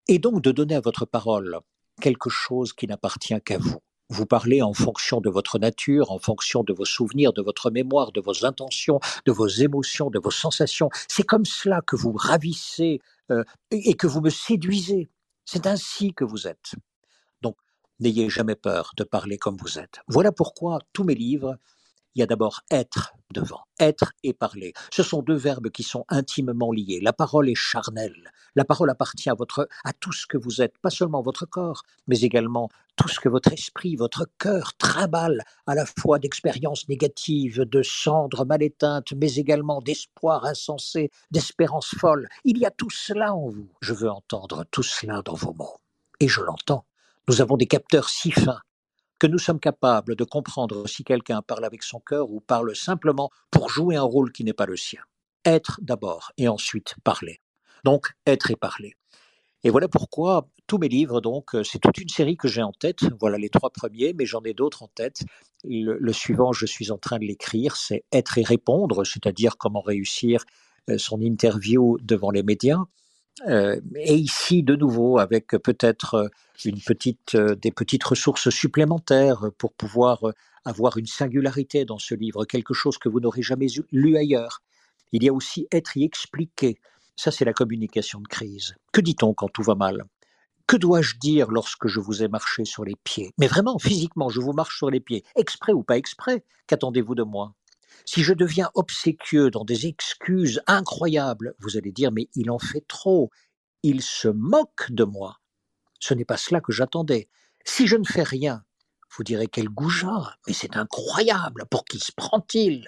et 0.07 0.19
donc 0.19 0.41
de 0.41 0.51
donner 0.51 0.75
à 0.75 0.81
votre 0.81 1.05
parole 1.05 1.59
quelque 2.01 2.29
chose 2.29 2.73
qui 2.73 2.88
n'appartient 2.88 3.39
qu'à 3.43 3.57
vous. 3.57 3.81
Vous 4.10 4.26
parlez 4.26 4.62
en 4.62 4.74
fonction 4.74 5.20
de 5.20 5.30
votre 5.30 5.60
nature, 5.60 6.12
en 6.12 6.20
fonction 6.20 6.64
de 6.64 6.74
vos 6.74 6.86
souvenirs, 6.86 7.34
de 7.34 7.41
votre 7.41 7.72
mémoire, 7.72 8.12
de 8.14 8.22
vos 8.22 8.45
intentions, 8.45 8.99
de 9.26 9.32
vos 9.32 9.47
émotions, 9.47 10.10
de 10.10 10.20
vos 10.20 10.32
sensations. 10.32 10.89
C'est 11.10 11.24
comme 11.24 11.45
cela 11.45 11.82
que 11.82 11.95
vous 11.97 12.14
ravissez 12.14 13.01
euh, 13.32 13.43
et 13.72 13.95
que 13.95 14.08
vous 14.08 14.22
me 14.22 14.30
séduisez. 14.30 15.10
C'est 15.45 15.68
ainsi 15.68 16.14
que 16.14 16.24
vous 16.24 16.47
êtes. 16.47 16.76
Donc, 17.41 17.58
n'ayez 17.99 18.30
jamais 18.30 18.55
peur 18.55 18.91
de 18.95 19.03
parler 19.03 19.38
comme 19.38 19.58
vous 19.58 19.78
êtes. 19.80 19.99
Voilà 20.08 20.32
pourquoi 20.32 20.80
tous 20.93 21.03
mes 21.03 21.16
livres, 21.16 21.58
il 22.18 22.22
y 22.22 22.24
a 22.24 22.26
d'abord 22.26 22.61
être 22.72 23.13
devant, 23.32 23.61
être 23.80 24.11
et 24.24 24.34
parler. 24.34 24.74
Ce 24.91 25.03
sont 25.03 25.22
deux 25.22 25.36
verbes 25.36 25.70
qui 25.70 25.84
sont 25.84 26.03
intimement 26.09 26.72
liés. 26.72 26.99
La 26.99 27.13
parole 27.13 27.47
est 27.47 27.55
charnelle. 27.55 28.32
La 28.55 28.65
parole 28.65 28.89
appartient 28.89 29.30
à 29.30 29.36
votre, 29.36 29.70
à 29.84 29.93
tout 29.93 30.11
ce 30.11 30.26
que 30.26 30.36
vous 30.36 30.63
êtes, 30.63 30.80
pas 30.80 30.89
seulement 30.89 31.22
votre 31.22 31.45
corps, 31.45 31.84
mais 32.07 32.22
également 32.22 32.70
tout 32.95 33.07
ce 33.07 33.20
que 33.20 33.30
votre 33.30 33.53
esprit, 33.53 33.95
votre 33.95 34.26
cœur 34.39 34.76
trimballe 34.80 35.43
à 35.68 35.76
la 35.76 35.86
fois 35.86 36.18
d'expériences 36.18 36.89
négatives, 36.89 37.65
de 37.65 37.84
cendres 37.84 38.47
mal 38.47 38.63
éteintes, 38.63 39.13
mais 39.15 39.36
également 39.36 39.80
d'espoir 39.80 40.45
insensé, 40.45 41.11
d'espérance 41.30 41.93
folle. 41.99 42.28
Il 42.45 42.57
y 42.57 42.65
a 42.65 42.72
tout 42.72 42.89
cela 42.89 43.36
en 43.36 43.47
vous. 43.47 43.70
Je 43.82 43.93
veux 43.93 44.09
entendre 44.09 44.65
tout 44.72 44.82
cela 44.82 45.22
dans 45.22 45.36
vos 45.36 45.53
mots. 45.53 45.78
Et 46.20 46.28
je 46.28 46.41
l'entends. 46.41 46.86
Nous 47.28 47.41
avons 47.41 47.57
des 47.57 47.68
capteurs 47.68 48.09
si 48.09 48.32
fins 48.32 48.61
que 49.20 49.28
nous 49.28 49.39
sommes 49.39 49.59
capables 49.59 50.15
de 50.15 50.24
comprendre 50.24 50.88
si 50.88 51.03
quelqu'un 51.03 51.41
parle 51.41 51.65
avec 51.65 51.84
son 51.84 51.99
cœur 51.99 52.30
ou 52.30 52.39
parle 52.39 52.76
simplement 52.76 53.30
pour 53.51 53.70
jouer 53.70 53.95
un 53.95 54.03
rôle 54.03 54.32
qui 54.32 54.43
n'est 54.43 54.53
pas 54.53 54.65
le 54.65 54.78
sien. 54.78 55.01
Être 55.45 55.80
d'abord 55.82 56.32
et 56.38 56.47
ensuite 56.47 56.95
parler. 57.03 57.39
Donc 57.84 58.13
être 58.26 58.51
et 58.51 58.55
parler. 58.55 58.95
Et 59.63 59.70
voilà 59.70 59.88
pourquoi 59.88 60.47
tous 60.68 60.78
mes 60.78 60.89
livres, 60.89 61.22
donc, 61.22 61.55
euh, 61.55 61.63
c'est 61.63 61.80
toute 61.80 61.97
une 61.97 62.09
série 62.09 62.36
que 62.36 62.47
j'ai 62.47 62.61
en 62.61 62.74
tête. 62.74 62.99
Voilà 63.20 63.38
les 63.38 63.49
trois 63.49 63.70
premiers, 63.70 64.13
mais 64.13 64.26
j'en 64.26 64.41
ai 64.43 64.53
d'autres 64.53 64.84
en 64.84 64.89
tête. 64.89 65.24
Le, 65.63 66.13
suivant, 66.13 66.51
je 66.51 66.65
suis 66.65 66.91
en 66.91 66.97
train 66.97 67.20
de 67.20 67.24
l'écrire, 67.24 67.78
c'est 67.78 68.03
Être 68.11 68.38
et 68.38 68.43
répondre, 68.43 69.05
c'est-à-dire 69.05 69.57
comment 69.57 69.82
réussir 69.82 70.43
euh, 70.89 70.97
son 70.97 71.22
interview 71.22 71.97
devant 72.01 72.32
les 72.32 72.43
médias. 72.43 72.84
Euh, 73.47 73.79
et 73.95 74.15
ici, 74.15 74.63
de 74.63 74.75
nouveau, 74.75 75.19
avec 75.19 75.49
peut-être 75.49 76.29
une 76.65 76.81
petite, 76.81 77.35
des 77.35 77.71
petites 77.71 78.03
ressources 78.03 78.49
supplémentaires 78.49 79.51
pour 79.57 79.73
pouvoir 79.73 80.21
avoir 80.65 80.97
une 80.97 81.05
singularité 81.05 81.85
dans 81.85 81.99
ce 81.99 82.15
livre, 82.15 82.45
quelque 82.45 82.73
chose 82.73 82.97
que 82.97 83.09
vous 83.09 83.19
n'aurez 83.19 83.43
jamais 83.43 83.67
lu 83.91 84.17
ailleurs. 84.17 84.61
Il 85.11 85.23
y 85.23 85.29
a 85.29 85.33
aussi 85.33 85.67
être 85.71 85.95
y 85.95 86.03
expliqué. 86.03 86.79
Ça, 87.15 87.31
c'est 87.31 87.45
la 87.45 87.53
communication 87.53 88.19
de 88.19 88.27
crise. 88.27 88.75
Que 88.91 89.01
dit-on 89.01 89.33
quand 89.33 89.49
tout 89.49 89.63
va 89.63 89.75
mal? 89.75 90.03
Que 90.67 90.75
dois-je 90.75 91.15
dire 91.15 91.49
lorsque 91.49 91.88
je 91.88 92.01
vous 92.01 92.23
ai 92.23 92.27
marché 92.27 92.65
sur 92.65 92.83
les 92.83 92.95
pieds? 93.03 93.31
Mais 93.38 93.47
vraiment, 93.47 93.79
physiquement, 93.79 94.27
je 94.29 94.41
vous 94.41 94.51
marche 94.51 94.77
sur 94.77 94.89
les 94.89 94.99
pieds, 94.99 95.23
exprès 95.35 95.71
ou 95.71 95.83
pas 95.83 95.97
exprès, 95.97 96.43
qu'attendez-vous 96.67 97.15
de 97.15 97.23
moi? 97.23 97.53
Si 98.05 98.23
je 98.23 98.33
deviens 98.33 98.69
obséquieux 98.73 99.49
dans 99.49 99.65
des 99.65 99.87
excuses 99.87 100.61
incroyables, 100.67 101.55
vous 101.59 101.77
allez 101.77 101.91
dire, 101.91 102.11
mais 102.11 102.29
il 102.35 102.51
en 102.51 102.59
fait 102.59 102.85
trop, 102.87 103.29
il 103.83 104.01
se 104.01 104.27
moque 104.27 104.91
de 104.91 105.03
moi. 105.03 105.39
Ce 105.99 106.13
n'est 106.13 106.25
pas 106.25 106.37
cela 106.37 106.61
que 106.61 106.71
j'attendais. 106.71 107.29
Si 107.65 107.87
je 107.87 107.95
ne 107.95 108.05
fais 108.05 108.23
rien, 108.23 108.63
vous 109.15 109.23
direz 109.23 109.47
quel 109.47 109.69
goujat, 109.69 110.37
mais 110.45 110.53
c'est 110.53 110.77
incroyable, 110.77 111.65
pour 111.69 111.85
qui 111.85 111.99
se 111.99 112.11
prend-il? 112.11 112.87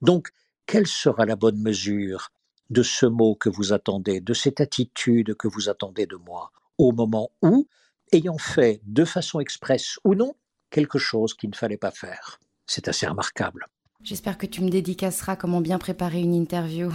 Donc, 0.00 0.30
quelle 0.66 0.86
sera 0.86 1.26
la 1.26 1.36
bonne 1.36 1.60
mesure 1.60 2.30
de 2.70 2.82
ce 2.82 3.06
mot 3.06 3.34
que 3.34 3.48
vous 3.48 3.72
attendez, 3.72 4.20
de 4.20 4.34
cette 4.34 4.60
attitude 4.60 5.34
que 5.34 5.48
vous 5.48 5.68
attendez 5.68 6.06
de 6.06 6.16
moi, 6.16 6.52
au 6.78 6.92
moment 6.92 7.30
où, 7.42 7.68
ayant 8.12 8.38
fait 8.38 8.80
de 8.84 9.04
façon 9.04 9.40
expresse 9.40 9.98
ou 10.04 10.14
non 10.14 10.34
quelque 10.70 10.98
chose 10.98 11.34
qu'il 11.34 11.50
ne 11.50 11.54
fallait 11.54 11.76
pas 11.76 11.90
faire? 11.90 12.40
C'est 12.66 12.88
assez 12.88 13.06
remarquable. 13.06 13.66
J'espère 14.04 14.36
que 14.36 14.46
tu 14.46 14.62
me 14.62 14.68
dédicaceras 14.68 15.36
comment 15.36 15.60
bien 15.60 15.78
préparer 15.78 16.20
une 16.20 16.34
interview. 16.34 16.92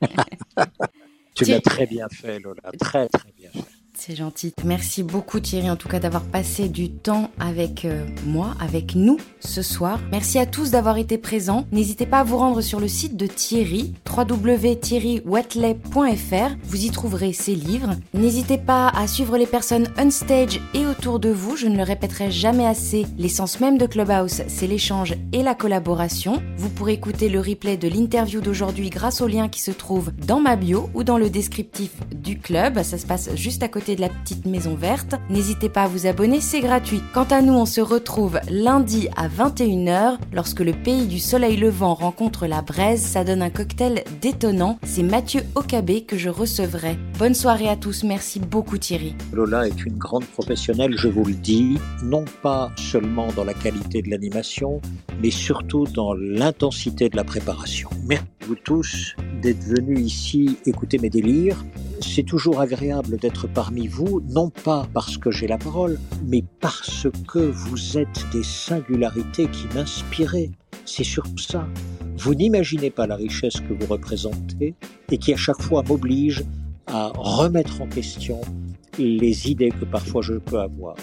tu 1.34 1.44
l'as 1.44 1.60
très 1.60 1.86
bien 1.86 2.08
fait, 2.08 2.38
Lola, 2.40 2.70
très 2.78 3.08
très 3.08 3.32
bien 3.32 3.50
fait. 3.50 3.75
C'est 3.98 4.14
gentil. 4.14 4.52
Merci 4.62 5.02
beaucoup 5.02 5.40
Thierry 5.40 5.70
en 5.70 5.76
tout 5.76 5.88
cas 5.88 5.98
d'avoir 5.98 6.22
passé 6.22 6.68
du 6.68 6.90
temps 6.90 7.30
avec 7.40 7.86
euh, 7.86 8.04
moi, 8.26 8.54
avec 8.60 8.94
nous 8.94 9.16
ce 9.40 9.62
soir. 9.62 9.98
Merci 10.10 10.38
à 10.38 10.44
tous 10.44 10.70
d'avoir 10.70 10.98
été 10.98 11.16
présents. 11.16 11.64
N'hésitez 11.72 12.04
pas 12.04 12.18
à 12.18 12.24
vous 12.24 12.36
rendre 12.36 12.60
sur 12.60 12.78
le 12.78 12.88
site 12.88 13.16
de 13.16 13.26
Thierry, 13.26 13.94
www.thierrywatley.fr. 14.06 16.56
Vous 16.64 16.84
y 16.84 16.90
trouverez 16.90 17.32
ses 17.32 17.54
livres. 17.54 17.94
N'hésitez 18.12 18.58
pas 18.58 18.90
à 18.90 19.06
suivre 19.06 19.38
les 19.38 19.46
personnes 19.46 19.88
on 19.98 20.10
stage 20.10 20.60
et 20.74 20.86
autour 20.86 21.18
de 21.18 21.30
vous. 21.30 21.56
Je 21.56 21.66
ne 21.66 21.78
le 21.78 21.82
répéterai 21.82 22.30
jamais 22.30 22.66
assez. 22.66 23.06
L'essence 23.16 23.60
même 23.60 23.78
de 23.78 23.86
Clubhouse, 23.86 24.42
c'est 24.46 24.66
l'échange 24.66 25.14
et 25.32 25.42
la 25.42 25.54
collaboration. 25.54 26.42
Vous 26.58 26.68
pourrez 26.68 26.92
écouter 26.92 27.30
le 27.30 27.40
replay 27.40 27.78
de 27.78 27.88
l'interview 27.88 28.42
d'aujourd'hui 28.42 28.90
grâce 28.90 29.22
au 29.22 29.26
lien 29.26 29.48
qui 29.48 29.62
se 29.62 29.70
trouve 29.70 30.12
dans 30.26 30.40
ma 30.40 30.56
bio 30.56 30.90
ou 30.92 31.02
dans 31.02 31.16
le 31.16 31.30
descriptif 31.30 31.92
du 32.14 32.38
club. 32.38 32.82
Ça 32.82 32.98
se 32.98 33.06
passe 33.06 33.34
juste 33.36 33.62
à 33.62 33.68
côté 33.68 33.85
de 33.94 34.00
la 34.00 34.08
petite 34.08 34.46
maison 34.46 34.74
verte. 34.74 35.14
N'hésitez 35.30 35.68
pas 35.68 35.84
à 35.84 35.88
vous 35.88 36.06
abonner, 36.06 36.40
c'est 36.40 36.60
gratuit. 36.60 37.00
Quant 37.14 37.24
à 37.30 37.42
nous, 37.42 37.52
on 37.52 37.66
se 37.66 37.80
retrouve 37.80 38.40
lundi 38.50 39.08
à 39.16 39.28
21h 39.28 40.18
lorsque 40.32 40.60
le 40.60 40.72
pays 40.72 41.06
du 41.06 41.18
soleil 41.18 41.56
levant 41.56 41.94
rencontre 41.94 42.46
la 42.46 42.62
braise. 42.62 43.02
Ça 43.02 43.22
donne 43.22 43.42
un 43.42 43.50
cocktail 43.50 44.02
détonnant. 44.20 44.78
C'est 44.84 45.02
Mathieu 45.02 45.42
Okabe 45.54 46.04
que 46.06 46.16
je 46.16 46.28
recevrai. 46.28 46.98
Bonne 47.18 47.34
soirée 47.34 47.68
à 47.68 47.76
tous. 47.76 48.02
Merci 48.02 48.40
beaucoup 48.40 48.78
Thierry. 48.78 49.14
Lola 49.32 49.68
est 49.68 49.84
une 49.84 49.96
grande 49.96 50.24
professionnelle, 50.24 50.96
je 50.96 51.08
vous 51.08 51.24
le 51.24 51.34
dis, 51.34 51.78
non 52.02 52.24
pas 52.42 52.70
seulement 52.76 53.28
dans 53.36 53.44
la 53.44 53.54
qualité 53.54 54.02
de 54.02 54.10
l'animation, 54.10 54.80
mais 55.22 55.30
surtout 55.30 55.86
dans 55.86 56.14
l'intensité 56.14 57.08
de 57.08 57.16
la 57.16 57.24
préparation. 57.24 57.90
Merci 58.06 58.24
à 58.42 58.46
vous 58.46 58.54
tous 58.54 59.16
d'être 59.42 59.62
venus 59.62 60.00
ici 60.00 60.56
écouter 60.66 60.98
mes 60.98 61.10
délires. 61.10 61.64
C'est 62.00 62.22
toujours 62.24 62.60
agréable 62.60 63.16
d'être 63.16 63.46
parmi 63.46 63.75
vous, 63.84 64.22
non 64.30 64.48
pas 64.48 64.86
parce 64.94 65.18
que 65.18 65.30
j'ai 65.30 65.46
la 65.46 65.58
parole, 65.58 65.98
mais 66.24 66.42
parce 66.60 67.06
que 67.28 67.38
vous 67.38 67.98
êtes 67.98 68.26
des 68.32 68.42
singularités 68.42 69.48
qui 69.48 69.66
m'inspiraient. 69.74 70.50
C'est 70.86 71.04
sur 71.04 71.26
ça. 71.36 71.68
Vous 72.16 72.34
n'imaginez 72.34 72.90
pas 72.90 73.06
la 73.06 73.16
richesse 73.16 73.60
que 73.60 73.74
vous 73.74 73.86
représentez 73.86 74.74
et 75.10 75.18
qui 75.18 75.34
à 75.34 75.36
chaque 75.36 75.60
fois 75.60 75.82
m'oblige 75.86 76.42
à 76.86 77.12
remettre 77.14 77.82
en 77.82 77.86
question 77.86 78.40
les 78.98 79.50
idées 79.50 79.70
que 79.70 79.84
parfois 79.84 80.22
je 80.22 80.34
peux 80.34 80.60
avoir. 80.60 80.96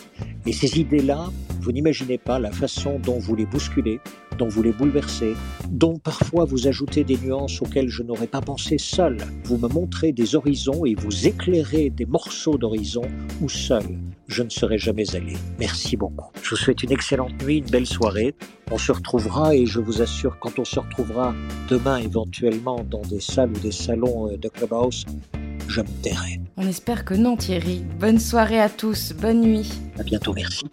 Et 0.45 0.53
ces 0.53 0.79
idées-là, 0.79 1.29
vous 1.61 1.71
n'imaginez 1.71 2.17
pas 2.17 2.39
la 2.39 2.51
façon 2.51 2.99
dont 2.99 3.19
vous 3.19 3.35
les 3.35 3.45
bousculez, 3.45 3.99
dont 4.37 4.47
vous 4.47 4.63
les 4.63 4.71
bouleversez, 4.71 5.33
dont 5.69 5.97
parfois 5.97 6.45
vous 6.45 6.67
ajoutez 6.67 7.03
des 7.03 7.17
nuances 7.17 7.61
auxquelles 7.61 7.89
je 7.89 8.03
n'aurais 8.03 8.27
pas 8.27 8.41
pensé 8.41 8.77
seul. 8.77 9.17
Vous 9.45 9.57
me 9.57 9.67
montrez 9.67 10.11
des 10.11 10.35
horizons 10.35 10.85
et 10.85 10.95
vous 10.95 11.27
éclairez 11.27 11.89
des 11.89 12.05
morceaux 12.05 12.57
d'horizon 12.57 13.03
où 13.41 13.49
seul 13.49 13.83
je 14.27 14.43
ne 14.43 14.49
serais 14.49 14.77
jamais 14.77 15.15
allé. 15.15 15.33
Merci 15.59 15.97
beaucoup. 15.97 16.31
Je 16.41 16.51
vous 16.51 16.55
souhaite 16.55 16.83
une 16.83 16.91
excellente 16.91 17.41
nuit, 17.43 17.57
une 17.57 17.69
belle 17.69 17.85
soirée. 17.85 18.35
On 18.71 18.77
se 18.77 18.91
retrouvera 18.91 19.55
et 19.55 19.65
je 19.65 19.79
vous 19.79 20.01
assure, 20.01 20.39
quand 20.39 20.59
on 20.59 20.65
se 20.65 20.79
retrouvera 20.79 21.33
demain 21.69 21.97
éventuellement 21.97 22.83
dans 22.89 23.01
des 23.01 23.19
salles 23.19 23.51
ou 23.51 23.59
des 23.59 23.71
salons 23.71 24.31
euh, 24.31 24.37
de 24.37 24.49
Clubhouse, 24.49 25.05
je 25.67 25.81
me 25.81 26.01
tairai. 26.01 26.39
On 26.57 26.67
espère 26.67 27.05
que 27.05 27.13
non 27.13 27.37
Thierry. 27.37 27.83
Bonne 27.99 28.19
soirée 28.19 28.59
à 28.59 28.69
tous, 28.69 29.13
bonne 29.13 29.41
nuit. 29.41 29.71
À 29.99 30.03
bientôt, 30.03 30.33
merci. 30.33 30.65